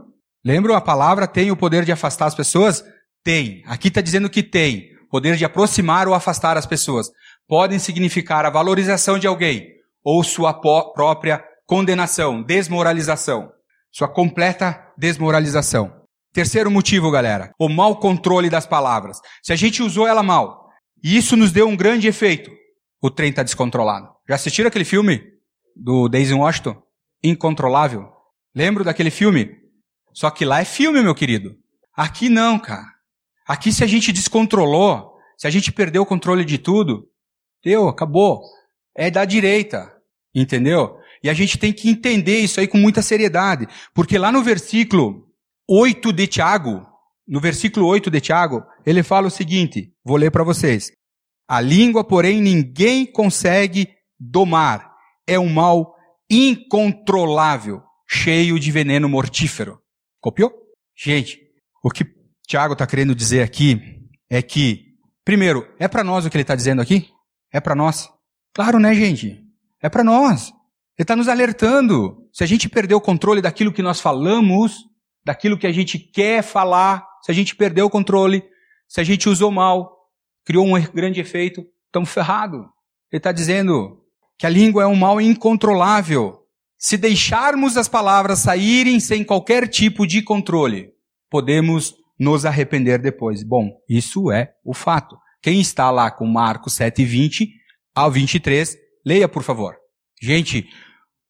Lembram? 0.45 0.75
A 0.75 0.81
palavra 0.81 1.27
tem 1.27 1.51
o 1.51 1.57
poder 1.57 1.87
de 1.87 1.93
afastar 1.93 2.27
as 2.27 2.35
pessoas? 2.35 2.85
Tem. 3.25 3.63
Aqui 3.67 3.89
está 3.89 4.03
dizendo 4.03 4.29
que 4.29 4.43
tem. 4.43 4.91
Poder 5.11 5.37
de 5.37 5.47
aproximar 5.47 6.07
ou 6.07 6.15
afastar 6.15 6.59
as 6.59 6.67
pessoas. 6.67 7.11
Podem 7.49 7.79
significar 7.79 8.45
a 8.45 8.51
valorização 8.51 9.19
de 9.19 9.27
alguém 9.27 9.67
ou 10.05 10.23
sua 10.23 10.53
própria 10.53 11.43
condenação, 11.67 12.43
desmoralização. 12.43 13.51
Sua 13.91 14.09
completa 14.09 14.79
desmoralização. 14.97 16.00
Terceiro 16.33 16.71
motivo, 16.71 17.11
galera, 17.11 17.53
o 17.59 17.69
mau 17.69 17.97
controle 17.97 18.49
das 18.49 18.65
palavras. 18.65 19.21
Se 19.43 19.53
a 19.53 19.57
gente 19.57 19.83
usou 19.83 20.07
ela 20.07 20.23
mal, 20.23 20.71
e 21.03 21.17
isso 21.17 21.37
nos 21.37 21.51
deu 21.51 21.67
um 21.67 21.77
grande 21.77 22.07
efeito, 22.07 22.51
o 23.03 23.11
trem 23.11 23.31
está 23.31 23.43
descontrolado. 23.43 24.09
Já 24.29 24.37
assistiram 24.37 24.69
aquele 24.69 24.85
filme 24.85 25.21
do 25.75 26.09
Daisy 26.09 26.33
Washington? 26.33 26.81
Incontrolável. 27.23 28.09
Lembro 28.55 28.85
daquele 28.85 29.11
filme? 29.11 29.57
Só 30.13 30.31
que 30.31 30.45
lá 30.45 30.61
é 30.61 30.65
filme, 30.65 31.03
meu 31.03 31.15
querido. 31.15 31.57
Aqui 31.97 32.29
não, 32.29 32.59
cara. 32.59 32.87
Aqui 33.47 33.73
se 33.73 33.83
a 33.83 33.87
gente 33.87 34.13
descontrolou, 34.13 35.17
se 35.37 35.49
a 35.49 35.51
gente 35.51 35.73
perdeu 35.73 36.03
o 36.03 36.07
controle 36.07 36.45
de 36.45 36.59
tudo, 36.59 37.09
deu, 37.65 37.89
acabou. 37.89 38.43
É 38.95 39.11
da 39.11 39.25
direita. 39.25 39.93
Entendeu? 40.33 40.97
E 41.25 41.29
a 41.29 41.35
gente 41.35 41.59
tem 41.59 41.73
que 41.73 41.91
entender 41.91 42.39
isso 42.39 42.61
aí 42.61 42.69
com 42.69 42.79
muita 42.79 43.03
seriedade. 43.03 43.67
Porque 43.93 44.17
lá 44.17 44.31
no 44.31 44.43
versículo 44.43 45.30
8 45.73 46.13
de 46.13 46.27
Tiago, 46.27 46.85
no 47.29 47.39
versículo 47.39 47.87
8 47.87 48.11
de 48.11 48.21
Tiago, 48.21 48.65
ele 48.85 49.05
fala 49.05 49.29
o 49.29 49.31
seguinte, 49.31 49.95
vou 50.05 50.17
ler 50.17 50.33
para 50.33 50.43
vocês. 50.43 50.91
A 51.49 51.61
língua, 51.61 52.03
porém, 52.03 52.43
ninguém 52.43 53.07
consegue 53.07 53.89
domar. 54.19 54.93
É 55.29 55.39
um 55.39 55.49
mal 55.49 55.95
incontrolável, 56.29 57.81
cheio 58.09 58.59
de 58.59 58.73
veneno 58.73 59.09
mortífero. 59.09 59.79
Copiou? 60.21 60.53
Gente, 60.97 61.39
o 61.85 61.89
que 61.89 62.05
Tiago 62.49 62.73
está 62.73 62.85
querendo 62.85 63.15
dizer 63.15 63.45
aqui 63.45 63.81
é 64.29 64.43
que, 64.43 64.87
primeiro, 65.25 65.65
é 65.79 65.87
para 65.87 66.03
nós 66.03 66.27
o 66.27 66.31
que 66.31 66.37
ele 66.37 66.43
está 66.43 66.57
dizendo 66.57 66.83
aqui? 66.83 67.09
É 67.53 67.61
para 67.61 67.77
nós? 67.77 68.09
Claro, 68.53 68.81
né, 68.81 68.93
gente? 68.93 69.41
É 69.81 69.89
para 69.89 70.03
nós. 70.03 70.49
Ele 70.99 71.05
está 71.05 71.15
nos 71.15 71.29
alertando. 71.29 72.29
Se 72.33 72.43
a 72.43 72.47
gente 72.47 72.69
perder 72.69 72.95
o 72.95 73.01
controle 73.01 73.41
daquilo 73.41 73.73
que 73.73 73.83
nós 73.83 74.01
falamos, 74.01 74.90
daquilo 75.25 75.59
que 75.59 75.67
a 75.67 75.73
gente 75.73 75.99
quer 75.99 76.43
falar, 76.43 77.07
se 77.23 77.31
a 77.31 77.35
gente 77.35 77.55
perdeu 77.55 77.87
o 77.87 77.91
controle, 77.91 78.43
se 78.89 79.01
a 79.01 79.05
gente 79.05 79.29
usou 79.29 79.51
mal, 79.51 79.97
criou 80.45 80.67
um 80.67 80.81
grande 80.93 81.21
efeito, 81.21 81.65
estamos 81.87 82.11
ferrados. 82.11 82.61
Ele 83.13 83.19
está 83.19 83.33
dizendo 83.33 84.01
que 84.39 84.47
a 84.47 84.51
língua 84.51 84.85
é 84.85 84.87
um 84.87 84.97
mal 84.97 85.21
incontrolável. 85.21 86.39
Se 86.79 86.97
deixarmos 86.97 87.77
as 87.77 87.89
palavras 87.89 88.39
saírem 88.39 88.99
sem 88.99 89.23
qualquer 89.23 89.69
tipo 89.69 90.07
de 90.07 90.23
controle, 90.23 90.91
podemos 91.29 91.95
nos 92.19 92.45
arrepender 92.45 93.01
depois. 93.01 93.43
Bom, 93.43 93.71
isso 93.89 94.31
é 94.31 94.53
o 94.65 94.75
fato. 94.75 95.17
Quem 95.43 95.61
está 95.61 95.91
lá 95.91 96.11
com 96.11 96.27
Marcos 96.27 96.75
7, 96.75 97.05
20 97.05 97.51
ao 97.95 98.11
23, 98.11 98.77
leia 99.05 99.29
por 99.29 99.43
favor. 99.43 99.77
Gente, 100.21 100.69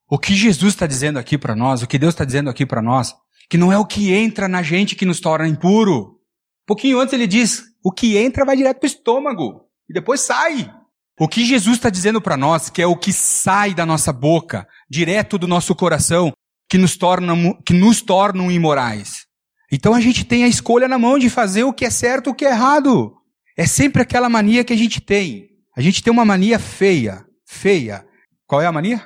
o 0.08 0.18
que 0.18 0.34
Jesus 0.34 0.74
está 0.74 0.86
dizendo 0.86 1.18
aqui 1.18 1.38
para 1.38 1.54
nós, 1.54 1.82
o 1.82 1.86
que 1.86 1.98
Deus 1.98 2.14
está 2.14 2.24
dizendo 2.24 2.50
aqui 2.50 2.66
para 2.66 2.82
nós, 2.82 3.14
que 3.50 3.58
não 3.58 3.72
é 3.72 3.76
o 3.76 3.84
que 3.84 4.12
entra 4.12 4.46
na 4.46 4.62
gente 4.62 4.94
que 4.94 5.04
nos 5.04 5.18
torna 5.18 5.48
impuro. 5.48 6.20
Um 6.62 6.66
pouquinho 6.68 7.00
antes 7.00 7.12
ele 7.12 7.26
diz, 7.26 7.64
o 7.84 7.90
que 7.90 8.16
entra 8.16 8.44
vai 8.44 8.56
direto 8.56 8.78
para 8.78 8.86
o 8.86 8.90
estômago 8.90 9.66
e 9.88 9.92
depois 9.92 10.20
sai. 10.20 10.72
O 11.18 11.26
que 11.26 11.44
Jesus 11.44 11.76
está 11.76 11.90
dizendo 11.90 12.22
para 12.22 12.36
nós, 12.36 12.70
que 12.70 12.80
é 12.80 12.86
o 12.86 12.96
que 12.96 13.12
sai 13.12 13.74
da 13.74 13.84
nossa 13.84 14.12
boca, 14.12 14.66
direto 14.88 15.36
do 15.36 15.48
nosso 15.48 15.74
coração, 15.74 16.32
que 16.68 16.78
nos 16.78 16.96
torna, 16.96 17.34
que 17.66 17.74
nos 17.74 18.00
tornam 18.00 18.52
imorais. 18.52 19.26
Então 19.70 19.94
a 19.94 20.00
gente 20.00 20.24
tem 20.24 20.44
a 20.44 20.48
escolha 20.48 20.86
na 20.86 20.98
mão 20.98 21.18
de 21.18 21.28
fazer 21.28 21.64
o 21.64 21.72
que 21.72 21.84
é 21.84 21.90
certo 21.90 22.28
e 22.28 22.30
o 22.30 22.34
que 22.34 22.44
é 22.44 22.50
errado. 22.50 23.16
É 23.58 23.66
sempre 23.66 24.00
aquela 24.00 24.28
mania 24.28 24.64
que 24.64 24.72
a 24.72 24.76
gente 24.76 25.00
tem. 25.00 25.48
A 25.76 25.80
gente 25.80 26.02
tem 26.02 26.12
uma 26.12 26.24
mania 26.24 26.58
feia, 26.58 27.26
feia. 27.44 28.06
Qual 28.46 28.62
é 28.62 28.66
a 28.66 28.72
mania? 28.72 29.04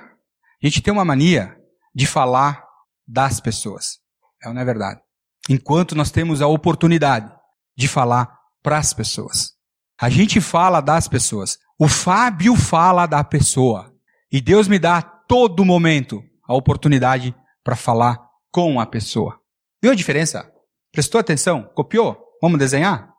A 0.62 0.66
gente 0.66 0.82
tem 0.82 0.92
uma 0.92 1.04
mania 1.04 1.56
de 1.94 2.06
falar 2.06 2.62
das 3.08 3.40
pessoas. 3.40 4.03
É 4.44 4.48
ou 4.48 4.54
não 4.54 4.60
é 4.60 4.64
verdade? 4.64 5.00
Enquanto 5.48 5.94
nós 5.94 6.10
temos 6.10 6.42
a 6.42 6.46
oportunidade 6.46 7.32
de 7.76 7.88
falar 7.88 8.38
para 8.62 8.78
as 8.78 8.92
pessoas. 8.92 9.52
A 10.00 10.08
gente 10.08 10.40
fala 10.40 10.80
das 10.80 11.08
pessoas. 11.08 11.58
O 11.78 11.88
Fábio 11.88 12.56
fala 12.56 13.06
da 13.06 13.22
pessoa. 13.22 13.92
E 14.30 14.40
Deus 14.40 14.68
me 14.68 14.78
dá 14.78 14.98
a 14.98 15.02
todo 15.02 15.64
momento 15.64 16.22
a 16.46 16.54
oportunidade 16.54 17.34
para 17.62 17.76
falar 17.76 18.18
com 18.50 18.80
a 18.80 18.86
pessoa. 18.86 19.38
Viu 19.82 19.92
a 19.92 19.94
diferença? 19.94 20.50
Prestou 20.92 21.20
atenção? 21.20 21.70
Copiou? 21.74 22.18
Vamos 22.40 22.58
desenhar? 22.58 23.12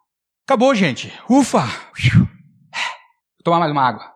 Acabou, 0.48 0.74
gente. 0.76 1.12
Ufa! 1.30 1.62
Vou 2.16 3.44
tomar 3.44 3.60
mais 3.60 3.72
uma 3.72 3.88
água. 3.88 4.14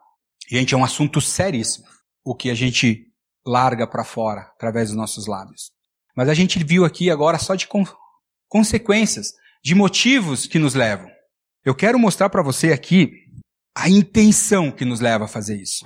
Gente, 0.49 0.73
é 0.73 0.77
um 0.77 0.83
assunto 0.83 1.21
seríssimo. 1.21 1.87
O 2.23 2.35
que 2.35 2.49
a 2.49 2.55
gente 2.55 3.05
larga 3.45 3.87
para 3.87 4.03
fora 4.03 4.41
através 4.55 4.89
dos 4.89 4.97
nossos 4.97 5.27
lábios. 5.27 5.71
Mas 6.15 6.29
a 6.29 6.33
gente 6.33 6.63
viu 6.63 6.85
aqui 6.85 7.09
agora 7.09 7.37
só 7.37 7.55
de 7.55 7.67
con 7.67 7.85
consequências, 8.47 9.33
de 9.63 9.75
motivos 9.75 10.47
que 10.47 10.57
nos 10.57 10.73
levam. 10.73 11.09
Eu 11.63 11.75
quero 11.75 11.99
mostrar 11.99 12.29
para 12.29 12.41
você 12.41 12.71
aqui 12.73 13.11
a 13.75 13.87
intenção 13.89 14.71
que 14.71 14.85
nos 14.85 14.99
leva 14.99 15.25
a 15.25 15.27
fazer 15.27 15.61
isso. 15.61 15.85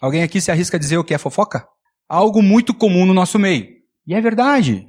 Alguém 0.00 0.22
aqui 0.22 0.40
se 0.40 0.50
arrisca 0.50 0.76
a 0.76 0.80
dizer 0.80 0.98
o 0.98 1.04
que 1.04 1.14
é 1.14 1.18
fofoca? 1.18 1.66
Algo 2.08 2.42
muito 2.42 2.74
comum 2.74 3.06
no 3.06 3.14
nosso 3.14 3.38
meio. 3.38 3.66
E 4.06 4.14
é 4.14 4.20
verdade 4.20 4.86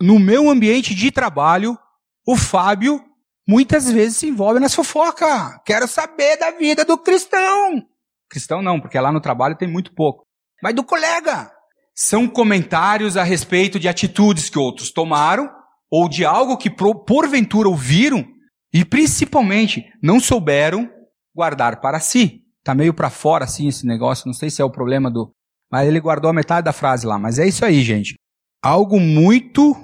no 0.00 0.18
meu 0.18 0.48
ambiente 0.48 0.94
de 0.94 1.12
trabalho, 1.12 1.78
o 2.26 2.36
Fábio 2.36 3.04
muitas 3.46 3.90
vezes 3.90 4.16
se 4.16 4.28
envolve 4.28 4.58
nas 4.58 4.74
fofocas. 4.74 5.60
Quero 5.64 5.86
saber 5.86 6.38
da 6.38 6.52
vida 6.52 6.84
do 6.84 6.96
cristão. 6.96 7.82
Cristão 8.28 8.62
não, 8.62 8.80
porque 8.80 8.98
lá 8.98 9.12
no 9.12 9.20
trabalho 9.20 9.56
tem 9.56 9.68
muito 9.68 9.94
pouco. 9.94 10.24
Mas 10.62 10.74
do 10.74 10.84
colega. 10.84 11.52
São 11.94 12.28
comentários 12.28 13.16
a 13.16 13.22
respeito 13.22 13.78
de 13.78 13.88
atitudes 13.88 14.48
que 14.48 14.58
outros 14.58 14.90
tomaram 14.90 15.50
ou 15.90 16.08
de 16.08 16.24
algo 16.24 16.56
que 16.56 16.70
porventura 16.70 17.68
ouviram 17.68 18.24
e 18.72 18.84
principalmente 18.84 19.84
não 20.02 20.20
souberam 20.20 20.88
guardar 21.34 21.80
para 21.80 21.98
si. 22.00 22.42
Tá 22.62 22.74
meio 22.74 22.94
para 22.94 23.10
fora 23.10 23.44
assim 23.44 23.68
esse 23.68 23.86
negócio, 23.86 24.26
não 24.26 24.34
sei 24.34 24.50
se 24.50 24.62
é 24.62 24.64
o 24.64 24.70
problema 24.70 25.10
do, 25.10 25.32
mas 25.70 25.88
ele 25.88 26.00
guardou 26.00 26.30
a 26.30 26.34
metade 26.34 26.64
da 26.64 26.72
frase 26.72 27.06
lá, 27.06 27.18
mas 27.18 27.38
é 27.38 27.46
isso 27.46 27.64
aí, 27.64 27.82
gente. 27.82 28.14
Algo 28.62 29.00
muito 29.00 29.82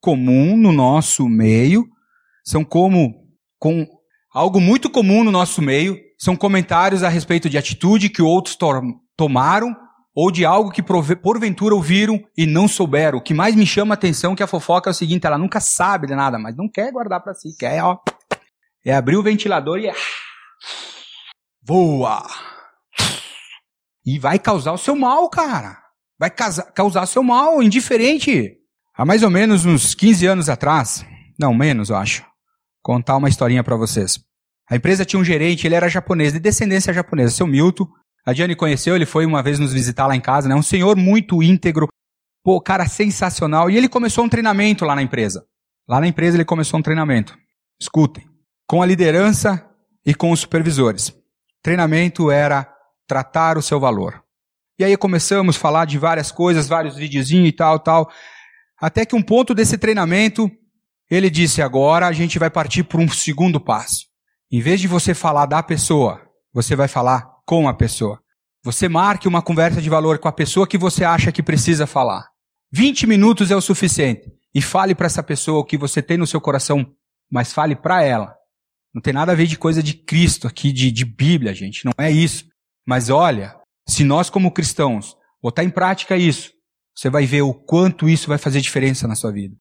comum 0.00 0.56
no 0.56 0.72
nosso 0.72 1.28
meio, 1.28 1.86
são 2.44 2.64
como 2.64 3.26
com 3.58 3.86
algo 4.32 4.60
muito 4.60 4.90
comum 4.90 5.24
no 5.24 5.30
nosso 5.30 5.60
meio, 5.62 5.98
são 6.18 6.36
comentários 6.36 7.02
a 7.02 7.08
respeito 7.08 7.48
de 7.48 7.58
atitude 7.58 8.10
que 8.10 8.22
outros 8.22 8.56
to 8.56 8.68
tomaram 9.16 9.74
ou 10.20 10.32
de 10.32 10.44
algo 10.44 10.72
que 10.72 10.82
porventura 10.82 11.76
ouviram 11.76 12.20
e 12.36 12.44
não 12.44 12.66
souberam. 12.66 13.18
O 13.18 13.22
que 13.22 13.32
mais 13.32 13.54
me 13.54 13.64
chama 13.64 13.92
a 13.92 13.96
atenção 13.96 14.32
é 14.32 14.34
que 14.36 14.42
a 14.42 14.48
fofoca 14.48 14.90
é 14.90 14.92
o 14.92 14.94
seguinte, 14.94 15.24
ela 15.24 15.38
nunca 15.38 15.60
sabe 15.60 16.08
de 16.08 16.16
nada, 16.16 16.40
mas 16.40 16.56
não 16.56 16.68
quer 16.68 16.90
guardar 16.90 17.22
para 17.22 17.34
si, 17.34 17.56
quer 17.56 17.80
ó, 17.84 18.00
é 18.84 18.92
abrir 18.92 19.16
o 19.16 19.22
ventilador 19.22 19.78
e 19.78 19.86
é 19.86 19.94
voa. 21.62 22.26
E 24.04 24.18
vai 24.18 24.40
causar 24.40 24.72
o 24.72 24.76
seu 24.76 24.96
mal, 24.96 25.30
cara. 25.30 25.78
Vai 26.18 26.30
causar 26.30 27.04
o 27.04 27.06
seu 27.06 27.22
mal, 27.22 27.62
indiferente. 27.62 28.56
Há 28.96 29.04
mais 29.04 29.22
ou 29.22 29.30
menos 29.30 29.64
uns 29.64 29.94
15 29.94 30.26
anos 30.26 30.48
atrás, 30.48 31.06
não 31.38 31.54
menos, 31.54 31.90
eu 31.90 31.96
acho, 31.96 32.26
contar 32.82 33.16
uma 33.16 33.28
historinha 33.28 33.62
para 33.62 33.76
vocês. 33.76 34.18
A 34.68 34.74
empresa 34.74 35.04
tinha 35.04 35.20
um 35.20 35.24
gerente, 35.24 35.64
ele 35.64 35.76
era 35.76 35.88
japonês, 35.88 36.32
de 36.32 36.40
descendência 36.40 36.92
japonesa, 36.92 37.36
seu 37.36 37.46
Milton. 37.46 37.86
A 38.28 38.34
Diane 38.34 38.54
conheceu, 38.54 38.94
ele 38.94 39.06
foi 39.06 39.24
uma 39.24 39.42
vez 39.42 39.58
nos 39.58 39.72
visitar 39.72 40.06
lá 40.06 40.14
em 40.14 40.20
casa, 40.20 40.50
né? 40.50 40.54
Um 40.54 40.60
senhor 40.60 40.94
muito 40.98 41.42
íntegro, 41.42 41.88
pô, 42.44 42.60
cara 42.60 42.86
sensacional. 42.86 43.70
E 43.70 43.76
ele 43.78 43.88
começou 43.88 44.22
um 44.22 44.28
treinamento 44.28 44.84
lá 44.84 44.94
na 44.94 45.00
empresa. 45.00 45.46
Lá 45.88 45.98
na 45.98 46.06
empresa 46.06 46.36
ele 46.36 46.44
começou 46.44 46.78
um 46.78 46.82
treinamento. 46.82 47.34
Escutem. 47.80 48.28
Com 48.68 48.82
a 48.82 48.86
liderança 48.86 49.66
e 50.04 50.14
com 50.14 50.30
os 50.30 50.40
supervisores. 50.40 51.10
Treinamento 51.62 52.30
era 52.30 52.70
tratar 53.06 53.56
o 53.56 53.62
seu 53.62 53.80
valor. 53.80 54.22
E 54.78 54.84
aí 54.84 54.94
começamos 54.94 55.56
a 55.56 55.58
falar 55.58 55.86
de 55.86 55.96
várias 55.96 56.30
coisas, 56.30 56.68
vários 56.68 56.96
videozinhos 56.96 57.48
e 57.48 57.52
tal, 57.52 57.78
tal. 57.78 58.10
Até 58.78 59.06
que 59.06 59.16
um 59.16 59.22
ponto 59.22 59.54
desse 59.54 59.78
treinamento, 59.78 60.50
ele 61.10 61.30
disse: 61.30 61.62
agora 61.62 62.06
a 62.06 62.12
gente 62.12 62.38
vai 62.38 62.50
partir 62.50 62.82
para 62.82 63.00
um 63.00 63.08
segundo 63.08 63.58
passo. 63.58 64.04
Em 64.52 64.60
vez 64.60 64.82
de 64.82 64.86
você 64.86 65.14
falar 65.14 65.46
da 65.46 65.62
pessoa, 65.62 66.20
você 66.52 66.76
vai 66.76 66.88
falar 66.88 67.37
com 67.48 67.66
a 67.66 67.72
pessoa. 67.72 68.20
Você 68.62 68.90
marque 68.90 69.26
uma 69.26 69.40
conversa 69.40 69.80
de 69.80 69.88
valor 69.88 70.18
com 70.18 70.28
a 70.28 70.32
pessoa 70.32 70.68
que 70.68 70.76
você 70.76 71.02
acha 71.02 71.32
que 71.32 71.42
precisa 71.42 71.86
falar. 71.86 72.28
20 72.70 73.06
minutos 73.06 73.50
é 73.50 73.56
o 73.56 73.60
suficiente. 73.62 74.30
E 74.54 74.60
fale 74.60 74.94
para 74.94 75.06
essa 75.06 75.22
pessoa 75.22 75.60
o 75.60 75.64
que 75.64 75.78
você 75.78 76.02
tem 76.02 76.18
no 76.18 76.26
seu 76.26 76.42
coração, 76.42 76.86
mas 77.32 77.50
fale 77.50 77.74
para 77.74 78.02
ela. 78.02 78.34
Não 78.94 79.00
tem 79.00 79.14
nada 79.14 79.32
a 79.32 79.34
ver 79.34 79.46
de 79.46 79.56
coisa 79.56 79.82
de 79.82 79.94
Cristo 79.94 80.46
aqui, 80.46 80.70
de, 80.70 80.90
de 80.90 81.06
Bíblia, 81.06 81.54
gente. 81.54 81.86
Não 81.86 81.92
é 81.96 82.10
isso. 82.10 82.44
Mas 82.86 83.08
olha, 83.08 83.56
se 83.88 84.04
nós 84.04 84.28
como 84.28 84.52
cristãos 84.52 85.16
botar 85.42 85.64
em 85.64 85.70
prática 85.70 86.18
isso, 86.18 86.52
você 86.94 87.08
vai 87.08 87.24
ver 87.24 87.40
o 87.40 87.54
quanto 87.54 88.10
isso 88.10 88.28
vai 88.28 88.36
fazer 88.36 88.60
diferença 88.60 89.08
na 89.08 89.14
sua 89.14 89.32
vida. 89.32 89.56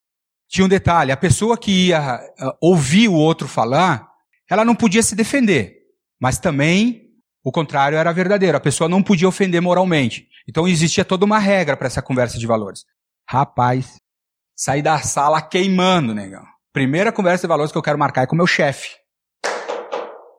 Tinha 0.50 0.65
um 0.65 0.69
detalhe: 0.69 1.13
a 1.13 1.17
pessoa 1.17 1.58
que 1.58 1.88
ia 1.88 2.19
uh, 2.19 2.52
ouvir 2.62 3.08
o 3.08 3.13
outro 3.13 3.47
falar, 3.47 4.10
ela 4.50 4.65
não 4.65 4.76
podia 4.76 5.02
se 5.02 5.15
defender, 5.15 5.78
mas 6.19 6.38
também 6.38 7.06
o 7.47 7.51
contrário 7.51 7.97
era 7.97 8.12
verdadeiro. 8.12 8.57
A 8.57 8.60
pessoa 8.60 8.89
não 8.89 9.01
podia 9.01 9.25
ofender 9.25 9.62
moralmente. 9.62 10.27
Então 10.49 10.67
existia 10.67 11.05
toda 11.05 11.23
uma 11.23 11.39
regra 11.39 11.77
para 11.77 11.88
essa 11.88 12.01
conversa 12.01 12.38
de 12.38 12.45
valores. 12.45 12.83
Rapaz, 13.25 13.95
saí 14.53 14.81
da 14.81 14.99
sala 14.99 15.41
queimando, 15.41 16.13
negão. 16.13 16.43
Primeira 16.73 17.10
conversa 17.10 17.43
de 17.43 17.47
valores 17.47 17.71
que 17.71 17.77
eu 17.77 17.81
quero 17.81 17.97
marcar 17.97 18.23
é 18.23 18.27
com 18.27 18.36
o 18.36 18.38
meu 18.38 18.45
chefe. 18.45 18.97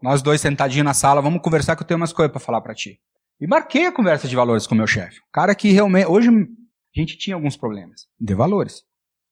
Nós 0.02 0.20
dois 0.20 0.42
sentadinhos 0.42 0.84
na 0.84 0.92
sala, 0.92 1.22
vamos 1.22 1.40
conversar 1.40 1.76
que 1.76 1.82
eu 1.82 1.86
tenho 1.86 1.96
umas 1.96 2.12
coisas 2.12 2.30
para 2.30 2.42
falar 2.42 2.60
para 2.60 2.74
ti. 2.74 3.00
E 3.40 3.46
marquei 3.46 3.86
a 3.86 3.92
conversa 3.92 4.28
de 4.28 4.36
valores 4.36 4.66
com 4.66 4.74
o 4.74 4.78
meu 4.78 4.86
chefe. 4.86 5.18
Cara 5.32 5.54
que 5.54 5.72
realmente, 5.72 6.08
hoje 6.08 6.28
a 6.28 7.00
gente 7.00 7.16
tinha 7.16 7.34
alguns 7.34 7.56
problemas 7.56 8.02
de 8.20 8.34
valores. 8.34 8.82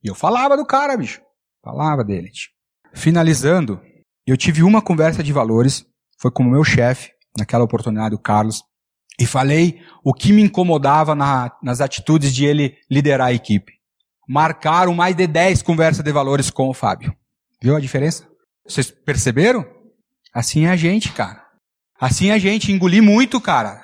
E 0.02 0.08
eu 0.08 0.14
falava 0.14 0.56
do 0.56 0.64
cara, 0.64 0.96
bicho. 0.96 1.20
Falava 1.62 2.02
dele. 2.02 2.30
Finalizando, 2.94 3.82
eu 4.26 4.34
tive 4.34 4.62
uma 4.62 4.80
conversa 4.80 5.22
de 5.22 5.30
valores, 5.30 5.84
foi 6.18 6.30
com 6.30 6.42
o 6.42 6.50
meu 6.50 6.64
chefe, 6.64 7.14
naquela 7.36 7.64
oportunidade, 7.64 8.14
o 8.14 8.18
Carlos. 8.18 8.62
e 9.18 9.26
falei 9.26 9.80
o 10.04 10.12
que 10.12 10.32
me 10.32 10.42
incomodava 10.42 11.14
na, 11.14 11.50
nas 11.62 11.80
atitudes 11.80 12.34
de 12.34 12.44
ele 12.44 12.76
liderar 12.90 13.28
a 13.28 13.32
equipe. 13.32 13.72
Marcaram 14.28 14.94
mais 14.94 15.14
de 15.14 15.26
10 15.26 15.62
conversas 15.62 16.04
de 16.04 16.12
valores 16.12 16.50
com 16.50 16.68
o 16.68 16.74
Fábio. 16.74 17.14
Viu 17.62 17.76
a 17.76 17.80
diferença? 17.80 18.28
Vocês 18.66 18.90
perceberam? 18.90 19.64
Assim 20.34 20.66
é 20.66 20.70
a 20.70 20.76
gente, 20.76 21.12
cara. 21.12 21.42
Assim 21.98 22.30
é 22.30 22.34
a 22.34 22.38
gente. 22.38 22.70
Engoli 22.70 23.00
muito, 23.00 23.40
cara. 23.40 23.82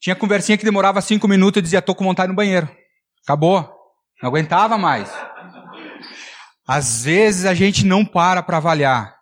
Tinha 0.00 0.16
conversinha 0.16 0.56
que 0.56 0.64
demorava 0.64 1.00
cinco 1.00 1.28
minutos 1.28 1.58
e 1.58 1.62
dizia, 1.62 1.82
tô 1.82 1.94
com 1.94 2.04
vontade 2.04 2.28
no 2.28 2.34
banheiro. 2.34 2.68
Acabou. 3.24 3.70
Não 4.22 4.30
aguentava 4.30 4.78
mais. 4.78 5.12
Às 6.66 7.04
vezes 7.04 7.44
a 7.44 7.54
gente 7.54 7.84
não 7.84 8.04
para 8.04 8.42
para 8.42 8.56
avaliar, 8.56 9.16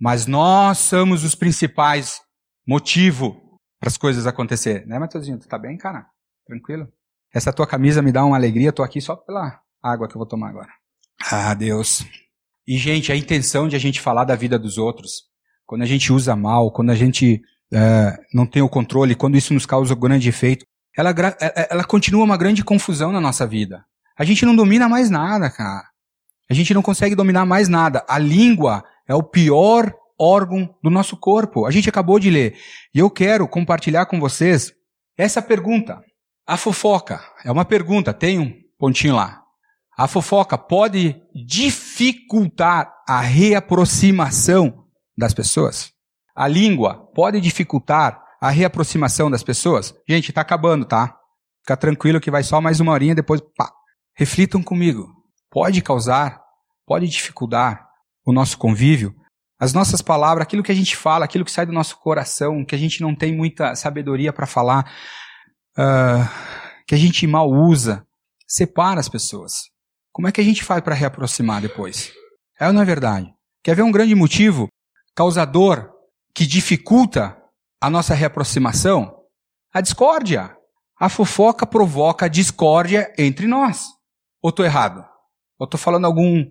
mas 0.00 0.26
nós 0.26 0.78
somos 0.78 1.24
os 1.24 1.34
principais 1.34 2.20
motivo 2.66 3.58
para 3.78 3.88
as 3.88 3.96
coisas 3.96 4.26
acontecerem. 4.26 4.86
Né, 4.86 4.98
Matheusinho? 4.98 5.38
Tu 5.38 5.48
tá 5.48 5.58
bem, 5.58 5.76
cara? 5.76 6.06
Tranquilo? 6.46 6.88
Essa 7.32 7.52
tua 7.52 7.66
camisa 7.66 8.00
me 8.00 8.12
dá 8.12 8.24
uma 8.24 8.36
alegria, 8.36 8.72
tô 8.72 8.82
aqui 8.82 9.00
só 9.00 9.16
pela 9.16 9.60
água 9.82 10.08
que 10.08 10.14
eu 10.14 10.18
vou 10.18 10.26
tomar 10.26 10.50
agora. 10.50 10.70
Ah, 11.30 11.52
Deus. 11.54 12.04
E, 12.66 12.78
gente, 12.78 13.12
a 13.12 13.16
intenção 13.16 13.68
de 13.68 13.76
a 13.76 13.78
gente 13.78 14.00
falar 14.00 14.24
da 14.24 14.34
vida 14.34 14.58
dos 14.58 14.78
outros, 14.78 15.24
quando 15.66 15.82
a 15.82 15.86
gente 15.86 16.12
usa 16.12 16.34
mal, 16.34 16.72
quando 16.72 16.90
a 16.90 16.94
gente 16.94 17.42
uh, 17.72 18.22
não 18.32 18.46
tem 18.46 18.62
o 18.62 18.68
controle, 18.68 19.14
quando 19.14 19.36
isso 19.36 19.52
nos 19.52 19.66
causa 19.66 19.94
grande 19.94 20.28
efeito, 20.28 20.64
ela, 20.96 21.10
é, 21.10 21.46
é, 21.46 21.68
ela 21.70 21.84
continua 21.84 22.24
uma 22.24 22.36
grande 22.36 22.64
confusão 22.64 23.12
na 23.12 23.20
nossa 23.20 23.46
vida. 23.46 23.84
A 24.16 24.24
gente 24.24 24.46
não 24.46 24.54
domina 24.54 24.88
mais 24.88 25.10
nada, 25.10 25.50
cara. 25.50 25.84
A 26.48 26.54
gente 26.54 26.72
não 26.72 26.82
consegue 26.82 27.14
dominar 27.14 27.44
mais 27.44 27.68
nada. 27.68 28.04
A 28.08 28.18
língua 28.18 28.84
é 29.08 29.14
o 29.14 29.22
pior 29.22 29.92
órgão 30.18 30.74
do 30.82 30.90
nosso 30.90 31.16
corpo. 31.16 31.66
A 31.66 31.70
gente 31.70 31.88
acabou 31.88 32.18
de 32.18 32.30
ler. 32.30 32.56
E 32.94 32.98
eu 32.98 33.10
quero 33.10 33.48
compartilhar 33.48 34.06
com 34.06 34.20
vocês 34.20 34.72
essa 35.16 35.42
pergunta. 35.42 36.02
A 36.46 36.56
fofoca 36.56 37.20
é 37.44 37.50
uma 37.50 37.64
pergunta, 37.64 38.12
tem 38.12 38.38
um 38.38 38.52
pontinho 38.78 39.16
lá. 39.16 39.42
A 39.96 40.08
fofoca 40.08 40.58
pode 40.58 41.22
dificultar 41.34 42.92
a 43.08 43.20
reaproximação 43.20 44.84
das 45.16 45.32
pessoas? 45.32 45.92
A 46.34 46.48
língua 46.48 47.10
pode 47.14 47.40
dificultar 47.40 48.20
a 48.40 48.50
reaproximação 48.50 49.30
das 49.30 49.42
pessoas? 49.42 49.94
Gente, 50.08 50.30
está 50.30 50.40
acabando, 50.40 50.84
tá? 50.84 51.16
Fica 51.60 51.76
tranquilo 51.76 52.20
que 52.20 52.30
vai 52.30 52.42
só 52.42 52.60
mais 52.60 52.80
uma 52.80 52.92
horinha, 52.92 53.14
depois, 53.14 53.40
pá. 53.56 53.70
Reflitam 54.16 54.62
comigo. 54.62 55.08
Pode 55.50 55.80
causar, 55.80 56.42
pode 56.84 57.08
dificultar 57.08 57.88
o 58.26 58.32
nosso 58.32 58.58
convívio? 58.58 59.14
As 59.58 59.72
nossas 59.72 60.02
palavras, 60.02 60.42
aquilo 60.42 60.62
que 60.62 60.72
a 60.72 60.74
gente 60.74 60.96
fala, 60.96 61.24
aquilo 61.24 61.44
que 61.44 61.50
sai 61.50 61.64
do 61.64 61.72
nosso 61.72 61.96
coração, 61.98 62.64
que 62.64 62.74
a 62.74 62.78
gente 62.78 63.00
não 63.00 63.14
tem 63.14 63.34
muita 63.34 63.74
sabedoria 63.74 64.32
para 64.32 64.46
falar, 64.46 64.90
uh, 65.78 66.28
que 66.86 66.94
a 66.94 66.98
gente 66.98 67.26
mal 67.26 67.48
usa, 67.48 68.04
separa 68.46 69.00
as 69.00 69.08
pessoas. 69.08 69.52
Como 70.12 70.28
é 70.28 70.32
que 70.32 70.40
a 70.40 70.44
gente 70.44 70.62
faz 70.62 70.82
para 70.82 70.94
reaproximar 70.94 71.60
depois? 71.60 72.12
É 72.60 72.66
ou 72.66 72.72
não 72.72 72.82
é 72.82 72.84
verdade? 72.84 73.32
Quer 73.62 73.74
ver 73.74 73.82
um 73.82 73.92
grande 73.92 74.14
motivo 74.14 74.68
causador 75.14 75.90
que 76.34 76.46
dificulta 76.46 77.36
a 77.80 77.88
nossa 77.88 78.14
reaproximação? 78.14 79.12
A 79.72 79.80
discórdia. 79.80 80.56
A 81.00 81.08
fofoca 81.08 81.66
provoca 81.66 82.28
discórdia 82.28 83.12
entre 83.18 83.46
nós. 83.46 83.86
Ou 84.42 84.50
estou 84.50 84.64
errado? 84.64 85.04
Ou 85.58 85.64
estou 85.64 85.78
falando 85.78 86.04
algum 86.04 86.44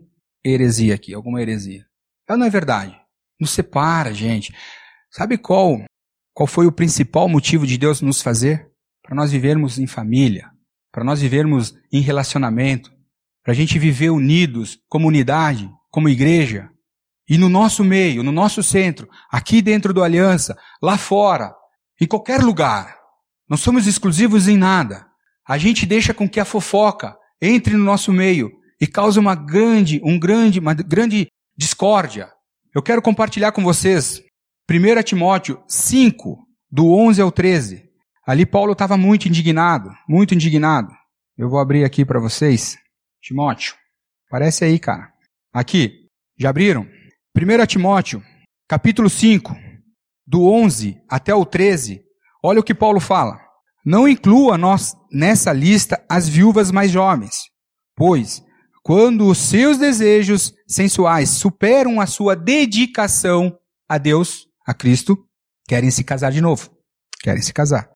heresia 0.44 0.96
aqui, 0.96 1.14
alguma 1.14 1.42
heresia? 1.42 1.86
Ou 2.30 2.38
não 2.38 2.46
é 2.46 2.50
verdade? 2.50 3.00
Nos 3.40 3.52
separa, 3.52 4.14
gente. 4.14 4.54
Sabe 5.12 5.38
qual, 5.38 5.84
qual 6.34 6.48
foi 6.48 6.66
o 6.66 6.72
principal 6.72 7.28
motivo 7.28 7.68
de 7.68 7.78
Deus 7.78 8.02
nos 8.02 8.22
fazer? 8.22 8.68
Para 9.02 9.16
nós 9.16 9.32
vivermos 9.32 9.78
em 9.78 9.86
família, 9.86 10.50
para 10.92 11.04
nós 11.04 11.22
vivermos 11.22 11.74
em 11.92 12.00
relacionamento, 12.00 12.92
para 13.44 13.52
a 13.52 13.56
gente 13.56 13.78
viver 13.78 14.10
unidos, 14.10 14.80
comunidade, 14.88 15.70
como 15.92 16.08
igreja. 16.08 16.70
E 17.28 17.38
no 17.38 17.50
nosso 17.50 17.84
meio, 17.84 18.24
no 18.24 18.32
nosso 18.32 18.64
centro, 18.64 19.10
aqui 19.30 19.62
dentro 19.62 19.94
do 19.94 20.04
Aliança, 20.04 20.58
lá 20.82 20.98
fora, 20.98 21.54
em 22.00 22.08
qualquer 22.08 22.42
lugar. 22.42 22.98
Não 23.50 23.58
somos 23.58 23.86
exclusivos 23.86 24.48
em 24.48 24.58
nada. 24.58 25.06
A 25.48 25.58
gente 25.58 25.86
deixa 25.86 26.14
com 26.14 26.28
que 26.28 26.40
a 26.40 26.46
fofoca 26.46 27.16
entre 27.42 27.76
no 27.76 27.84
nosso 27.84 28.12
meio 28.14 28.50
e 28.80 28.88
cause 28.88 29.20
uma 29.20 29.36
grande, 29.36 30.02
um 30.04 30.18
grande, 30.18 30.60
uma 30.60 30.74
grande 30.74 31.28
discórdia. 31.58 32.32
Eu 32.74 32.82
quero 32.82 33.02
compartilhar 33.02 33.52
com 33.52 33.64
vocês 33.64 34.22
1 34.70 35.04
Timóteo 35.04 35.64
5, 35.68 36.38
do 36.72 36.94
11 36.94 37.22
ao 37.22 37.32
13. 37.32 37.84
Ali 38.26 38.46
Paulo 38.46 38.74
estava 38.74 38.98
muito 38.98 39.28
indignado, 39.28 39.92
muito 40.08 40.34
indignado. 40.34 40.92
Eu 41.38 41.50
vou 41.50 41.60
abrir 41.60 41.84
aqui 41.84 42.06
para 42.06 42.20
vocês. 42.20 42.78
Timóteo. 43.22 43.76
Aparece 44.28 44.66
aí, 44.66 44.80
cara. 44.80 45.12
Aqui. 45.54 46.08
Já 46.38 46.50
abriram? 46.50 46.88
1 47.36 47.66
Timóteo, 47.68 48.24
capítulo 48.68 49.10
5, 49.10 49.56
do 50.26 50.46
11 50.46 51.02
até 51.10 51.34
o 51.34 51.46
13. 51.46 52.02
Olha 52.44 52.60
o 52.60 52.64
que 52.64 52.74
Paulo 52.74 53.00
fala. 53.00 53.40
Não 53.86 54.08
inclua 54.08 54.58
nós 54.58 54.96
nessa 55.12 55.52
lista 55.52 56.04
as 56.10 56.28
viúvas 56.28 56.72
mais 56.72 56.92
jovens, 56.92 57.44
pois 57.96 58.43
quando 58.84 59.28
os 59.28 59.38
seus 59.38 59.78
desejos 59.78 60.54
sensuais 60.68 61.30
superam 61.30 62.02
a 62.02 62.06
sua 62.06 62.36
dedicação 62.36 63.58
a 63.88 63.98
Deus, 63.98 64.48
a 64.68 64.74
Cristo, 64.74 65.18
querem 65.66 65.90
se 65.90 66.04
casar 66.04 66.32
de 66.32 66.42
novo. 66.42 66.70
Querem 67.22 67.42
se 67.42 67.54
casar. 67.54 67.90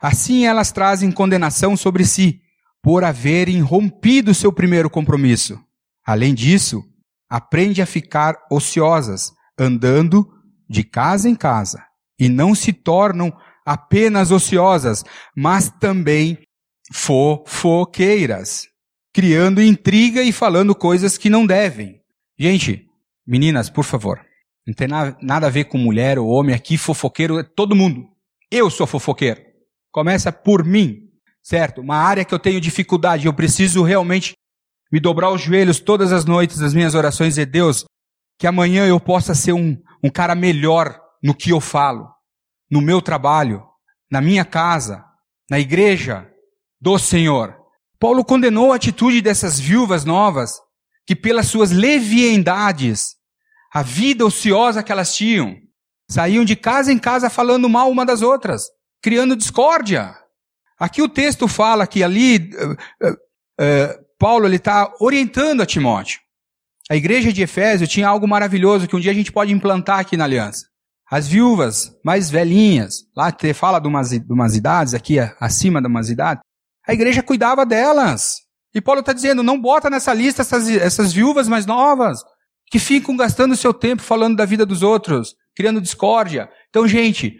Assim 0.00 0.46
elas 0.46 0.70
trazem 0.70 1.10
condenação 1.10 1.76
sobre 1.76 2.04
si, 2.04 2.40
por 2.80 3.02
haverem 3.02 3.60
rompido 3.60 4.32
seu 4.32 4.52
primeiro 4.52 4.88
compromisso. 4.88 5.58
Além 6.06 6.32
disso, 6.32 6.84
aprende 7.28 7.82
a 7.82 7.86
ficar 7.86 8.36
ociosas, 8.48 9.32
andando 9.58 10.24
de 10.70 10.84
casa 10.84 11.28
em 11.28 11.34
casa, 11.34 11.84
e 12.16 12.28
não 12.28 12.54
se 12.54 12.72
tornam 12.72 13.36
apenas 13.66 14.30
ociosas, 14.30 15.04
mas 15.36 15.68
também 15.80 16.38
fofoqueiras, 16.92 18.67
criando 19.18 19.60
intriga 19.60 20.22
e 20.22 20.30
falando 20.30 20.76
coisas 20.76 21.18
que 21.18 21.28
não 21.28 21.44
devem. 21.44 22.00
Gente, 22.38 22.86
meninas, 23.26 23.68
por 23.68 23.82
favor, 23.82 24.24
não 24.64 24.72
tem 24.72 24.86
nada 24.86 25.48
a 25.48 25.50
ver 25.50 25.64
com 25.64 25.76
mulher 25.76 26.20
ou 26.20 26.28
homem 26.28 26.54
aqui, 26.54 26.78
fofoqueiro 26.78 27.36
é 27.40 27.42
todo 27.42 27.74
mundo. 27.74 28.06
Eu 28.48 28.70
sou 28.70 28.86
fofoqueiro. 28.86 29.40
Começa 29.90 30.30
por 30.30 30.64
mim 30.64 31.08
certo? 31.42 31.80
Uma 31.80 31.96
área 31.96 32.24
que 32.26 32.34
eu 32.34 32.38
tenho 32.38 32.60
dificuldade, 32.60 33.26
eu 33.26 33.32
preciso 33.32 33.82
realmente 33.82 34.34
me 34.92 35.00
dobrar 35.00 35.32
os 35.32 35.40
joelhos 35.40 35.80
todas 35.80 36.12
as 36.12 36.26
noites 36.26 36.58
das 36.58 36.74
minhas 36.74 36.94
orações 36.94 37.38
e 37.38 37.46
Deus, 37.46 37.86
que 38.38 38.46
amanhã 38.46 38.86
eu 38.86 39.00
possa 39.00 39.34
ser 39.34 39.52
um, 39.52 39.76
um 40.04 40.10
cara 40.10 40.34
melhor 40.34 41.00
no 41.20 41.34
que 41.34 41.50
eu 41.50 41.58
falo, 41.58 42.06
no 42.70 42.80
meu 42.80 43.00
trabalho, 43.00 43.64
na 44.10 44.20
minha 44.20 44.44
casa, 44.44 45.02
na 45.50 45.58
igreja 45.58 46.30
do 46.78 46.98
Senhor. 46.98 47.57
Paulo 47.98 48.24
condenou 48.24 48.72
a 48.72 48.76
atitude 48.76 49.20
dessas 49.20 49.58
viúvas 49.58 50.04
novas, 50.04 50.60
que 51.06 51.16
pelas 51.16 51.46
suas 51.46 51.70
leviandades, 51.70 53.16
a 53.72 53.82
vida 53.82 54.24
ociosa 54.24 54.82
que 54.82 54.92
elas 54.92 55.14
tinham, 55.14 55.56
saíam 56.10 56.44
de 56.44 56.54
casa 56.54 56.92
em 56.92 56.98
casa 56.98 57.28
falando 57.28 57.68
mal 57.68 57.90
uma 57.90 58.06
das 58.06 58.22
outras, 58.22 58.66
criando 59.02 59.36
discórdia. 59.36 60.14
Aqui 60.78 61.02
o 61.02 61.08
texto 61.08 61.48
fala 61.48 61.86
que 61.86 62.02
ali 62.02 62.50
uh, 62.54 63.06
uh, 63.06 63.12
uh, 63.12 64.04
Paulo 64.18 64.46
ele 64.46 64.56
está 64.56 64.92
orientando 65.00 65.60
a 65.60 65.66
Timóteo. 65.66 66.20
A 66.90 66.96
igreja 66.96 67.32
de 67.32 67.42
Efésio 67.42 67.86
tinha 67.86 68.08
algo 68.08 68.26
maravilhoso 68.26 68.86
que 68.86 68.96
um 68.96 69.00
dia 69.00 69.10
a 69.10 69.14
gente 69.14 69.32
pode 69.32 69.52
implantar 69.52 69.98
aqui 69.98 70.16
na 70.16 70.24
aliança. 70.24 70.66
As 71.10 71.26
viúvas 71.26 71.92
mais 72.04 72.30
velhinhas, 72.30 73.04
lá 73.16 73.32
te 73.32 73.52
fala 73.52 73.78
de 73.78 73.88
umas, 73.88 74.10
de 74.10 74.32
umas 74.32 74.54
idades, 74.54 74.94
aqui 74.94 75.16
acima 75.40 75.80
de 75.80 75.88
umas 75.88 76.10
idades, 76.10 76.42
a 76.88 76.94
igreja 76.94 77.22
cuidava 77.22 77.66
delas. 77.66 78.36
E 78.74 78.80
Paulo 78.80 79.00
está 79.00 79.12
dizendo, 79.12 79.42
não 79.42 79.60
bota 79.60 79.90
nessa 79.90 80.14
lista 80.14 80.42
essas, 80.42 80.68
essas 80.68 81.12
viúvas 81.12 81.46
mais 81.46 81.66
novas, 81.66 82.20
que 82.70 82.78
ficam 82.78 83.16
gastando 83.16 83.56
seu 83.56 83.74
tempo 83.74 84.02
falando 84.02 84.36
da 84.36 84.44
vida 84.44 84.64
dos 84.64 84.82
outros, 84.82 85.34
criando 85.54 85.80
discórdia. 85.80 86.48
Então, 86.70 86.88
gente, 86.88 87.36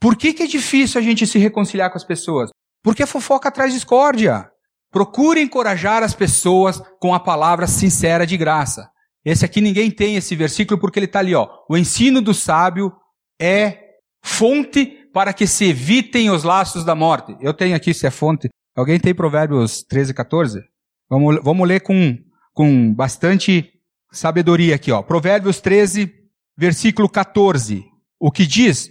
por 0.00 0.16
que, 0.16 0.32
que 0.32 0.44
é 0.44 0.46
difícil 0.46 1.00
a 1.00 1.04
gente 1.04 1.26
se 1.26 1.38
reconciliar 1.38 1.90
com 1.90 1.96
as 1.96 2.04
pessoas? 2.04 2.50
Porque 2.82 3.02
a 3.02 3.06
fofoca 3.06 3.50
traz 3.50 3.72
discórdia. 3.72 4.48
Procure 4.92 5.40
encorajar 5.40 6.02
as 6.04 6.14
pessoas 6.14 6.80
com 7.00 7.14
a 7.14 7.18
palavra 7.20 7.66
sincera 7.66 8.24
de 8.24 8.36
graça. 8.36 8.88
Esse 9.24 9.44
aqui 9.44 9.60
ninguém 9.60 9.90
tem 9.90 10.16
esse 10.16 10.36
versículo 10.36 10.78
porque 10.78 10.98
ele 10.98 11.06
está 11.06 11.18
ali, 11.18 11.34
ó. 11.34 11.48
O 11.68 11.76
ensino 11.76 12.20
do 12.20 12.34
sábio 12.34 12.92
é 13.40 13.80
fonte 14.22 15.08
para 15.12 15.32
que 15.32 15.46
se 15.46 15.64
evitem 15.64 16.30
os 16.30 16.44
laços 16.44 16.84
da 16.84 16.94
morte. 16.94 17.36
Eu 17.40 17.54
tenho 17.54 17.74
aqui 17.74 17.94
se 17.94 18.06
é 18.06 18.10
fonte. 18.10 18.48
Alguém 18.74 18.98
tem 18.98 19.14
Provérbios 19.14 19.82
13, 19.84 20.12
14? 20.12 20.60
Vamos, 21.08 21.38
vamos 21.42 21.68
ler 21.68 21.80
com, 21.80 22.18
com 22.52 22.92
bastante 22.92 23.70
sabedoria 24.10 24.74
aqui, 24.74 24.90
ó. 24.90 25.02
Provérbios 25.02 25.60
13, 25.60 26.12
versículo 26.56 27.08
14. 27.08 27.84
O 28.18 28.32
que 28.32 28.46
diz? 28.46 28.90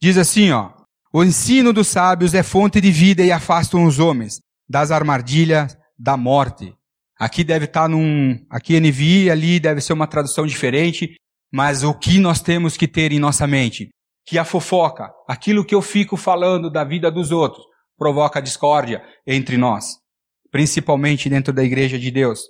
Diz 0.00 0.16
assim, 0.16 0.50
ó. 0.52 0.70
O 1.12 1.24
ensino 1.24 1.72
dos 1.72 1.88
sábios 1.88 2.34
é 2.34 2.42
fonte 2.42 2.80
de 2.80 2.90
vida 2.90 3.22
e 3.22 3.32
afastam 3.32 3.84
os 3.84 3.98
homens 3.98 4.40
das 4.68 4.90
armadilhas 4.90 5.76
da 5.98 6.16
morte. 6.16 6.74
Aqui 7.18 7.44
deve 7.44 7.66
estar 7.66 7.88
num, 7.88 8.44
aqui 8.50 8.78
NVI, 8.78 9.30
ali 9.30 9.60
deve 9.60 9.80
ser 9.80 9.92
uma 9.92 10.06
tradução 10.06 10.46
diferente, 10.46 11.14
mas 11.52 11.84
o 11.84 11.94
que 11.94 12.18
nós 12.18 12.40
temos 12.40 12.76
que 12.76 12.88
ter 12.88 13.12
em 13.12 13.20
nossa 13.20 13.46
mente? 13.46 13.90
Que 14.26 14.38
a 14.38 14.44
fofoca, 14.44 15.12
aquilo 15.28 15.64
que 15.64 15.74
eu 15.74 15.80
fico 15.80 16.16
falando 16.16 16.70
da 16.70 16.82
vida 16.82 17.10
dos 17.10 17.30
outros, 17.30 17.64
provoca 17.96 18.40
discórdia 18.40 19.02
entre 19.26 19.56
nós, 19.56 19.98
principalmente 20.50 21.28
dentro 21.28 21.52
da 21.52 21.62
igreja 21.62 21.98
de 21.98 22.10
Deus. 22.10 22.42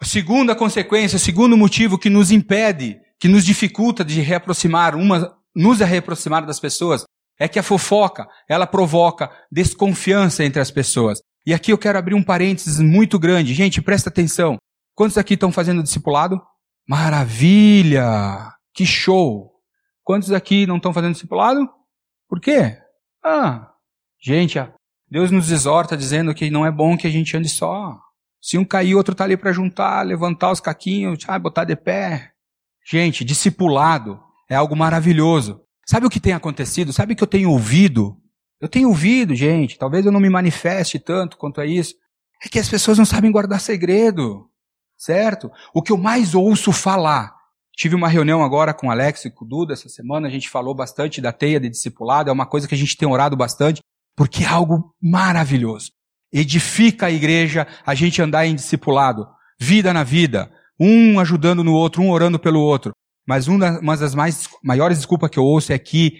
A 0.00 0.04
segunda 0.04 0.54
consequência, 0.54 1.16
o 1.16 1.20
segundo 1.20 1.56
motivo 1.56 1.98
que 1.98 2.08
nos 2.08 2.30
impede, 2.30 2.98
que 3.18 3.28
nos 3.28 3.44
dificulta 3.44 4.04
de 4.04 4.20
reaproximar 4.20 4.96
uma, 4.96 5.36
nos 5.54 5.80
reaproximar 5.80 6.46
das 6.46 6.58
pessoas, 6.58 7.04
é 7.38 7.48
que 7.48 7.58
a 7.58 7.62
fofoca, 7.62 8.26
ela 8.48 8.66
provoca 8.66 9.30
desconfiança 9.50 10.44
entre 10.44 10.60
as 10.60 10.70
pessoas. 10.70 11.20
E 11.46 11.54
aqui 11.54 11.72
eu 11.72 11.78
quero 11.78 11.98
abrir 11.98 12.14
um 12.14 12.22
parênteses 12.22 12.78
muito 12.80 13.18
grande. 13.18 13.54
Gente, 13.54 13.80
presta 13.80 14.10
atenção. 14.10 14.56
Quantos 14.94 15.16
aqui 15.16 15.34
estão 15.34 15.50
fazendo 15.50 15.82
discipulado? 15.82 16.40
Maravilha! 16.86 18.52
Que 18.74 18.84
show! 18.84 19.50
Quantos 20.04 20.32
aqui 20.32 20.66
não 20.66 20.76
estão 20.76 20.92
fazendo 20.92 21.12
discipulado? 21.12 21.66
Por 22.28 22.40
quê? 22.40 22.76
Ah, 23.24 23.70
gente, 24.22 24.58
Deus 25.10 25.30
nos 25.30 25.50
exorta 25.50 25.96
dizendo 25.96 26.32
que 26.32 26.50
não 26.50 26.64
é 26.64 26.70
bom 26.70 26.96
que 26.96 27.06
a 27.06 27.10
gente 27.10 27.36
ande 27.36 27.48
só. 27.48 27.98
Se 28.40 28.56
um 28.56 28.64
cair, 28.64 28.94
outro 28.94 29.12
está 29.12 29.24
ali 29.24 29.36
para 29.36 29.52
juntar, 29.52 30.06
levantar 30.06 30.52
os 30.52 30.60
caquinhos, 30.60 31.24
ah, 31.26 31.38
botar 31.38 31.64
de 31.64 31.76
pé. 31.76 32.30
Gente, 32.88 33.24
discipulado 33.24 34.20
é 34.48 34.54
algo 34.54 34.76
maravilhoso. 34.76 35.60
Sabe 35.86 36.06
o 36.06 36.10
que 36.10 36.20
tem 36.20 36.32
acontecido? 36.32 36.92
Sabe 36.92 37.12
o 37.12 37.16
que 37.16 37.22
eu 37.22 37.28
tenho 37.28 37.50
ouvido? 37.50 38.16
Eu 38.60 38.68
tenho 38.68 38.88
ouvido, 38.88 39.34
gente, 39.34 39.78
talvez 39.78 40.04
eu 40.04 40.12
não 40.12 40.20
me 40.20 40.28
manifeste 40.28 40.98
tanto 40.98 41.36
quanto 41.36 41.60
a 41.60 41.66
isso. 41.66 41.94
É 42.44 42.48
que 42.48 42.58
as 42.58 42.68
pessoas 42.68 42.98
não 42.98 43.04
sabem 43.04 43.32
guardar 43.32 43.60
segredo, 43.60 44.48
certo? 44.96 45.50
O 45.74 45.82
que 45.82 45.92
eu 45.92 45.96
mais 45.96 46.34
ouço 46.34 46.70
falar. 46.70 47.34
Tive 47.76 47.94
uma 47.94 48.08
reunião 48.08 48.42
agora 48.42 48.74
com 48.74 48.88
o 48.88 48.90
Alex 48.90 49.24
e 49.24 49.30
com 49.30 49.44
o 49.44 49.48
Duda 49.48 49.72
essa 49.72 49.88
semana, 49.88 50.28
a 50.28 50.30
gente 50.30 50.50
falou 50.50 50.74
bastante 50.74 51.20
da 51.20 51.32
teia 51.32 51.58
de 51.58 51.70
discipulado, 51.70 52.28
é 52.28 52.32
uma 52.32 52.46
coisa 52.46 52.68
que 52.68 52.74
a 52.74 52.78
gente 52.78 52.96
tem 52.96 53.08
orado 53.08 53.36
bastante, 53.36 53.80
porque 54.20 54.44
é 54.44 54.46
algo 54.46 54.94
maravilhoso. 55.02 55.92
Edifica 56.30 57.06
a 57.06 57.10
igreja 57.10 57.66
a 57.86 57.94
gente 57.94 58.20
andar 58.20 58.44
em 58.44 58.54
discipulado, 58.54 59.26
vida 59.58 59.94
na 59.94 60.04
vida, 60.04 60.52
um 60.78 61.18
ajudando 61.18 61.64
no 61.64 61.72
outro, 61.72 62.02
um 62.02 62.10
orando 62.10 62.38
pelo 62.38 62.60
outro. 62.60 62.92
Mas 63.26 63.48
uma 63.48 63.96
das 63.96 64.14
mais, 64.14 64.46
maiores 64.62 64.98
desculpas 64.98 65.30
que 65.30 65.38
eu 65.38 65.42
ouço 65.42 65.72
é 65.72 65.78
que, 65.78 66.18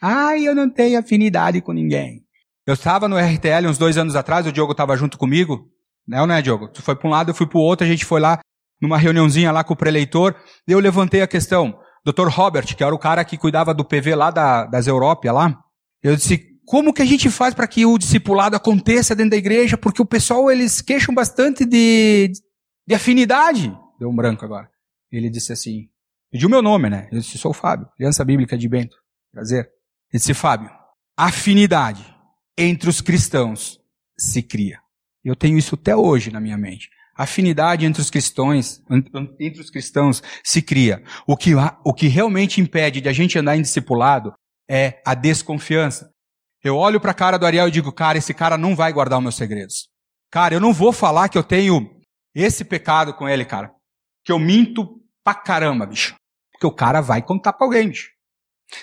ai, 0.00 0.48
eu 0.48 0.54
não 0.54 0.70
tenho 0.70 0.98
afinidade 0.98 1.60
com 1.60 1.74
ninguém. 1.74 2.22
Eu 2.66 2.72
estava 2.72 3.06
no 3.06 3.18
RTL 3.18 3.68
uns 3.68 3.76
dois 3.76 3.98
anos 3.98 4.16
atrás, 4.16 4.46
o 4.46 4.52
Diogo 4.52 4.72
estava 4.72 4.96
junto 4.96 5.18
comigo, 5.18 5.68
né 6.08 6.22
ou 6.22 6.26
não 6.26 6.34
é, 6.34 6.40
Diogo? 6.40 6.68
Tu 6.68 6.80
foi 6.80 6.96
para 6.96 7.06
um 7.06 7.10
lado, 7.10 7.32
eu 7.32 7.34
fui 7.34 7.46
para 7.46 7.58
o 7.58 7.62
outro, 7.62 7.86
a 7.86 7.90
gente 7.90 8.06
foi 8.06 8.18
lá 8.22 8.40
numa 8.80 8.96
reuniãozinha 8.96 9.52
lá 9.52 9.62
com 9.62 9.74
o 9.74 9.76
preleitor, 9.76 10.34
eu 10.66 10.78
levantei 10.78 11.20
a 11.20 11.26
questão. 11.26 11.78
Dr. 12.02 12.28
Robert, 12.28 12.74
que 12.74 12.82
era 12.82 12.94
o 12.94 12.98
cara 12.98 13.22
que 13.26 13.36
cuidava 13.36 13.74
do 13.74 13.84
PV 13.84 14.14
lá 14.14 14.30
da, 14.30 14.64
das 14.64 14.86
Európia 14.86 15.34
lá, 15.34 15.54
eu 16.02 16.16
disse, 16.16 16.51
como 16.64 16.92
que 16.92 17.02
a 17.02 17.06
gente 17.06 17.28
faz 17.30 17.54
para 17.54 17.66
que 17.66 17.84
o 17.84 17.98
discipulado 17.98 18.56
aconteça 18.56 19.14
dentro 19.14 19.32
da 19.32 19.36
igreja? 19.36 19.76
Porque 19.76 20.02
o 20.02 20.06
pessoal, 20.06 20.50
eles 20.50 20.80
queixam 20.80 21.14
bastante 21.14 21.64
de, 21.64 22.32
de 22.86 22.94
afinidade. 22.94 23.76
Deu 23.98 24.08
um 24.08 24.16
branco 24.16 24.44
agora. 24.44 24.70
Ele 25.10 25.28
disse 25.28 25.52
assim, 25.52 25.88
Pediu 26.32 26.48
meu 26.48 26.62
nome, 26.62 26.88
né? 26.88 27.08
Eu 27.12 27.18
disse, 27.18 27.36
sou 27.36 27.50
o 27.50 27.54
Fábio, 27.54 27.86
Aliança 28.00 28.24
Bíblica 28.24 28.56
de 28.56 28.66
Bento. 28.66 28.96
Prazer. 29.30 29.66
Ele 30.10 30.18
disse, 30.18 30.32
Fábio, 30.32 30.70
afinidade 31.14 32.02
entre 32.56 32.88
os 32.88 33.02
cristãos 33.02 33.78
se 34.16 34.42
cria. 34.42 34.80
Eu 35.22 35.36
tenho 35.36 35.58
isso 35.58 35.74
até 35.74 35.94
hoje 35.94 36.30
na 36.30 36.40
minha 36.40 36.56
mente. 36.56 36.88
Afinidade 37.14 37.84
entre 37.84 38.00
os 38.00 38.08
cristãos, 38.08 38.82
entre 39.38 39.60
os 39.60 39.68
cristãos 39.68 40.22
se 40.42 40.62
cria. 40.62 41.04
O 41.26 41.36
que, 41.36 41.50
o 41.84 41.92
que 41.92 42.08
realmente 42.08 42.62
impede 42.62 43.02
de 43.02 43.10
a 43.10 43.12
gente 43.12 43.38
andar 43.38 43.58
em 43.58 43.62
discipulado 43.62 44.32
é 44.66 45.02
a 45.04 45.14
desconfiança. 45.14 46.11
Eu 46.62 46.76
olho 46.76 47.00
para 47.00 47.10
a 47.10 47.14
cara 47.14 47.38
do 47.38 47.44
Ariel 47.44 47.68
e 47.68 47.72
digo, 47.72 47.92
cara, 47.92 48.18
esse 48.18 48.32
cara 48.32 48.56
não 48.56 48.76
vai 48.76 48.92
guardar 48.92 49.18
os 49.18 49.22
meus 49.22 49.34
segredos. 49.34 49.88
Cara, 50.30 50.54
eu 50.54 50.60
não 50.60 50.72
vou 50.72 50.92
falar 50.92 51.28
que 51.28 51.36
eu 51.36 51.42
tenho 51.42 52.00
esse 52.34 52.64
pecado 52.64 53.12
com 53.14 53.28
ele, 53.28 53.44
cara. 53.44 53.72
Que 54.24 54.32
eu 54.32 54.38
minto 54.38 55.00
pra 55.24 55.34
caramba, 55.34 55.84
bicho. 55.86 56.14
Porque 56.52 56.66
o 56.66 56.74
cara 56.74 57.00
vai 57.00 57.20
contar 57.20 57.52
para 57.52 57.66
alguém, 57.66 57.88
bicho. 57.88 58.10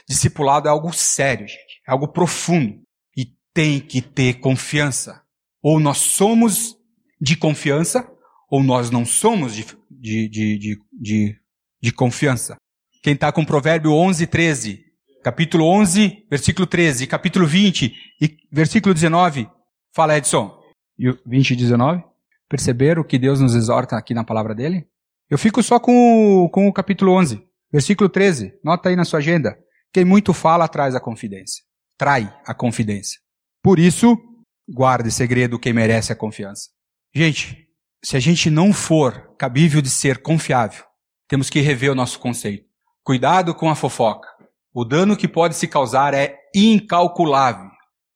Discipulado 0.08 0.68
é 0.68 0.72
algo 0.72 0.92
sério, 0.94 1.48
gente. 1.48 1.82
É 1.88 1.92
algo 1.92 2.08
profundo. 2.10 2.82
E 3.16 3.34
tem 3.54 3.80
que 3.80 4.02
ter 4.02 4.40
confiança. 4.40 5.24
Ou 5.62 5.80
nós 5.80 5.98
somos 5.98 6.78
de 7.20 7.36
confiança, 7.36 8.10
ou 8.50 8.64
nós 8.64 8.90
não 8.90 9.06
somos 9.06 9.56
de, 9.56 9.66
de, 9.90 10.30
de, 10.30 10.80
de, 10.92 11.40
de 11.82 11.92
confiança. 11.92 12.56
Quem 13.02 13.14
está 13.14 13.32
com 13.32 13.46
Provérbio 13.46 13.94
11, 13.94 14.28
13, 14.28 14.86
capítulo 15.24 15.66
11, 15.66 16.26
versículo 16.30 16.66
13, 16.66 17.08
capítulo 17.08 17.46
20 17.46 17.94
e 18.22 18.38
versículo 18.52 18.94
19, 18.94 19.50
fala 19.94 20.18
Edson. 20.18 20.58
E 20.98 21.12
20 21.26 21.52
e 21.52 21.56
19? 21.56 22.04
Perceberam 22.50 23.02
o 23.02 23.06
que 23.06 23.20
Deus 23.20 23.40
nos 23.40 23.56
exorta 23.56 23.96
aqui 23.96 24.14
na 24.14 24.24
palavra 24.24 24.56
dele? 24.56 24.88
Eu 25.30 25.38
fico 25.38 25.62
só 25.62 25.80
com 25.80 26.46
o, 26.46 26.50
com 26.50 26.68
o 26.68 26.74
capítulo 26.74 27.14
11. 27.14 27.42
Versículo 27.72 28.10
13, 28.10 28.54
nota 28.64 28.90
aí 28.90 28.96
na 28.96 29.06
sua 29.06 29.20
agenda. 29.20 29.56
Quem 29.94 30.04
muito 30.04 30.34
fala 30.34 30.68
traz 30.68 30.96
a 30.96 31.00
confidência. 31.00 31.64
Trai 31.98 32.34
a 32.46 32.54
confidência. 32.54 33.20
Por 33.62 33.78
isso, 33.78 34.18
guarde 34.68 35.12
segredo 35.12 35.60
quem 35.60 35.74
merece 35.74 36.12
a 36.12 36.16
confiança. 36.16 36.70
Gente, 37.14 37.68
se 38.04 38.16
a 38.16 38.20
gente 38.20 38.50
não 38.50 38.74
for 38.74 39.36
cabível 39.38 39.82
de 39.82 39.90
ser 39.90 40.22
confiável, 40.22 40.84
temos 41.28 41.50
que 41.50 41.60
rever 41.60 41.92
o 41.92 41.96
nosso 41.96 42.20
conceito. 42.20 42.66
Cuidado 43.04 43.54
com 43.54 43.70
a 43.70 43.76
fofoca. 43.76 44.29
O 44.74 44.86
dano 44.86 45.18
que 45.18 45.28
pode 45.28 45.56
se 45.56 45.68
causar 45.68 46.14
é 46.14 46.38
incalculável. 46.56 47.70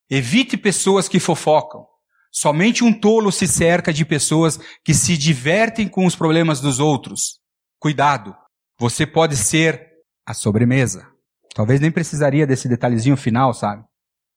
Evite 0.10 0.56
pessoas 0.56 1.08
que 1.08 1.20
fofocam. 1.20 1.86
Somente 2.32 2.84
um 2.84 2.92
tolo 2.92 3.32
se 3.32 3.48
cerca 3.48 3.94
de 3.94 4.06
pessoas 4.06 4.60
que 4.84 4.94
se 4.94 5.18
divertem 5.18 5.88
com 5.88 6.06
os 6.06 6.16
problemas 6.16 6.60
dos 6.60 6.80
outros. 6.80 7.40
Cuidado. 7.80 8.36
Você 8.80 9.06
pode 9.06 9.36
ser 9.38 9.88
a 10.26 10.34
sobremesa. 10.34 11.08
Talvez 11.54 11.80
nem 11.80 11.92
precisaria 11.92 12.48
desse 12.48 12.68
detalhezinho 12.68 13.16
final, 13.16 13.54
sabe? 13.54 13.84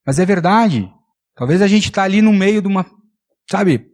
Mas 0.06 0.18
é 0.18 0.26
verdade. 0.26 0.90
Talvez 1.34 1.62
a 1.62 1.66
gente 1.66 1.90
está 1.90 2.02
ali 2.02 2.20
no 2.20 2.32
meio 2.32 2.60
de 2.60 2.68
uma, 2.68 2.86
sabe, 3.50 3.86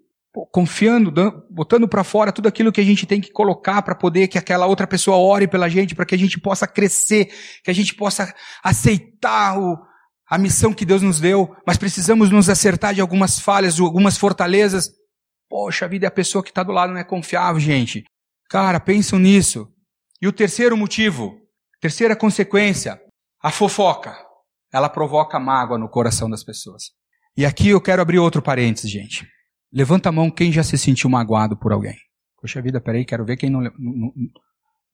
confiando, 0.50 1.12
botando 1.50 1.86
para 1.86 2.02
fora 2.02 2.32
tudo 2.32 2.48
aquilo 2.48 2.72
que 2.72 2.80
a 2.80 2.84
gente 2.84 3.06
tem 3.06 3.20
que 3.20 3.30
colocar 3.30 3.82
para 3.82 3.94
poder 3.94 4.28
que 4.28 4.38
aquela 4.38 4.66
outra 4.66 4.86
pessoa 4.86 5.18
ore 5.18 5.46
pela 5.46 5.68
gente, 5.68 5.94
para 5.94 6.06
que 6.06 6.14
a 6.14 6.18
gente 6.18 6.40
possa 6.40 6.66
crescer, 6.66 7.30
que 7.62 7.70
a 7.70 7.74
gente 7.74 7.94
possa 7.94 8.34
aceitar 8.64 9.58
o, 9.58 9.78
a 10.28 10.38
missão 10.38 10.72
que 10.72 10.86
Deus 10.86 11.02
nos 11.02 11.20
deu, 11.20 11.54
mas 11.66 11.76
precisamos 11.76 12.30
nos 12.30 12.48
acertar 12.48 12.94
de 12.94 13.00
algumas 13.02 13.38
falhas, 13.38 13.76
de 13.76 13.82
algumas 13.82 14.16
fortalezas. 14.16 14.90
Poxa, 15.48 15.86
vida 15.86 16.06
é 16.06 16.08
a 16.08 16.10
pessoa 16.10 16.42
que 16.42 16.50
está 16.50 16.62
do 16.62 16.72
lado 16.72 16.94
não 16.94 17.00
é 17.00 17.04
confiável, 17.04 17.60
gente. 17.60 18.04
Cara, 18.48 18.80
pensam 18.80 19.18
nisso. 19.18 19.68
E 20.20 20.26
o 20.26 20.32
terceiro 20.32 20.76
motivo, 20.76 21.36
terceira 21.78 22.16
consequência, 22.16 22.98
a 23.42 23.50
fofoca. 23.50 24.16
Ela 24.72 24.88
provoca 24.88 25.38
mágoa 25.38 25.76
no 25.76 25.90
coração 25.90 26.30
das 26.30 26.42
pessoas. 26.42 26.84
E 27.36 27.44
aqui 27.44 27.68
eu 27.68 27.80
quero 27.80 28.00
abrir 28.00 28.18
outro 28.18 28.40
parênteses, 28.40 28.90
gente. 28.90 29.26
Levanta 29.72 30.10
a 30.10 30.12
mão 30.12 30.30
quem 30.30 30.52
já 30.52 30.62
se 30.62 30.76
sentiu 30.76 31.08
magoado 31.08 31.56
por 31.56 31.72
alguém. 31.72 31.96
Poxa 32.40 32.60
vida, 32.60 32.80
peraí, 32.80 33.04
quero 33.04 33.24
ver 33.24 33.36
quem 33.36 33.48
não. 33.48 33.62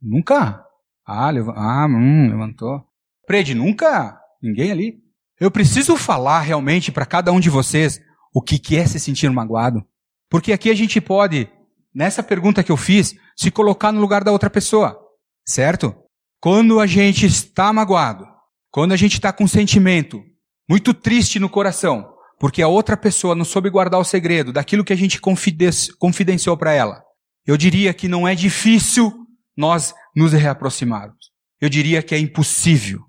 Nunca? 0.01 0.65
Ah, 1.07 1.31
ah 1.31 1.87
hum, 1.87 2.29
levantou. 2.29 2.85
Prede, 3.27 3.55
nunca? 3.55 4.21
Ninguém 4.43 4.71
ali? 4.71 5.03
Eu 5.41 5.51
preciso 5.51 5.97
falar 5.97 6.41
realmente 6.41 6.93
para 6.93 7.07
cada 7.07 7.33
um 7.33 7.41
de 7.41 7.51
vocês 7.51 8.01
o 8.33 8.43
que, 8.43 8.59
que 8.59 8.77
é 8.77 8.87
se 8.87 9.01
sentir 9.01 9.31
magoado. 9.31 9.85
Porque 10.31 10.53
aqui 10.53 10.71
a 10.71 10.75
gente 10.75 11.01
pode, 11.01 11.49
nessa 11.95 12.23
pergunta 12.23 12.63
que 12.63 12.71
eu 12.71 12.77
fiz, 12.77 13.15
se 13.37 13.51
colocar 13.51 13.91
no 13.91 14.01
lugar 14.01 14.23
da 14.23 14.33
outra 14.33 14.51
pessoa. 14.51 14.99
Certo? 15.45 15.95
Quando 16.41 16.79
a 16.79 16.87
gente 16.87 17.27
está 17.27 17.73
magoado, 17.73 18.27
quando 18.71 18.93
a 18.93 18.97
gente 18.97 19.15
está 19.15 19.33
com 19.33 19.45
um 19.45 19.49
sentimento 19.49 20.23
muito 20.69 20.93
triste 20.93 21.41
no 21.41 21.49
coração, 21.49 22.13
porque 22.39 22.63
a 22.63 22.69
outra 22.69 22.97
pessoa 22.97 23.35
não 23.35 23.45
soube 23.45 23.69
guardar 23.71 24.01
o 24.01 24.05
segredo 24.05 24.53
daquilo 24.53 24.85
que 24.85 24.93
a 24.93 24.97
gente 24.97 25.21
confidenciou 25.21 26.57
para 26.57 26.73
ela, 26.73 27.03
eu 27.47 27.57
diria 27.57 27.95
que 27.95 28.09
não 28.09 28.29
é 28.29 28.35
difícil 28.35 29.13
nós 29.57 29.95
nos 30.15 30.33
reaproximarmos. 30.33 31.33
Eu 31.61 31.69
diria 31.69 32.03
que 32.03 32.15
é 32.15 32.19
impossível. 32.19 33.01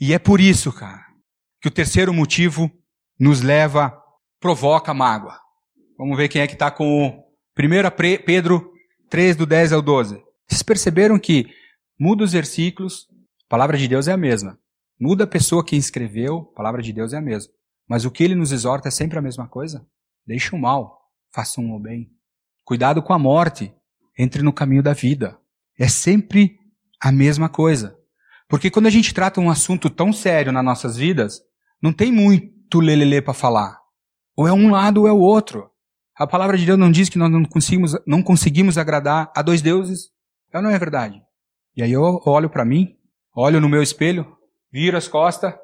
E 0.00 0.12
é 0.12 0.18
por 0.18 0.40
isso, 0.40 0.72
cara, 0.72 1.04
que 1.60 1.68
o 1.68 1.70
terceiro 1.70 2.12
motivo 2.12 2.70
nos 3.18 3.40
leva, 3.42 3.96
provoca 4.40 4.92
mágoa. 4.94 5.38
Vamos 5.96 6.16
ver 6.16 6.28
quem 6.28 6.42
é 6.42 6.46
que 6.46 6.54
está 6.54 6.70
com 6.70 7.06
o 7.06 7.08
1 7.58 8.24
Pedro 8.24 8.72
3, 9.10 9.36
do 9.36 9.46
10 9.46 9.72
ao 9.72 9.82
12. 9.82 10.22
Vocês 10.48 10.62
perceberam 10.62 11.18
que 11.18 11.46
muda 11.98 12.24
os 12.24 12.32
versículos, 12.32 13.06
a 13.46 13.48
palavra 13.48 13.76
de 13.76 13.88
Deus 13.88 14.08
é 14.08 14.12
a 14.12 14.16
mesma. 14.16 14.58
Muda 15.00 15.24
a 15.24 15.28
pessoa 15.28 15.64
que 15.64 15.76
escreveu, 15.76 16.48
a 16.52 16.56
palavra 16.56 16.82
de 16.82 16.92
Deus 16.92 17.12
é 17.12 17.18
a 17.18 17.22
mesma. 17.22 17.52
Mas 17.88 18.04
o 18.04 18.10
que 18.10 18.22
ele 18.22 18.34
nos 18.34 18.52
exorta 18.52 18.88
é 18.88 18.90
sempre 18.90 19.18
a 19.18 19.22
mesma 19.22 19.48
coisa. 19.48 19.86
Deixe 20.26 20.54
o 20.54 20.58
mal, 20.58 21.00
faça 21.32 21.60
um 21.60 21.74
o 21.74 21.80
bem. 21.80 22.10
Cuidado 22.64 23.02
com 23.02 23.14
a 23.14 23.18
morte, 23.18 23.74
entre 24.18 24.42
no 24.42 24.52
caminho 24.52 24.82
da 24.82 24.92
vida. 24.92 25.38
É 25.78 25.88
sempre 25.88 26.58
a 27.00 27.10
mesma 27.10 27.48
coisa. 27.48 27.96
Porque 28.48 28.70
quando 28.70 28.86
a 28.86 28.90
gente 28.90 29.14
trata 29.14 29.40
um 29.40 29.50
assunto 29.50 29.88
tão 29.88 30.12
sério 30.12 30.52
nas 30.52 30.64
nossas 30.64 30.96
vidas, 30.96 31.40
não 31.80 31.92
tem 31.92 32.12
muito 32.12 32.80
lelele 32.80 33.22
para 33.22 33.32
falar. 33.32 33.78
Ou 34.36 34.46
é 34.46 34.52
um 34.52 34.70
lado 34.70 35.02
ou 35.02 35.08
é 35.08 35.12
o 35.12 35.18
outro. 35.18 35.70
A 36.16 36.26
palavra 36.26 36.58
de 36.58 36.66
Deus 36.66 36.78
não 36.78 36.90
diz 36.90 37.08
que 37.08 37.18
nós 37.18 37.30
não 37.30 37.44
conseguimos, 37.44 37.96
não 38.06 38.22
conseguimos 38.22 38.76
agradar 38.76 39.32
a 39.34 39.40
dois 39.40 39.62
deuses. 39.62 40.10
É 40.52 40.60
não 40.60 40.70
é 40.70 40.78
verdade? 40.78 41.22
E 41.76 41.82
aí 41.82 41.92
eu 41.92 42.20
olho 42.26 42.50
para 42.50 42.64
mim, 42.64 42.96
olho 43.34 43.60
no 43.60 43.68
meu 43.68 43.82
espelho, 43.82 44.36
viro 44.72 44.96
as 44.96 45.06
costas 45.06 45.54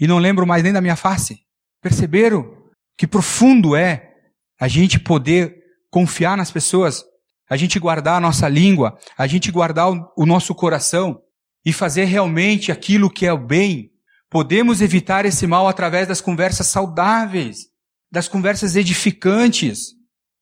e 0.00 0.06
não 0.06 0.18
lembro 0.18 0.46
mais 0.46 0.62
nem 0.62 0.72
da 0.72 0.80
minha 0.80 0.96
face. 0.96 1.43
Perceberam 1.84 2.50
que 2.96 3.06
profundo 3.06 3.76
é 3.76 4.10
a 4.58 4.66
gente 4.68 4.98
poder 4.98 5.54
confiar 5.90 6.34
nas 6.34 6.50
pessoas, 6.50 7.04
a 7.46 7.58
gente 7.58 7.78
guardar 7.78 8.16
a 8.16 8.20
nossa 8.20 8.48
língua, 8.48 8.98
a 9.18 9.26
gente 9.26 9.52
guardar 9.52 9.90
o 10.16 10.24
nosso 10.24 10.54
coração 10.54 11.20
e 11.62 11.74
fazer 11.74 12.04
realmente 12.04 12.72
aquilo 12.72 13.10
que 13.10 13.26
é 13.26 13.32
o 13.34 13.36
bem. 13.36 13.90
Podemos 14.30 14.80
evitar 14.80 15.26
esse 15.26 15.46
mal 15.46 15.68
através 15.68 16.08
das 16.08 16.22
conversas 16.22 16.68
saudáveis, 16.68 17.66
das 18.10 18.28
conversas 18.28 18.76
edificantes. 18.76 19.88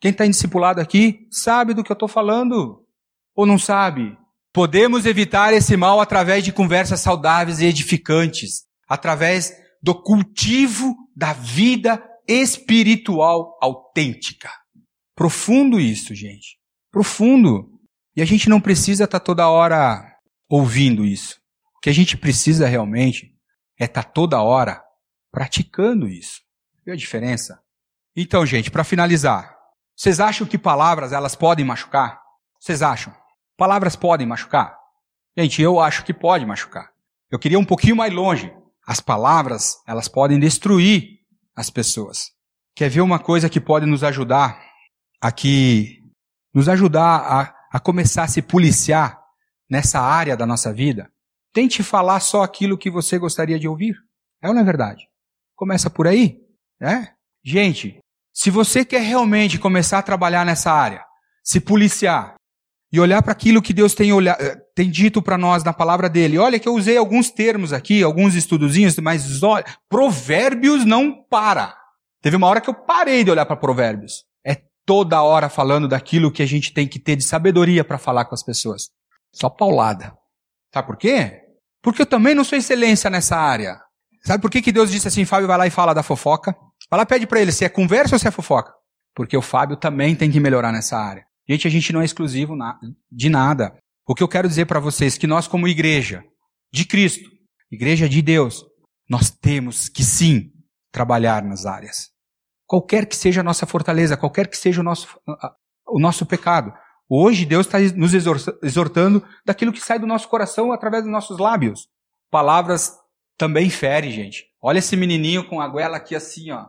Quem 0.01 0.13
está 0.13 0.25
discipulado 0.25 0.81
aqui 0.81 1.27
sabe 1.29 1.75
do 1.75 1.83
que 1.83 1.91
eu 1.91 1.95
estou 1.95 2.09
falando. 2.09 2.87
Ou 3.35 3.47
não 3.47 3.59
sabe? 3.59 4.17
Podemos 4.53 5.07
evitar 5.07 5.53
esse 5.53 5.77
mal 5.77 6.01
através 6.01 6.45
de 6.45 6.53
conversas 6.53 7.01
saudáveis 7.01 7.59
e 7.59 7.65
edificantes, 7.65 8.63
através 8.89 9.53
do 9.83 9.93
cultivo 9.93 11.02
da 11.15 11.33
vida 11.33 12.03
espiritual 12.27 13.59
autêntica. 13.61 14.51
Profundo 15.15 15.79
isso, 15.79 16.15
gente. 16.15 16.59
Profundo. 16.91 17.71
E 18.17 18.23
a 18.23 18.25
gente 18.25 18.49
não 18.49 18.61
precisa 18.61 19.05
estar 19.05 19.21
tá 19.21 19.25
toda 19.25 19.49
hora 19.49 20.03
ouvindo 20.49 21.05
isso. 21.05 21.41
O 21.77 21.81
que 21.81 21.91
a 21.91 21.95
gente 21.95 22.17
precisa 22.17 22.67
realmente 22.67 23.35
é 23.79 23.85
estar 23.85 24.05
tá 24.05 24.11
toda 24.11 24.43
hora 24.43 24.83
praticando 25.31 26.09
isso. 26.09 26.41
Viu 26.85 26.95
a 26.95 26.97
diferença? 26.97 27.61
Então, 28.15 28.45
gente, 28.45 28.71
para 28.71 28.85
finalizar, 28.85 29.57
vocês 29.97 30.21
acham 30.21 30.47
que 30.47 30.59
palavras 30.59 31.13
elas 31.13 31.35
podem 31.35 31.65
machucar? 31.65 32.21
Vocês 32.61 32.83
acham? 32.83 33.15
Palavras 33.57 33.97
podem 33.97 34.27
machucar? 34.27 34.77
Gente, 35.37 35.63
eu 35.63 35.81
acho 35.81 36.05
que 36.05 36.13
pode 36.13 36.45
machucar. 36.45 36.91
Eu 37.31 37.39
queria 37.39 37.59
um 37.59 37.65
pouquinho 37.65 37.97
mais 37.97 38.13
longe. 38.13 38.53
As 38.87 39.01
palavras, 39.01 39.77
elas 39.87 40.09
podem 40.09 40.39
destruir 40.39 41.21
as 41.55 41.71
pessoas. 41.71 42.33
Quer 42.75 42.89
ver 42.89 43.01
uma 43.01 43.19
coisa 43.19 43.49
que 43.49 43.61
pode 43.61 43.87
nos 43.87 44.03
ajudar 44.03 44.61
aqui, 45.21 46.01
nos 46.53 46.69
ajudar 46.69 47.19
a, 47.19 47.55
a 47.73 47.81
começar 47.81 48.25
a 48.25 48.29
se 48.29 48.43
policiar 48.43 49.21
nessa 49.69 50.01
área 50.01 50.37
da 50.37 50.47
nossa 50.47 50.73
vida? 50.73 51.11
Tente 51.53 51.83
falar 51.83 52.21
só 52.21 52.43
aquilo 52.43 52.79
que 52.79 52.91
você 52.91 53.19
gostaria 53.19 53.59
de 53.59 53.69
ouvir. 53.69 53.95
É 54.43 54.49
ou 54.49 54.55
não 54.55 54.63
é 54.63 54.65
verdade? 54.65 55.07
Começa 55.55 55.91
por 55.91 56.07
aí, 56.07 56.41
né? 56.81 57.15
Gente, 57.45 57.99
se 58.33 58.51
você 58.51 58.85
quer 58.85 59.03
realmente 59.03 59.59
começar 59.59 59.99
a 59.99 60.03
trabalhar 60.03 60.47
nessa 60.47 60.73
área, 60.73 61.05
se 61.45 61.61
policiar, 61.61 62.35
e 62.93 63.01
olhar 63.01 63.23
para 63.23 63.33
aquilo 63.33 63.63
que 63.63 63.73
Deus 63.73 63.95
tem, 63.95 64.11
eh, 64.11 64.57
tem 64.75 64.91
dito 64.91 65.23
para 65.23 65.39
nós 65.39 65.65
na 65.65 65.73
palavra 65.73 66.11
dele. 66.11 66.39
Olha 66.39 66.59
que 66.59 66.69
eu 66.69 66.75
usei 66.75 66.99
alguns 66.99 67.31
termos 67.31 67.73
aqui, 67.73 68.03
alguns 68.03 68.35
estudozinhos, 68.35 68.99
mas 68.99 69.43
olha, 69.43 69.65
provérbios 69.89 70.85
não 70.85 71.25
para. 71.31 71.75
Teve 72.21 72.37
uma 72.37 72.47
hora 72.47 72.61
que 72.61 72.69
eu 72.69 72.75
parei 72.75 73.25
de 73.25 73.31
olhar 73.31 73.47
para 73.47 73.57
provérbios. 73.57 74.25
É 74.47 74.61
toda 74.85 75.23
hora 75.23 75.49
falando 75.49 75.89
daquilo 75.89 76.31
que 76.31 76.43
a 76.43 76.47
gente 76.47 76.73
tem 76.75 76.87
que 76.87 76.99
ter 76.99 77.17
de 77.17 77.25
sabedoria 77.25 77.83
para 77.83 77.97
falar 77.97 78.27
com 78.27 78.35
as 78.35 78.43
pessoas. 78.43 78.91
Só 79.33 79.49
paulada. 79.49 80.13
Sabe 80.73 80.87
por 80.87 80.97
quê? 80.99 81.41
Porque 81.83 82.03
eu 82.03 82.07
também 82.07 82.35
não 82.35 82.45
sou 82.45 82.59
excelência 82.59 83.09
nessa 83.09 83.37
área. 83.37 83.81
Sabe 84.23 84.43
por 84.43 84.51
que, 84.51 84.61
que 84.61 84.71
Deus 84.71 84.91
disse 84.91 85.09
assim, 85.09 85.25
Fábio 85.25 85.49
vai 85.49 85.57
lá 85.57 85.67
e 85.67 85.71
fala 85.71 85.95
da 85.95 86.03
fofoca? 86.03 86.55
Vai 86.91 86.99
lá 86.99 87.07
pede 87.07 87.27
para 87.27 87.41
ele 87.41 87.51
se 87.51 87.65
é 87.65 87.69
conversa 87.71 88.15
ou 88.15 88.19
se 88.19 88.29
é 88.29 88.31
fofoca. 88.31 88.73
Porque 89.15 89.37
o 89.37 89.43
Fábio 89.43 89.77
também 89.77 90.15
tem 90.15 90.31
que 90.31 90.39
melhorar 90.39 90.71
nessa 90.71 90.97
área. 90.97 91.25
Gente, 91.49 91.67
a 91.67 91.71
gente 91.71 91.93
não 91.93 92.01
é 92.01 92.05
exclusivo 92.05 92.57
de 93.11 93.29
nada. 93.29 93.77
O 94.07 94.15
que 94.15 94.23
eu 94.23 94.29
quero 94.29 94.49
dizer 94.49 94.67
para 94.67 94.81
vocês 94.81 95.17
é 95.17 95.19
que 95.19 95.27
nós, 95.27 95.47
como 95.47 95.69
igreja 95.69 96.25
de 96.73 96.85
Cristo, 96.85 97.31
igreja 97.71 98.09
de 98.09 98.23
Deus, 98.23 98.65
nós 99.09 99.31
temos 99.31 99.89
que 99.89 100.05
sim 100.05 100.51
trabalhar 100.91 101.43
nas 101.43 101.67
áreas. 101.67 102.11
Qualquer 102.67 103.07
que 103.07 103.17
seja 103.17 103.41
a 103.41 103.45
nossa 103.45 103.67
fortaleza, 103.67 104.17
qualquer 104.17 104.49
que 104.49 104.57
seja 104.57 104.81
o 104.81 104.85
nosso, 104.85 105.09
o 105.87 105.99
nosso 105.99 106.25
pecado. 106.25 106.73
Hoje 107.09 107.45
Deus 107.45 107.67
está 107.67 107.79
nos 107.95 108.15
exortando 108.63 109.23
daquilo 109.45 109.73
que 109.73 109.81
sai 109.81 109.99
do 109.99 110.07
nosso 110.07 110.29
coração 110.29 110.73
através 110.73 111.03
dos 111.03 111.13
nossos 111.13 111.39
lábios. 111.39 111.89
Palavras 112.31 112.97
também 113.37 113.69
ferem, 113.69 114.11
gente. 114.11 114.47
Olha 114.63 114.79
esse 114.79 114.97
menininho 114.97 115.47
com 115.47 115.61
a 115.61 115.69
goela 115.69 115.99
aqui 115.99 116.15
assim, 116.15 116.51
ó. 116.51 116.69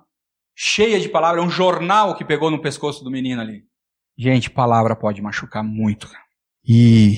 Cheia 0.56 1.00
de 1.00 1.08
palavras. 1.08 1.44
É 1.44 1.48
um 1.48 1.50
jornal 1.50 2.16
que 2.16 2.26
pegou 2.26 2.52
no 2.52 2.62
pescoço 2.62 3.04
do 3.04 3.12
menino 3.12 3.42
ali. 3.42 3.64
Gente, 4.18 4.50
palavra 4.50 4.96
pode 4.96 5.22
machucar 5.22 5.64
muito. 5.64 6.10
E, 6.66 7.18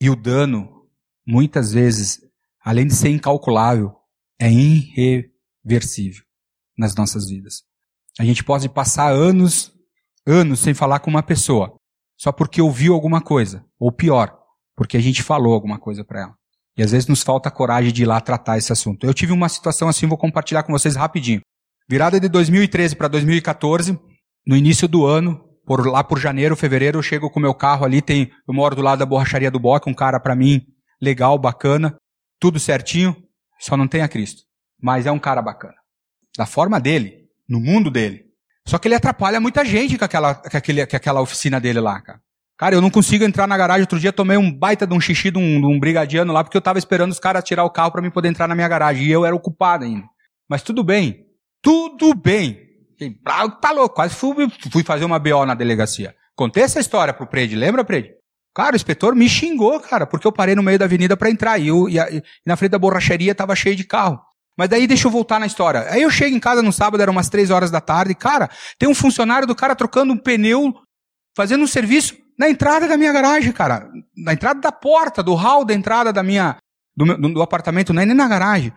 e 0.00 0.10
o 0.10 0.16
dano, 0.16 0.86
muitas 1.26 1.72
vezes, 1.72 2.20
além 2.62 2.86
de 2.86 2.94
ser 2.94 3.08
incalculável, 3.08 3.94
é 4.38 4.50
irreversível 4.50 6.24
nas 6.76 6.94
nossas 6.94 7.28
vidas. 7.28 7.62
A 8.18 8.24
gente 8.24 8.44
pode 8.44 8.68
passar 8.68 9.10
anos, 9.12 9.72
anos 10.26 10.60
sem 10.60 10.74
falar 10.74 11.00
com 11.00 11.10
uma 11.10 11.22
pessoa, 11.22 11.74
só 12.18 12.30
porque 12.30 12.60
ouviu 12.60 12.94
alguma 12.94 13.20
coisa, 13.20 13.64
ou 13.78 13.90
pior, 13.90 14.36
porque 14.76 14.96
a 14.96 15.00
gente 15.00 15.22
falou 15.22 15.54
alguma 15.54 15.78
coisa 15.78 16.04
para 16.04 16.22
ela. 16.22 16.34
E 16.76 16.82
às 16.82 16.92
vezes 16.92 17.08
nos 17.08 17.22
falta 17.22 17.50
coragem 17.50 17.92
de 17.92 18.02
ir 18.02 18.06
lá 18.06 18.20
tratar 18.20 18.58
esse 18.58 18.72
assunto. 18.72 19.04
Eu 19.04 19.14
tive 19.14 19.32
uma 19.32 19.48
situação 19.48 19.88
assim, 19.88 20.06
vou 20.06 20.18
compartilhar 20.18 20.62
com 20.62 20.72
vocês 20.72 20.96
rapidinho. 20.96 21.40
Virada 21.88 22.20
de 22.20 22.28
2013 22.28 22.94
para 22.94 23.08
2014, 23.08 23.98
no 24.46 24.56
início 24.56 24.86
do 24.86 25.04
ano, 25.04 25.49
por 25.70 25.86
lá 25.86 26.02
por 26.02 26.18
janeiro, 26.18 26.56
fevereiro, 26.56 26.98
eu 26.98 27.02
chego 27.02 27.30
com 27.30 27.38
meu 27.38 27.54
carro 27.54 27.84
ali, 27.84 28.02
tem, 28.02 28.32
eu 28.48 28.52
moro 28.52 28.74
do 28.74 28.82
lado 28.82 28.98
da 28.98 29.06
borracharia 29.06 29.52
do 29.52 29.60
Boque, 29.60 29.88
um 29.88 29.94
cara 29.94 30.18
para 30.18 30.34
mim 30.34 30.66
legal, 31.00 31.38
bacana, 31.38 31.96
tudo 32.40 32.58
certinho, 32.58 33.14
só 33.56 33.76
não 33.76 33.86
tem 33.86 34.02
a 34.02 34.08
Cristo. 34.08 34.42
Mas 34.82 35.06
é 35.06 35.12
um 35.12 35.18
cara 35.20 35.40
bacana. 35.40 35.76
Da 36.36 36.44
forma 36.44 36.80
dele, 36.80 37.28
no 37.48 37.60
mundo 37.60 37.88
dele. 37.88 38.24
Só 38.66 38.78
que 38.78 38.88
ele 38.88 38.96
atrapalha 38.96 39.38
muita 39.38 39.64
gente 39.64 39.96
com 39.96 40.04
aquela, 40.04 40.34
com 40.34 40.56
aquele, 40.56 40.84
com 40.84 40.96
aquela 40.96 41.20
oficina 41.20 41.60
dele 41.60 41.78
lá, 41.78 42.00
cara. 42.00 42.20
Cara, 42.58 42.74
eu 42.74 42.80
não 42.80 42.90
consigo 42.90 43.22
entrar 43.22 43.46
na 43.46 43.56
garagem. 43.56 43.82
Outro 43.82 44.00
dia 44.00 44.12
tomei 44.12 44.36
um 44.36 44.52
baita 44.52 44.84
de 44.84 44.92
um 44.92 45.00
xixi 45.00 45.30
de 45.30 45.38
um, 45.38 45.60
de 45.60 45.66
um 45.68 45.78
brigadiano 45.78 46.32
lá, 46.32 46.42
porque 46.42 46.56
eu 46.56 46.60
tava 46.60 46.80
esperando 46.80 47.12
os 47.12 47.20
caras 47.20 47.44
tirar 47.44 47.62
o 47.62 47.70
carro 47.70 47.92
para 47.92 48.02
mim 48.02 48.10
poder 48.10 48.28
entrar 48.28 48.48
na 48.48 48.56
minha 48.56 48.66
garagem. 48.66 49.06
E 49.06 49.12
eu 49.12 49.24
era 49.24 49.36
ocupado 49.36 49.84
ainda. 49.84 50.08
Mas 50.48 50.62
tudo 50.64 50.82
bem. 50.82 51.26
Tudo 51.62 52.12
bem. 52.12 52.69
Tá 53.60 53.70
louco, 53.72 53.94
quase 53.94 54.14
fui, 54.14 54.48
fui 54.70 54.82
fazer 54.82 55.04
uma 55.04 55.18
BO 55.18 55.46
na 55.46 55.54
delegacia. 55.54 56.14
Contei 56.36 56.62
essa 56.62 56.80
história 56.80 57.14
pro 57.14 57.26
Prede, 57.26 57.56
lembra, 57.56 57.84
Prede? 57.84 58.14
Cara, 58.54 58.72
o 58.72 58.76
inspetor 58.76 59.14
me 59.14 59.28
xingou, 59.28 59.78
cara, 59.80 60.06
porque 60.06 60.26
eu 60.26 60.32
parei 60.32 60.54
no 60.54 60.62
meio 60.62 60.78
da 60.78 60.84
avenida 60.84 61.16
para 61.16 61.30
entrar 61.30 61.58
e, 61.58 61.68
eu, 61.68 61.88
e, 61.88 61.98
a, 61.98 62.10
e, 62.10 62.22
na 62.44 62.56
frente 62.56 62.72
da 62.72 62.78
borracharia 62.78 63.34
tava 63.34 63.54
cheio 63.54 63.76
de 63.76 63.84
carro. 63.84 64.20
Mas 64.58 64.68
daí 64.68 64.86
deixa 64.86 65.06
eu 65.06 65.10
voltar 65.10 65.38
na 65.38 65.46
história. 65.46 65.86
Aí 65.88 66.02
eu 66.02 66.10
chego 66.10 66.34
em 66.34 66.40
casa 66.40 66.62
no 66.62 66.72
sábado, 66.72 67.00
eram 67.00 67.12
umas 67.12 67.28
três 67.28 67.50
horas 67.50 67.70
da 67.70 67.80
tarde, 67.80 68.14
cara, 68.14 68.50
tem 68.78 68.88
um 68.88 68.94
funcionário 68.94 69.46
do 69.46 69.54
cara 69.54 69.76
trocando 69.76 70.12
um 70.12 70.18
pneu, 70.18 70.74
fazendo 71.36 71.62
um 71.62 71.66
serviço 71.66 72.16
na 72.38 72.50
entrada 72.50 72.88
da 72.88 72.96
minha 72.96 73.12
garagem, 73.12 73.52
cara. 73.52 73.88
Na 74.16 74.32
entrada 74.32 74.60
da 74.60 74.72
porta, 74.72 75.22
do 75.22 75.34
hall 75.34 75.64
da 75.64 75.72
entrada 75.72 76.12
da 76.12 76.22
minha, 76.22 76.56
do, 76.96 77.04
do, 77.16 77.34
do 77.34 77.42
apartamento, 77.42 77.92
não 77.92 78.02
é 78.02 78.06
nem 78.06 78.16
na 78.16 78.26
garagem. 78.26 78.72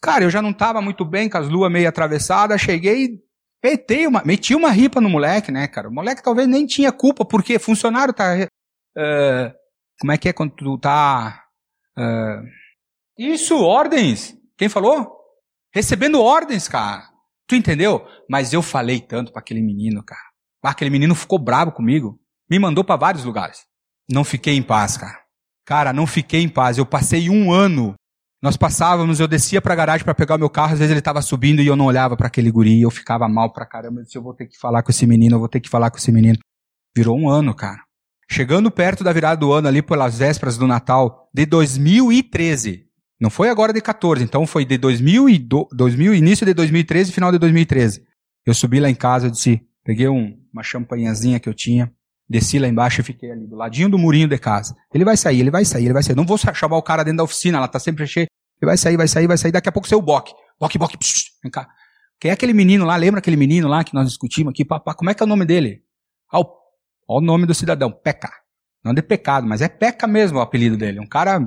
Cara, 0.00 0.24
eu 0.24 0.30
já 0.30 0.40
não 0.40 0.52
tava 0.52 0.80
muito 0.80 1.04
bem, 1.04 1.28
com 1.28 1.36
as 1.36 1.48
luas 1.48 1.70
meio 1.70 1.88
atravessadas, 1.88 2.60
cheguei, 2.60 3.18
Meti 3.62 4.06
uma, 4.06 4.22
meti 4.24 4.54
uma 4.54 4.70
ripa 4.70 5.00
no 5.00 5.08
moleque, 5.08 5.50
né, 5.50 5.66
cara? 5.66 5.88
O 5.88 5.92
moleque 5.92 6.22
talvez 6.22 6.46
nem 6.46 6.66
tinha 6.66 6.92
culpa, 6.92 7.24
porque 7.24 7.58
funcionário 7.58 8.14
tá. 8.14 8.34
Uh, 8.96 9.52
como 10.00 10.12
é 10.12 10.18
que 10.18 10.28
é 10.28 10.32
quando 10.32 10.52
tu 10.52 10.78
tá. 10.78 11.44
Uh, 11.98 12.46
isso, 13.18 13.58
ordens. 13.60 14.36
Quem 14.56 14.68
falou? 14.68 15.18
Recebendo 15.74 16.20
ordens, 16.20 16.68
cara. 16.68 17.08
Tu 17.48 17.56
entendeu? 17.56 18.06
Mas 18.28 18.52
eu 18.52 18.62
falei 18.62 19.00
tanto 19.00 19.32
para 19.32 19.40
aquele 19.40 19.60
menino, 19.60 20.04
cara. 20.04 20.28
Ah, 20.62 20.70
aquele 20.70 20.90
menino 20.90 21.14
ficou 21.14 21.38
bravo 21.38 21.72
comigo. 21.72 22.20
Me 22.48 22.58
mandou 22.58 22.84
para 22.84 22.96
vários 22.96 23.24
lugares. 23.24 23.66
Não 24.08 24.22
fiquei 24.22 24.54
em 24.54 24.62
paz, 24.62 24.96
cara. 24.96 25.18
Cara, 25.64 25.92
não 25.92 26.06
fiquei 26.06 26.42
em 26.42 26.48
paz. 26.48 26.78
Eu 26.78 26.86
passei 26.86 27.28
um 27.28 27.52
ano 27.52 27.94
nós 28.40 28.56
passávamos, 28.56 29.18
eu 29.18 29.26
descia 29.26 29.60
para 29.60 29.72
a 29.72 29.76
garagem 29.76 30.04
para 30.04 30.14
pegar 30.14 30.36
o 30.36 30.38
meu 30.38 30.48
carro, 30.48 30.72
às 30.72 30.78
vezes 30.78 30.92
ele 30.92 31.00
estava 31.00 31.20
subindo 31.20 31.60
e 31.60 31.66
eu 31.66 31.74
não 31.74 31.86
olhava 31.86 32.16
para 32.16 32.28
aquele 32.28 32.50
guri, 32.50 32.80
eu 32.80 32.90
ficava 32.90 33.28
mal 33.28 33.52
pra 33.52 33.66
caramba, 33.66 34.00
eu 34.00 34.04
disse, 34.04 34.16
eu 34.16 34.22
vou 34.22 34.32
ter 34.32 34.46
que 34.46 34.56
falar 34.56 34.82
com 34.82 34.90
esse 34.92 35.06
menino, 35.06 35.34
eu 35.34 35.40
vou 35.40 35.48
ter 35.48 35.60
que 35.60 35.68
falar 35.68 35.90
com 35.90 35.98
esse 35.98 36.12
menino. 36.12 36.38
Virou 36.96 37.18
um 37.18 37.28
ano, 37.28 37.52
cara. 37.52 37.82
Chegando 38.30 38.70
perto 38.70 39.02
da 39.02 39.12
virada 39.12 39.40
do 39.40 39.52
ano 39.52 39.66
ali 39.66 39.82
pelas 39.82 40.18
vésperas 40.18 40.56
do 40.56 40.66
Natal 40.66 41.28
de 41.34 41.46
2013, 41.46 42.86
Não 43.20 43.30
foi 43.30 43.48
agora 43.48 43.72
de 43.72 43.80
14, 43.80 44.22
então 44.22 44.46
foi 44.46 44.64
de 44.64 44.78
2000 44.78 45.28
e 45.28 45.38
do, 45.38 45.66
2000, 45.72 46.14
início 46.14 46.46
de 46.46 46.54
2013 46.54 47.10
final 47.10 47.32
de 47.32 47.38
2013. 47.38 48.04
Eu 48.46 48.54
subi 48.54 48.78
lá 48.78 48.88
em 48.88 48.94
casa, 48.94 49.26
eu 49.26 49.30
disse, 49.32 49.60
peguei 49.82 50.08
um, 50.08 50.38
uma 50.52 50.62
champanhazinha 50.62 51.40
que 51.40 51.48
eu 51.48 51.54
tinha, 51.54 51.92
desci 52.28 52.58
lá 52.58 52.68
embaixo 52.68 53.00
e 53.00 53.04
fiquei 53.04 53.30
ali, 53.30 53.46
do 53.46 53.56
ladinho 53.56 53.88
do 53.88 53.98
murinho 53.98 54.28
de 54.28 54.38
casa. 54.38 54.76
Ele 54.92 55.04
vai 55.04 55.16
sair, 55.16 55.40
ele 55.40 55.50
vai 55.50 55.64
sair, 55.64 55.84
ele 55.84 55.94
vai 55.94 56.02
sair. 56.02 56.16
Não 56.16 56.26
vou 56.26 56.36
chamar 56.36 56.76
o 56.76 56.82
cara 56.82 57.02
dentro 57.02 57.18
da 57.18 57.24
oficina, 57.24 57.58
ela 57.58 57.68
tá 57.68 57.78
sempre 57.78 58.06
cheia. 58.06 58.26
Ele 58.60 58.68
vai 58.68 58.76
sair, 58.76 58.96
vai 58.96 59.08
sair, 59.08 59.26
vai 59.26 59.38
sair. 59.38 59.52
Daqui 59.52 59.68
a 59.68 59.72
pouco 59.72 59.88
seu 59.88 60.02
boque. 60.02 60.32
Boque, 60.60 60.76
boque, 60.76 60.98
psh, 60.98 61.30
vem 61.42 61.50
cá. 61.50 61.68
Quem 62.20 62.30
é 62.30 62.34
aquele 62.34 62.52
menino 62.52 62.84
lá? 62.84 62.96
Lembra 62.96 63.20
aquele 63.20 63.36
menino 63.36 63.68
lá 63.68 63.84
que 63.84 63.94
nós 63.94 64.08
discutimos 64.08 64.50
aqui? 64.50 64.64
Papá, 64.64 64.92
como 64.94 65.08
é 65.08 65.14
que 65.14 65.22
é 65.22 65.26
o 65.26 65.28
nome 65.28 65.44
dele? 65.44 65.82
Olha 66.32 66.44
o 67.08 67.20
nome 67.20 67.46
do 67.46 67.54
cidadão, 67.54 67.90
Peca. 67.90 68.30
Não 68.84 68.92
de 68.92 69.02
pecado, 69.02 69.46
mas 69.46 69.62
é 69.62 69.68
Peca 69.68 70.06
mesmo 70.06 70.38
o 70.38 70.40
apelido 70.42 70.76
dele. 70.76 71.00
Um 71.00 71.06
cara 71.06 71.40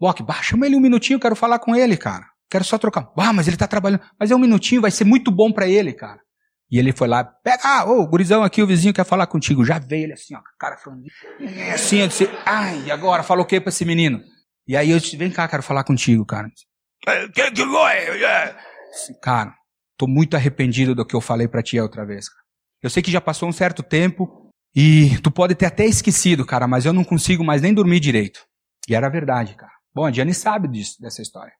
bah, 0.00 0.42
chama 0.42 0.66
ele 0.66 0.76
um 0.76 0.80
minutinho, 0.80 1.20
quero 1.20 1.36
falar 1.36 1.58
com 1.58 1.74
ele, 1.74 1.96
cara. 1.96 2.26
Quero 2.50 2.64
só 2.64 2.78
trocar. 2.78 3.10
Ah, 3.16 3.32
mas 3.32 3.48
ele 3.48 3.56
tá 3.56 3.66
trabalhando. 3.66 4.02
Mas 4.18 4.30
é 4.30 4.36
um 4.36 4.38
minutinho, 4.38 4.80
vai 4.80 4.90
ser 4.90 5.04
muito 5.04 5.30
bom 5.30 5.52
para 5.52 5.66
ele, 5.66 5.92
cara. 5.92 6.20
E 6.72 6.78
ele 6.78 6.90
foi 6.90 7.06
lá, 7.06 7.22
pega, 7.22 7.60
ah, 7.62 7.84
ô, 7.84 8.06
gurizão 8.06 8.42
aqui, 8.42 8.62
o 8.62 8.66
vizinho 8.66 8.94
quer 8.94 9.04
falar 9.04 9.26
contigo. 9.26 9.62
Já 9.62 9.78
veio 9.78 10.04
ele 10.04 10.14
assim, 10.14 10.34
ó, 10.34 10.40
cara 10.58 10.78
falando. 10.78 11.02
Assim, 11.74 11.98
eu 11.98 12.08
disse, 12.08 12.26
ai, 12.46 12.90
agora, 12.90 13.22
falou 13.22 13.44
o 13.44 13.46
que 13.46 13.60
pra 13.60 13.68
esse 13.68 13.84
menino? 13.84 14.22
E 14.66 14.74
aí 14.74 14.90
eu 14.90 14.98
disse, 14.98 15.14
vem 15.14 15.30
cá, 15.30 15.46
quero 15.46 15.62
falar 15.62 15.84
contigo, 15.84 16.24
cara. 16.24 16.48
Que 17.34 17.50
que 17.50 17.62
foi? 17.62 19.16
Cara, 19.20 19.54
tô 19.98 20.06
muito 20.06 20.34
arrependido 20.34 20.94
do 20.94 21.04
que 21.04 21.14
eu 21.14 21.20
falei 21.20 21.46
para 21.46 21.62
ti 21.62 21.78
outra 21.78 22.06
vez. 22.06 22.30
Cara. 22.30 22.42
Eu 22.82 22.88
sei 22.88 23.02
que 23.02 23.10
já 23.10 23.20
passou 23.20 23.46
um 23.46 23.52
certo 23.52 23.82
tempo 23.82 24.50
e 24.74 25.18
tu 25.22 25.30
pode 25.30 25.54
ter 25.54 25.66
até 25.66 25.84
esquecido, 25.84 26.46
cara, 26.46 26.66
mas 26.66 26.86
eu 26.86 26.94
não 26.94 27.04
consigo 27.04 27.44
mais 27.44 27.60
nem 27.60 27.74
dormir 27.74 28.00
direito. 28.00 28.46
E 28.88 28.94
era 28.94 29.10
verdade, 29.10 29.54
cara. 29.56 29.72
Bom, 29.94 30.06
a 30.06 30.10
Diane 30.10 30.32
sabe 30.32 30.68
disso, 30.68 30.96
dessa 31.02 31.20
história. 31.20 31.52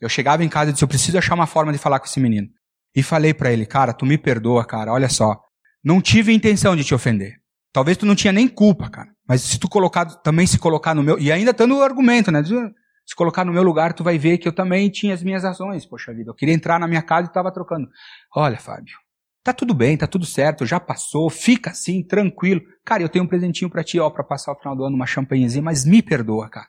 Eu 0.00 0.08
chegava 0.08 0.44
em 0.44 0.48
casa 0.48 0.70
e 0.70 0.72
disse, 0.72 0.84
eu 0.84 0.88
preciso 0.88 1.18
achar 1.18 1.34
uma 1.34 1.48
forma 1.48 1.72
de 1.72 1.78
falar 1.78 1.98
com 1.98 2.06
esse 2.06 2.20
menino. 2.20 2.48
E 2.94 3.02
falei 3.02 3.32
para 3.32 3.52
ele, 3.52 3.64
cara, 3.64 3.92
tu 3.92 4.04
me 4.04 4.18
perdoa, 4.18 4.64
cara, 4.64 4.92
olha 4.92 5.08
só. 5.08 5.40
Não 5.82 6.00
tive 6.00 6.32
intenção 6.32 6.76
de 6.76 6.84
te 6.84 6.94
ofender. 6.94 7.36
Talvez 7.72 7.96
tu 7.96 8.04
não 8.04 8.14
tinha 8.14 8.32
nem 8.32 8.46
culpa, 8.46 8.90
cara. 8.90 9.08
Mas 9.26 9.40
se 9.40 9.58
tu 9.58 9.68
colocar, 9.68 10.04
também 10.04 10.46
se 10.46 10.58
colocar 10.58 10.94
no 10.94 11.02
meu, 11.02 11.18
e 11.18 11.32
ainda 11.32 11.54
tendo 11.54 11.76
o 11.76 11.82
argumento, 11.82 12.30
né? 12.30 12.42
Se 12.44 13.16
colocar 13.16 13.44
no 13.44 13.52
meu 13.52 13.62
lugar, 13.62 13.94
tu 13.94 14.04
vai 14.04 14.18
ver 14.18 14.38
que 14.38 14.46
eu 14.46 14.52
também 14.52 14.90
tinha 14.90 15.14
as 15.14 15.22
minhas 15.22 15.44
ações. 15.44 15.86
Poxa 15.86 16.12
vida, 16.12 16.30
eu 16.30 16.34
queria 16.34 16.54
entrar 16.54 16.78
na 16.78 16.86
minha 16.86 17.02
casa 17.02 17.28
e 17.28 17.32
tava 17.32 17.50
trocando. 17.50 17.88
Olha, 18.36 18.58
Fábio, 18.58 18.94
tá 19.42 19.52
tudo 19.52 19.74
bem, 19.74 19.96
tá 19.96 20.06
tudo 20.06 20.26
certo, 20.26 20.66
já 20.66 20.78
passou, 20.78 21.28
fica 21.30 21.70
assim, 21.70 22.02
tranquilo. 22.02 22.60
Cara, 22.84 23.02
eu 23.02 23.08
tenho 23.08 23.24
um 23.24 23.28
presentinho 23.28 23.70
para 23.70 23.82
ti, 23.82 23.98
ó, 23.98 24.10
para 24.10 24.22
passar 24.22 24.52
o 24.52 24.58
final 24.58 24.76
do 24.76 24.84
ano, 24.84 24.94
uma 24.94 25.06
champanhezinha, 25.06 25.62
mas 25.62 25.84
me 25.84 26.02
perdoa, 26.02 26.48
cara. 26.48 26.68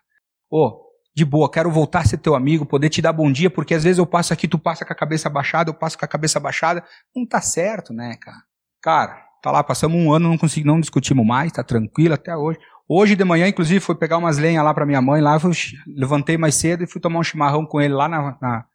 Ô, 0.50 0.83
de 1.16 1.24
boa, 1.24 1.50
quero 1.50 1.70
voltar 1.70 2.00
a 2.00 2.06
ser 2.06 2.18
teu 2.18 2.36
amigo, 2.36 2.66
poder 2.66 2.90
te 2.90 3.02
dar 3.02 3.14
bom 3.14 3.32
dia, 3.32 3.50
porque 3.50 3.74
às 3.74 3.84
vezes 3.84 4.00
eu 4.00 4.06
passo 4.06 4.34
aqui, 4.34 4.48
tu 4.48 4.58
passa 4.58 4.84
com 4.84 4.94
a 4.94 4.96
cabeça 4.96 5.30
baixada, 5.30 5.70
eu 5.70 5.74
passo 5.74 5.98
com 5.98 6.06
a 6.06 6.08
cabeça 6.08 6.40
baixada. 6.40 6.84
Não 7.16 7.26
tá 7.26 7.40
certo, 7.40 7.94
né, 7.94 8.18
cara? 8.20 8.38
Cara, 8.82 9.26
tá 9.42 9.52
lá, 9.52 9.64
passamos 9.64 9.98
um 9.98 10.12
ano, 10.12 10.30
não 10.30 10.38
consegui, 10.38 10.66
não 10.66 10.80
discutimos 10.80 11.26
mais, 11.26 11.52
tá 11.52 11.64
tranquilo 11.64 12.16
até 12.16 12.36
hoje. 12.36 12.60
Hoje 12.88 13.16
de 13.16 13.24
manhã, 13.24 13.48
inclusive, 13.48 13.80
fui 13.80 13.96
pegar 13.96 14.18
umas 14.18 14.38
lenhas 14.38 14.64
lá 14.64 14.74
para 14.74 14.86
minha 14.86 15.02
mãe, 15.02 15.22
lá, 15.22 15.40
fui, 15.40 15.52
levantei 15.88 16.38
mais 16.38 16.56
cedo 16.56 16.84
e 16.84 16.88
fui 16.88 17.00
tomar 17.00 17.20
um 17.20 17.24
chimarrão 17.24 17.66
com 17.66 17.80
ele 17.80 17.94
lá 17.94 18.10
na, 18.10 18.38
na, 18.42 18.66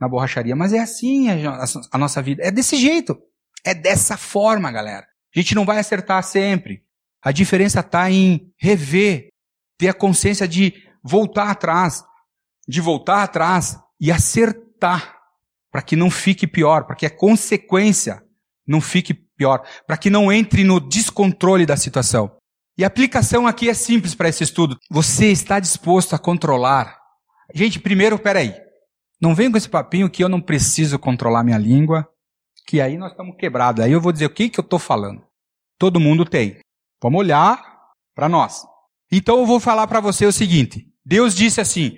na 0.00 0.08
borracharia. 0.08 0.54
Mas 0.54 0.72
é 0.72 0.78
assim 0.78 1.28
a, 1.28 1.54
a, 1.54 1.64
a 1.92 1.98
nossa 1.98 2.20
vida, 2.22 2.42
é 2.44 2.50
desse 2.50 2.76
jeito. 2.76 3.18
É 3.64 3.74
dessa 3.74 4.16
forma, 4.16 4.70
galera. 4.70 5.06
A 5.34 5.40
gente 5.40 5.54
não 5.54 5.64
vai 5.64 5.78
acertar 5.78 6.22
sempre. 6.22 6.82
A 7.22 7.32
diferença 7.32 7.80
está 7.80 8.10
em 8.10 8.52
rever, 8.56 9.28
ter 9.76 9.88
a 9.88 9.94
consciência 9.94 10.46
de 10.46 10.87
voltar 11.08 11.50
atrás, 11.50 12.04
de 12.68 12.80
voltar 12.80 13.22
atrás 13.22 13.78
e 14.00 14.12
acertar, 14.12 15.16
para 15.70 15.82
que 15.82 15.96
não 15.96 16.10
fique 16.10 16.46
pior, 16.46 16.84
para 16.84 16.96
que 16.96 17.06
a 17.06 17.10
consequência 17.10 18.22
não 18.66 18.80
fique 18.80 19.14
pior, 19.14 19.66
para 19.86 19.96
que 19.96 20.10
não 20.10 20.30
entre 20.30 20.64
no 20.64 20.78
descontrole 20.78 21.64
da 21.64 21.76
situação. 21.76 22.36
E 22.76 22.84
a 22.84 22.86
aplicação 22.86 23.46
aqui 23.46 23.68
é 23.68 23.74
simples 23.74 24.14
para 24.14 24.28
esse 24.28 24.44
estudo. 24.44 24.78
Você 24.90 25.32
está 25.32 25.58
disposto 25.58 26.14
a 26.14 26.18
controlar? 26.18 26.98
Gente, 27.54 27.80
primeiro, 27.80 28.18
peraí. 28.18 28.54
Não 29.20 29.34
venha 29.34 29.50
com 29.50 29.56
esse 29.56 29.68
papinho 29.68 30.10
que 30.10 30.22
eu 30.22 30.28
não 30.28 30.40
preciso 30.40 30.98
controlar 30.98 31.42
minha 31.42 31.58
língua, 31.58 32.08
que 32.66 32.80
aí 32.80 32.96
nós 32.96 33.10
estamos 33.10 33.36
quebrados. 33.36 33.82
Aí 33.82 33.90
eu 33.90 34.00
vou 34.00 34.12
dizer 34.12 34.26
o 34.26 34.30
que, 34.30 34.48
que 34.48 34.60
eu 34.60 34.62
estou 34.62 34.78
falando. 34.78 35.22
Todo 35.76 35.98
mundo 35.98 36.24
tem. 36.24 36.60
Vamos 37.02 37.18
olhar 37.18 37.60
para 38.14 38.28
nós. 38.28 38.64
Então 39.10 39.38
eu 39.38 39.46
vou 39.46 39.58
falar 39.58 39.86
para 39.86 40.00
você 40.00 40.26
o 40.26 40.32
seguinte: 40.32 40.87
Deus 41.08 41.34
disse 41.34 41.58
assim: 41.58 41.96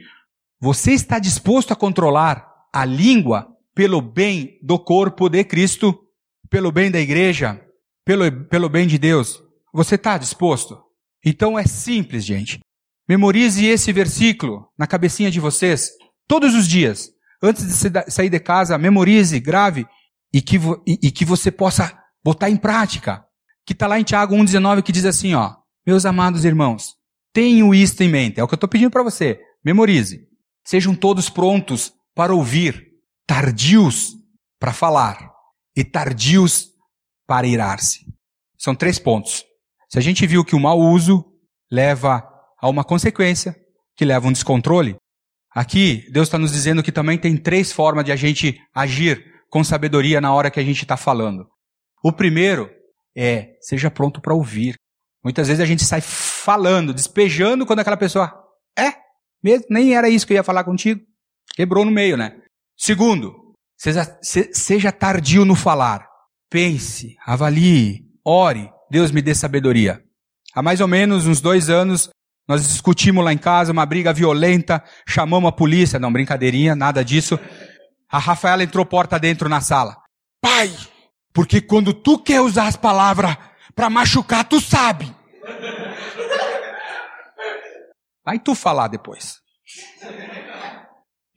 Você 0.61 0.92
está 0.92 1.18
disposto 1.18 1.72
a 1.72 1.76
controlar 1.76 2.46
a 2.72 2.84
língua 2.84 3.48
pelo 3.74 4.00
bem 4.00 4.56
do 4.62 4.78
corpo 4.78 5.28
de 5.28 5.42
Cristo, 5.42 5.98
pelo 6.48 6.70
bem 6.70 6.92
da 6.92 7.00
igreja, 7.00 7.61
pelo, 8.04 8.30
pelo 8.46 8.68
bem 8.68 8.86
de 8.86 8.98
Deus? 8.98 9.42
Você 9.74 9.96
está 9.96 10.16
disposto? 10.16 10.80
Então 11.26 11.58
é 11.58 11.64
simples, 11.64 12.24
gente. 12.24 12.61
Memorize 13.08 13.66
esse 13.66 13.92
versículo 13.92 14.68
na 14.78 14.86
cabecinha 14.86 15.28
de 15.28 15.40
vocês 15.40 15.90
todos 16.28 16.54
os 16.54 16.68
dias. 16.68 17.11
Antes 17.42 17.66
de 17.66 18.12
sair 18.12 18.30
de 18.30 18.38
casa, 18.38 18.78
memorize, 18.78 19.40
grave 19.40 19.88
e 20.32 20.40
que, 20.40 20.56
e, 20.86 21.08
e 21.08 21.11
que 21.11 21.24
você 21.24 21.50
possa 21.50 21.98
botar 22.22 22.48
em 22.48 22.56
prática. 22.56 23.24
Que 23.66 23.72
está 23.72 23.88
lá 23.88 23.98
em 23.98 24.04
Tiago 24.04 24.36
1,19 24.36 24.82
que 24.82 24.92
diz 24.92 25.04
assim, 25.04 25.34
ó. 25.34 25.56
Meus 25.84 26.06
amados 26.06 26.44
irmãos, 26.44 26.99
Tenho 27.33 27.74
isto 27.74 28.03
em 28.03 28.09
mente. 28.09 28.41
É 28.41 28.45
o 28.45 28.49
que 28.49 28.55
eu 28.55 28.57
estou 28.57 28.68
pedindo 28.68 28.91
para 28.91 29.03
você. 29.03 29.41
Memorize. 29.64 30.20
Sejam 30.64 30.95
todos 30.95 31.28
prontos 31.31 31.93
para 32.14 32.35
ouvir, 32.35 32.89
tardios 33.26 34.14
para 34.59 34.72
falar 34.72 35.31
e 35.76 35.85
tardios 35.85 36.68
para 37.26 37.47
irar-se. 37.47 38.01
São 38.59 38.74
três 38.74 38.99
pontos. 38.99 39.45
Se 39.89 39.99
a 39.99 40.03
gente 40.03 40.26
viu 40.26 40.45
que 40.45 40.55
o 40.55 40.61
mau 40.61 40.78
uso 40.78 41.24
leva 41.70 42.22
a 42.61 42.68
uma 42.68 42.85
consequência, 42.85 43.57
que 43.97 44.05
leva 44.05 44.26
a 44.26 44.28
um 44.28 44.33
descontrole, 44.33 44.97
aqui 45.51 46.05
Deus 46.12 46.28
está 46.28 46.39
nos 46.39 46.53
dizendo 46.53 46.83
que 46.83 46.93
também 46.93 47.16
tem 47.16 47.37
três 47.37 47.72
formas 47.72 48.05
de 48.05 48.12
a 48.12 48.16
gente 48.16 48.61
agir 48.74 49.24
com 49.49 49.64
sabedoria 49.64 50.20
na 50.20 50.33
hora 50.33 50.51
que 50.51 50.61
a 50.61 50.64
gente 50.64 50.83
está 50.83 50.97
falando. 50.97 51.47
O 52.03 52.12
primeiro 52.12 52.70
é, 53.16 53.57
seja 53.61 53.91
pronto 53.91 54.20
para 54.20 54.35
ouvir. 54.35 54.76
Muitas 55.23 55.49
vezes 55.49 55.62
a 55.62 55.66
gente 55.66 55.85
sai 55.85 56.01
falando, 56.01 56.95
despejando 56.95 57.66
quando 57.66 57.81
aquela 57.81 57.97
pessoa 57.97 58.33
é 58.79 58.95
mesmo, 59.43 59.66
nem 59.71 59.95
era 59.95 60.09
isso 60.09 60.27
que 60.27 60.33
eu 60.33 60.37
ia 60.37 60.43
falar 60.43 60.64
contigo. 60.64 61.01
Quebrou 61.55 61.85
no 61.85 61.91
meio, 61.91 62.16
né? 62.16 62.37
Segundo, 62.77 63.55
seja, 63.77 64.18
seja 64.23 64.93
tardio 64.93 65.45
no 65.45 65.55
falar. 65.55 66.07
Pense, 66.51 67.16
avalie, 67.27 68.05
ore. 68.25 68.71
Deus 68.91 69.11
me 69.11 69.23
dê 69.23 69.35
sabedoria. 69.35 70.03
Há 70.55 70.62
mais 70.62 70.81
ou 70.81 70.89
menos 70.89 71.27
uns 71.27 71.41
dois 71.41 71.71
anos, 71.71 72.11
nós 72.49 72.66
discutimos 72.66 73.25
lá 73.25 73.33
em 73.33 73.39
casa 73.39 73.71
uma 73.71 73.87
briga 73.87 74.12
violenta, 74.12 74.83
chamamos 75.07 75.49
a 75.49 75.53
polícia, 75.53 75.99
não, 75.99 76.12
brincadeirinha, 76.12 76.75
nada 76.75 77.05
disso. 77.05 77.39
A 78.11 78.18
Rafaela 78.18 78.64
entrou 78.64 78.85
porta 78.85 79.18
dentro 79.18 79.49
na 79.49 79.61
sala. 79.61 79.97
Pai, 80.41 80.71
porque 81.33 81.61
quando 81.61 81.95
tu 81.95 82.18
quer 82.18 82.41
usar 82.41 82.66
as 82.66 82.77
palavras 82.77 83.37
para 83.75 83.91
machucar, 83.91 84.45
tu 84.45 84.61
sabe. 84.61 85.14
Vai 88.25 88.39
tu 88.39 88.55
falar 88.55 88.89
depois. 88.89 89.39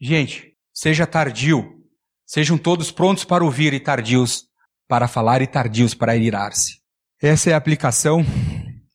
Gente, 0.00 0.54
seja 0.72 1.06
tardio. 1.06 1.82
Sejam 2.26 2.58
todos 2.58 2.90
prontos 2.90 3.24
para 3.24 3.44
ouvir 3.44 3.72
e 3.74 3.80
tardios 3.80 4.44
para 4.88 5.08
falar 5.08 5.42
e 5.42 5.46
tardios 5.46 5.94
para 5.94 6.16
irar-se. 6.16 6.78
Essa 7.22 7.50
é 7.50 7.54
a 7.54 7.56
aplicação 7.56 8.24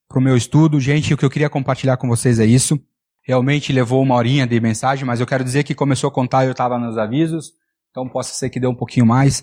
para 0.07 0.19
o 0.19 0.21
meu 0.21 0.35
estudo. 0.35 0.79
Gente, 0.79 1.13
o 1.13 1.17
que 1.17 1.25
eu 1.25 1.29
queria 1.29 1.49
compartilhar 1.49 1.97
com 1.97 2.07
vocês 2.07 2.39
é 2.39 2.45
isso. 2.45 2.79
Realmente 3.23 3.71
levou 3.71 4.01
uma 4.01 4.15
horinha 4.15 4.47
de 4.47 4.59
mensagem, 4.59 5.05
mas 5.05 5.19
eu 5.19 5.27
quero 5.27 5.43
dizer 5.43 5.63
que 5.63 5.75
começou 5.75 6.07
a 6.07 6.11
contar 6.11 6.45
eu 6.45 6.51
estava 6.51 6.79
nos 6.79 6.97
avisos, 6.97 7.53
então 7.91 8.09
possa 8.09 8.33
ser 8.33 8.49
que 8.49 8.59
dê 8.59 8.67
um 8.67 8.75
pouquinho 8.75 9.05
mais. 9.05 9.41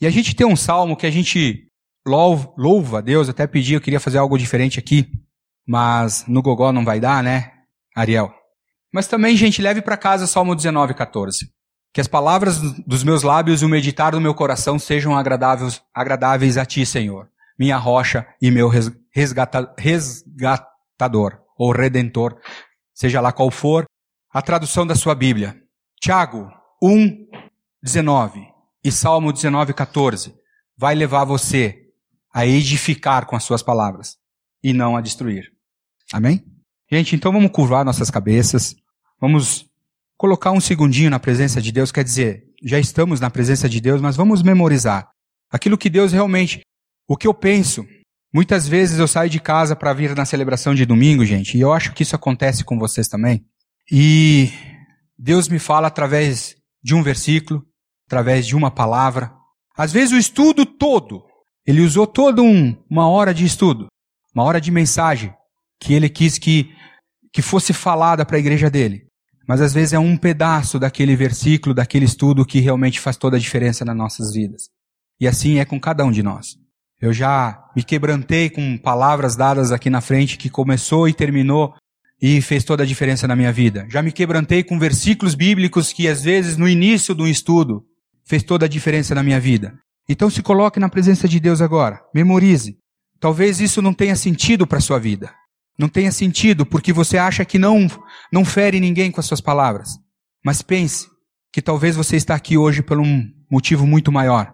E 0.00 0.06
a 0.06 0.10
gente 0.10 0.34
tem 0.34 0.46
um 0.46 0.56
salmo 0.56 0.96
que 0.96 1.06
a 1.06 1.10
gente 1.10 1.68
louva, 2.06 2.98
a 2.98 3.00
Deus, 3.00 3.28
até 3.28 3.46
pedi, 3.46 3.74
eu 3.74 3.80
queria 3.80 4.00
fazer 4.00 4.18
algo 4.18 4.38
diferente 4.38 4.78
aqui, 4.78 5.10
mas 5.66 6.24
no 6.28 6.42
gogó 6.42 6.72
não 6.72 6.84
vai 6.84 7.00
dar, 7.00 7.22
né? 7.22 7.50
Ariel. 7.96 8.32
Mas 8.92 9.06
também, 9.06 9.36
gente, 9.36 9.62
leve 9.62 9.80
para 9.80 9.96
casa 9.96 10.26
Salmo 10.26 10.54
19, 10.54 10.94
14. 10.94 11.50
Que 11.92 12.00
as 12.00 12.08
palavras 12.08 12.60
dos 12.86 13.04
meus 13.04 13.22
lábios 13.22 13.62
e 13.62 13.64
o 13.64 13.68
meditar 13.68 14.12
do 14.12 14.20
meu 14.20 14.34
coração 14.34 14.78
sejam 14.78 15.16
agradáveis, 15.16 15.80
agradáveis 15.94 16.56
a 16.56 16.64
ti, 16.64 16.84
Senhor, 16.84 17.28
minha 17.58 17.76
rocha 17.76 18.26
e 18.42 18.50
meu 18.50 18.68
resgata, 19.12 19.72
resgatador, 19.78 21.40
ou 21.56 21.72
redentor, 21.72 22.36
seja 22.92 23.20
lá 23.20 23.32
qual 23.32 23.50
for 23.50 23.84
a 24.32 24.42
tradução 24.42 24.86
da 24.86 24.96
sua 24.96 25.14
Bíblia. 25.14 25.56
Tiago 26.00 26.50
1, 26.82 27.28
19 27.82 28.40
e 28.84 28.90
Salmo 28.90 29.32
19, 29.32 29.72
14 29.72 30.34
vai 30.76 30.94
levar 30.94 31.24
você 31.24 31.83
a 32.34 32.44
edificar 32.44 33.26
com 33.26 33.36
as 33.36 33.44
suas 33.44 33.62
palavras 33.62 34.16
e 34.62 34.72
não 34.72 34.96
a 34.96 35.00
destruir. 35.00 35.52
Amém? 36.12 36.44
Gente, 36.90 37.14
então 37.14 37.32
vamos 37.32 37.52
curvar 37.52 37.84
nossas 37.84 38.10
cabeças, 38.10 38.74
vamos 39.20 39.66
colocar 40.16 40.50
um 40.50 40.60
segundinho 40.60 41.10
na 41.10 41.20
presença 41.20 41.62
de 41.62 41.70
Deus, 41.70 41.92
quer 41.92 42.02
dizer, 42.02 42.44
já 42.62 42.78
estamos 42.78 43.20
na 43.20 43.30
presença 43.30 43.68
de 43.68 43.80
Deus, 43.80 44.00
mas 44.00 44.16
vamos 44.16 44.42
memorizar 44.42 45.08
aquilo 45.50 45.78
que 45.78 45.88
Deus 45.88 46.12
realmente, 46.12 46.60
o 47.08 47.16
que 47.16 47.26
eu 47.26 47.34
penso. 47.34 47.86
Muitas 48.32 48.66
vezes 48.66 48.98
eu 48.98 49.06
saio 49.06 49.30
de 49.30 49.38
casa 49.38 49.76
para 49.76 49.92
vir 49.92 50.16
na 50.16 50.24
celebração 50.24 50.74
de 50.74 50.84
domingo, 50.84 51.24
gente, 51.24 51.56
e 51.56 51.60
eu 51.60 51.72
acho 51.72 51.92
que 51.92 52.02
isso 52.02 52.16
acontece 52.16 52.64
com 52.64 52.78
vocês 52.78 53.06
também. 53.06 53.44
E 53.90 54.50
Deus 55.16 55.48
me 55.48 55.58
fala 55.58 55.86
através 55.86 56.56
de 56.82 56.94
um 56.94 57.02
versículo, 57.02 57.64
através 58.08 58.46
de 58.46 58.56
uma 58.56 58.70
palavra. 58.70 59.32
Às 59.76 59.92
vezes 59.92 60.12
o 60.12 60.18
estudo 60.18 60.66
todo, 60.66 61.24
ele 61.66 61.80
usou 61.80 62.06
toda 62.06 62.42
um, 62.42 62.76
uma 62.90 63.08
hora 63.08 63.32
de 63.32 63.44
estudo, 63.44 63.86
uma 64.34 64.44
hora 64.44 64.60
de 64.60 64.70
mensagem 64.70 65.32
que 65.80 65.92
ele 65.92 66.08
quis 66.08 66.38
que, 66.38 66.70
que 67.32 67.42
fosse 67.42 67.72
falada 67.72 68.24
para 68.24 68.36
a 68.36 68.40
igreja 68.40 68.70
dele. 68.70 69.06
Mas 69.46 69.60
às 69.60 69.74
vezes 69.74 69.92
é 69.92 69.98
um 69.98 70.16
pedaço 70.16 70.78
daquele 70.78 71.14
versículo, 71.14 71.74
daquele 71.74 72.06
estudo 72.06 72.46
que 72.46 72.60
realmente 72.60 73.00
faz 73.00 73.16
toda 73.16 73.36
a 73.36 73.40
diferença 73.40 73.84
nas 73.84 73.96
nossas 73.96 74.32
vidas. 74.32 74.68
E 75.20 75.28
assim 75.28 75.58
é 75.58 75.64
com 75.64 75.78
cada 75.78 76.04
um 76.04 76.10
de 76.10 76.22
nós. 76.22 76.56
Eu 77.00 77.12
já 77.12 77.62
me 77.76 77.82
quebrantei 77.82 78.48
com 78.48 78.78
palavras 78.78 79.36
dadas 79.36 79.70
aqui 79.72 79.90
na 79.90 80.00
frente 80.00 80.38
que 80.38 80.48
começou 80.48 81.08
e 81.08 81.12
terminou 81.12 81.74
e 82.20 82.40
fez 82.40 82.64
toda 82.64 82.82
a 82.82 82.86
diferença 82.86 83.28
na 83.28 83.36
minha 83.36 83.52
vida. 83.52 83.86
Já 83.90 84.00
me 84.00 84.10
quebrantei 84.10 84.64
com 84.64 84.78
versículos 84.78 85.34
bíblicos 85.34 85.92
que 85.92 86.08
às 86.08 86.22
vezes 86.22 86.56
no 86.56 86.66
início 86.66 87.14
do 87.14 87.28
estudo 87.28 87.84
fez 88.24 88.42
toda 88.42 88.64
a 88.64 88.68
diferença 88.68 89.14
na 89.14 89.22
minha 89.22 89.38
vida. 89.38 89.74
Então 90.08 90.28
se 90.28 90.42
coloque 90.42 90.78
na 90.78 90.88
presença 90.88 91.26
de 91.26 91.40
Deus 91.40 91.60
agora. 91.60 92.00
Memorize. 92.14 92.76
Talvez 93.18 93.60
isso 93.60 93.80
não 93.80 93.94
tenha 93.94 94.16
sentido 94.16 94.66
para 94.66 94.80
sua 94.80 94.98
vida. 94.98 95.34
Não 95.78 95.88
tenha 95.88 96.12
sentido 96.12 96.64
porque 96.66 96.92
você 96.92 97.18
acha 97.18 97.44
que 97.44 97.58
não 97.58 97.88
não 98.32 98.44
fere 98.44 98.78
ninguém 98.78 99.10
com 99.10 99.20
as 99.20 99.26
suas 99.26 99.40
palavras. 99.40 99.90
Mas 100.44 100.62
pense 100.62 101.08
que 101.52 101.62
talvez 101.62 101.96
você 101.96 102.16
está 102.16 102.34
aqui 102.34 102.58
hoje 102.58 102.82
por 102.82 102.98
um 102.98 103.30
motivo 103.50 103.86
muito 103.86 104.12
maior. 104.12 104.52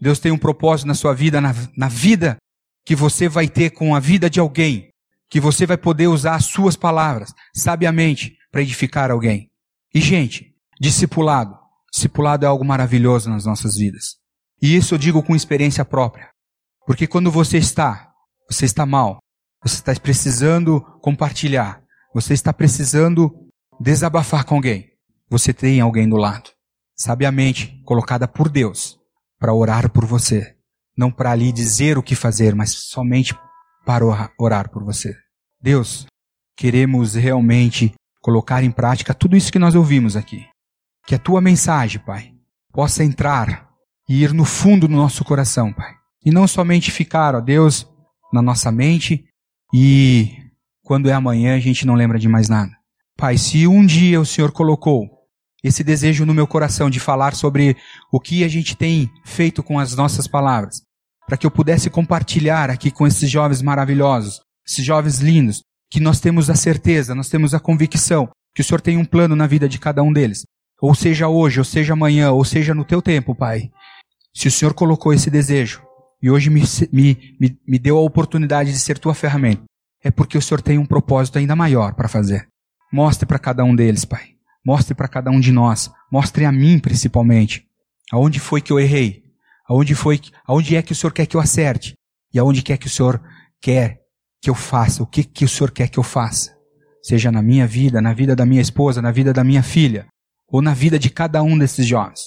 Deus 0.00 0.18
tem 0.18 0.32
um 0.32 0.38
propósito 0.38 0.86
na 0.86 0.94
sua 0.94 1.14
vida, 1.14 1.40
na, 1.40 1.54
na 1.76 1.88
vida 1.88 2.36
que 2.84 2.94
você 2.94 3.28
vai 3.28 3.48
ter 3.48 3.70
com 3.70 3.94
a 3.94 4.00
vida 4.00 4.30
de 4.30 4.38
alguém, 4.38 4.90
que 5.28 5.40
você 5.40 5.66
vai 5.66 5.76
poder 5.76 6.06
usar 6.06 6.36
as 6.36 6.44
suas 6.46 6.76
palavras 6.76 7.32
sabiamente 7.54 8.36
para 8.50 8.62
edificar 8.62 9.10
alguém. 9.10 9.50
E 9.92 10.00
gente, 10.00 10.54
discipulado, 10.80 11.56
discipulado 11.92 12.44
é 12.44 12.48
algo 12.48 12.64
maravilhoso 12.64 13.28
nas 13.28 13.44
nossas 13.44 13.76
vidas. 13.76 14.16
E 14.66 14.74
isso 14.74 14.94
eu 14.94 14.98
digo 14.98 15.22
com 15.22 15.36
experiência 15.36 15.84
própria. 15.84 16.28
Porque 16.84 17.06
quando 17.06 17.30
você 17.30 17.56
está, 17.56 18.10
você 18.50 18.64
está 18.64 18.84
mal, 18.84 19.18
você 19.62 19.76
está 19.76 19.94
precisando 19.94 20.80
compartilhar, 21.00 21.80
você 22.12 22.34
está 22.34 22.52
precisando 22.52 23.30
desabafar 23.78 24.44
com 24.44 24.56
alguém, 24.56 24.90
você 25.30 25.54
tem 25.54 25.80
alguém 25.80 26.08
do 26.08 26.16
lado, 26.16 26.50
sabiamente 26.96 27.80
colocada 27.84 28.26
por 28.26 28.48
Deus, 28.48 28.98
para 29.38 29.54
orar 29.54 29.88
por 29.88 30.04
você. 30.04 30.56
Não 30.98 31.12
para 31.12 31.32
lhe 31.36 31.52
dizer 31.52 31.96
o 31.96 32.02
que 32.02 32.16
fazer, 32.16 32.52
mas 32.52 32.70
somente 32.70 33.38
para 33.84 34.04
orar 34.36 34.68
por 34.68 34.82
você. 34.82 35.16
Deus, 35.62 36.06
queremos 36.56 37.14
realmente 37.14 37.94
colocar 38.20 38.64
em 38.64 38.72
prática 38.72 39.14
tudo 39.14 39.36
isso 39.36 39.52
que 39.52 39.60
nós 39.60 39.76
ouvimos 39.76 40.16
aqui. 40.16 40.44
Que 41.06 41.14
a 41.14 41.20
tua 41.20 41.40
mensagem, 41.40 42.04
Pai, 42.04 42.34
possa 42.72 43.04
entrar 43.04 43.65
e 44.08 44.22
ir 44.22 44.32
no 44.32 44.44
fundo 44.44 44.86
do 44.86 44.94
nosso 44.94 45.24
coração, 45.24 45.72
Pai. 45.72 45.92
E 46.24 46.30
não 46.30 46.46
somente 46.46 46.90
ficar, 46.90 47.34
ó 47.34 47.40
Deus, 47.40 47.86
na 48.32 48.42
nossa 48.42 48.70
mente 48.70 49.24
e 49.72 50.30
quando 50.82 51.08
é 51.08 51.12
amanhã 51.12 51.56
a 51.56 51.60
gente 51.60 51.86
não 51.86 51.94
lembra 51.94 52.18
de 52.18 52.28
mais 52.28 52.48
nada. 52.48 52.70
Pai, 53.16 53.38
se 53.38 53.66
um 53.66 53.84
dia 53.84 54.20
o 54.20 54.26
Senhor 54.26 54.52
colocou 54.52 55.08
esse 55.64 55.82
desejo 55.82 56.24
no 56.24 56.34
meu 56.34 56.46
coração 56.46 56.88
de 56.88 57.00
falar 57.00 57.34
sobre 57.34 57.76
o 58.12 58.20
que 58.20 58.44
a 58.44 58.48
gente 58.48 58.76
tem 58.76 59.10
feito 59.24 59.62
com 59.62 59.78
as 59.78 59.96
nossas 59.96 60.28
palavras, 60.28 60.82
para 61.26 61.36
que 61.36 61.46
eu 61.46 61.50
pudesse 61.50 61.90
compartilhar 61.90 62.70
aqui 62.70 62.90
com 62.90 63.06
esses 63.06 63.28
jovens 63.28 63.62
maravilhosos, 63.62 64.40
esses 64.66 64.84
jovens 64.84 65.18
lindos, 65.18 65.62
que 65.90 65.98
nós 65.98 66.20
temos 66.20 66.48
a 66.50 66.54
certeza, 66.54 67.14
nós 67.14 67.28
temos 67.28 67.54
a 67.54 67.60
convicção 67.60 68.28
que 68.54 68.60
o 68.60 68.64
Senhor 68.64 68.80
tem 68.80 68.96
um 68.96 69.04
plano 69.04 69.34
na 69.34 69.46
vida 69.46 69.68
de 69.68 69.78
cada 69.78 70.02
um 70.02 70.12
deles. 70.12 70.44
Ou 70.80 70.94
seja 70.94 71.26
hoje, 71.26 71.58
ou 71.58 71.64
seja 71.64 71.94
amanhã, 71.94 72.30
ou 72.30 72.44
seja 72.44 72.74
no 72.74 72.84
teu 72.84 73.02
tempo, 73.02 73.34
Pai. 73.34 73.70
Se 74.36 74.48
o 74.48 74.52
Senhor 74.52 74.74
colocou 74.74 75.14
esse 75.14 75.30
desejo 75.30 75.82
e 76.22 76.30
hoje 76.30 76.50
me, 76.50 76.60
me, 76.92 77.36
me, 77.40 77.58
me 77.66 77.78
deu 77.78 77.96
a 77.96 78.02
oportunidade 78.02 78.70
de 78.70 78.78
ser 78.78 78.98
tua 78.98 79.14
ferramenta, 79.14 79.62
é 80.04 80.10
porque 80.10 80.36
o 80.36 80.42
Senhor 80.42 80.60
tem 80.60 80.76
um 80.76 80.84
propósito 80.84 81.38
ainda 81.38 81.56
maior 81.56 81.94
para 81.94 82.06
fazer. 82.06 82.46
Mostre 82.92 83.24
para 83.24 83.38
cada 83.38 83.64
um 83.64 83.74
deles, 83.74 84.04
Pai. 84.04 84.34
Mostre 84.62 84.94
para 84.94 85.08
cada 85.08 85.30
um 85.30 85.40
de 85.40 85.50
nós. 85.50 85.90
Mostre 86.12 86.44
a 86.44 86.52
mim, 86.52 86.78
principalmente. 86.78 87.64
Aonde 88.12 88.38
foi 88.38 88.60
que 88.60 88.70
eu 88.70 88.78
errei? 88.78 89.22
Aonde 89.66 89.94
foi, 89.94 90.20
aonde 90.46 90.76
é 90.76 90.82
que 90.82 90.92
o 90.92 90.94
Senhor 90.94 91.14
quer 91.14 91.24
que 91.24 91.34
eu 91.34 91.40
acerte? 91.40 91.94
E 92.34 92.38
aonde 92.38 92.62
quer 92.62 92.76
que 92.76 92.88
o 92.88 92.90
Senhor 92.90 93.18
quer 93.58 94.02
que 94.42 94.50
eu 94.50 94.54
faça? 94.54 95.02
O 95.02 95.06
que 95.06 95.24
que 95.24 95.46
o 95.46 95.48
Senhor 95.48 95.70
quer 95.70 95.88
que 95.88 95.98
eu 95.98 96.04
faça? 96.04 96.54
Seja 97.02 97.32
na 97.32 97.40
minha 97.40 97.66
vida, 97.66 98.02
na 98.02 98.12
vida 98.12 98.36
da 98.36 98.44
minha 98.44 98.60
esposa, 98.60 99.00
na 99.00 99.10
vida 99.10 99.32
da 99.32 99.42
minha 99.42 99.62
filha, 99.62 100.06
ou 100.46 100.60
na 100.60 100.74
vida 100.74 100.98
de 100.98 101.08
cada 101.08 101.42
um 101.42 101.56
desses 101.56 101.86
jovens. 101.86 102.20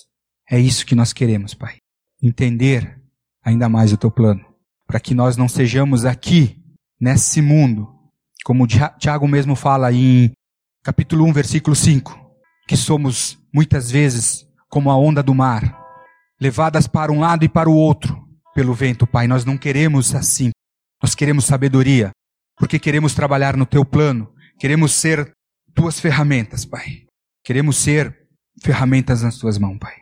É 0.49 0.59
isso 0.59 0.87
que 0.87 0.95
nós 0.95 1.13
queremos, 1.13 1.53
Pai. 1.53 1.77
Entender 2.21 2.99
ainda 3.43 3.69
mais 3.69 3.93
o 3.93 3.97
teu 3.97 4.11
plano, 4.11 4.45
para 4.85 4.99
que 4.99 5.13
nós 5.13 5.37
não 5.37 5.47
sejamos 5.47 6.05
aqui 6.05 6.61
nesse 6.99 7.41
mundo, 7.41 7.87
como 8.43 8.67
Tiago 8.67 9.27
mesmo 9.27 9.55
fala 9.55 9.91
em 9.91 10.31
capítulo 10.83 11.25
1, 11.25 11.33
versículo 11.33 11.75
5, 11.75 12.17
que 12.67 12.75
somos 12.75 13.37
muitas 13.53 13.89
vezes 13.89 14.45
como 14.69 14.91
a 14.91 14.97
onda 14.97 15.23
do 15.23 15.33
mar, 15.33 15.77
levadas 16.39 16.87
para 16.87 17.11
um 17.11 17.19
lado 17.19 17.43
e 17.43 17.49
para 17.49 17.69
o 17.69 17.75
outro 17.75 18.27
pelo 18.53 18.73
vento, 18.73 19.07
Pai. 19.07 19.27
Nós 19.27 19.45
não 19.45 19.57
queremos 19.57 20.13
assim. 20.13 20.51
Nós 21.01 21.15
queremos 21.15 21.45
sabedoria, 21.45 22.11
porque 22.57 22.77
queremos 22.77 23.13
trabalhar 23.13 23.55
no 23.55 23.65
teu 23.65 23.85
plano, 23.85 24.33
queremos 24.59 24.91
ser 24.91 25.31
tuas 25.73 25.99
ferramentas, 25.99 26.65
Pai. 26.65 27.05
Queremos 27.43 27.77
ser 27.77 28.27
ferramentas 28.61 29.23
nas 29.23 29.37
tuas 29.37 29.57
mãos, 29.57 29.77
Pai. 29.79 29.98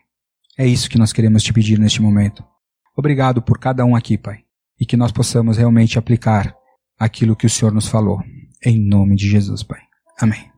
É 0.57 0.65
isso 0.65 0.89
que 0.89 0.97
nós 0.97 1.13
queremos 1.13 1.43
te 1.43 1.53
pedir 1.53 1.77
neste 1.77 2.01
momento. 2.01 2.43
Obrigado 2.95 3.41
por 3.41 3.59
cada 3.59 3.85
um 3.85 3.95
aqui, 3.95 4.17
Pai, 4.17 4.39
e 4.79 4.85
que 4.85 4.97
nós 4.97 5.11
possamos 5.11 5.57
realmente 5.57 5.99
aplicar 5.99 6.55
aquilo 6.97 7.35
que 7.35 7.45
o 7.45 7.49
Senhor 7.49 7.71
nos 7.71 7.87
falou. 7.87 8.23
Em 8.65 8.79
nome 8.79 9.15
de 9.15 9.29
Jesus, 9.29 9.61
Pai. 9.61 9.81
Amém. 10.19 10.56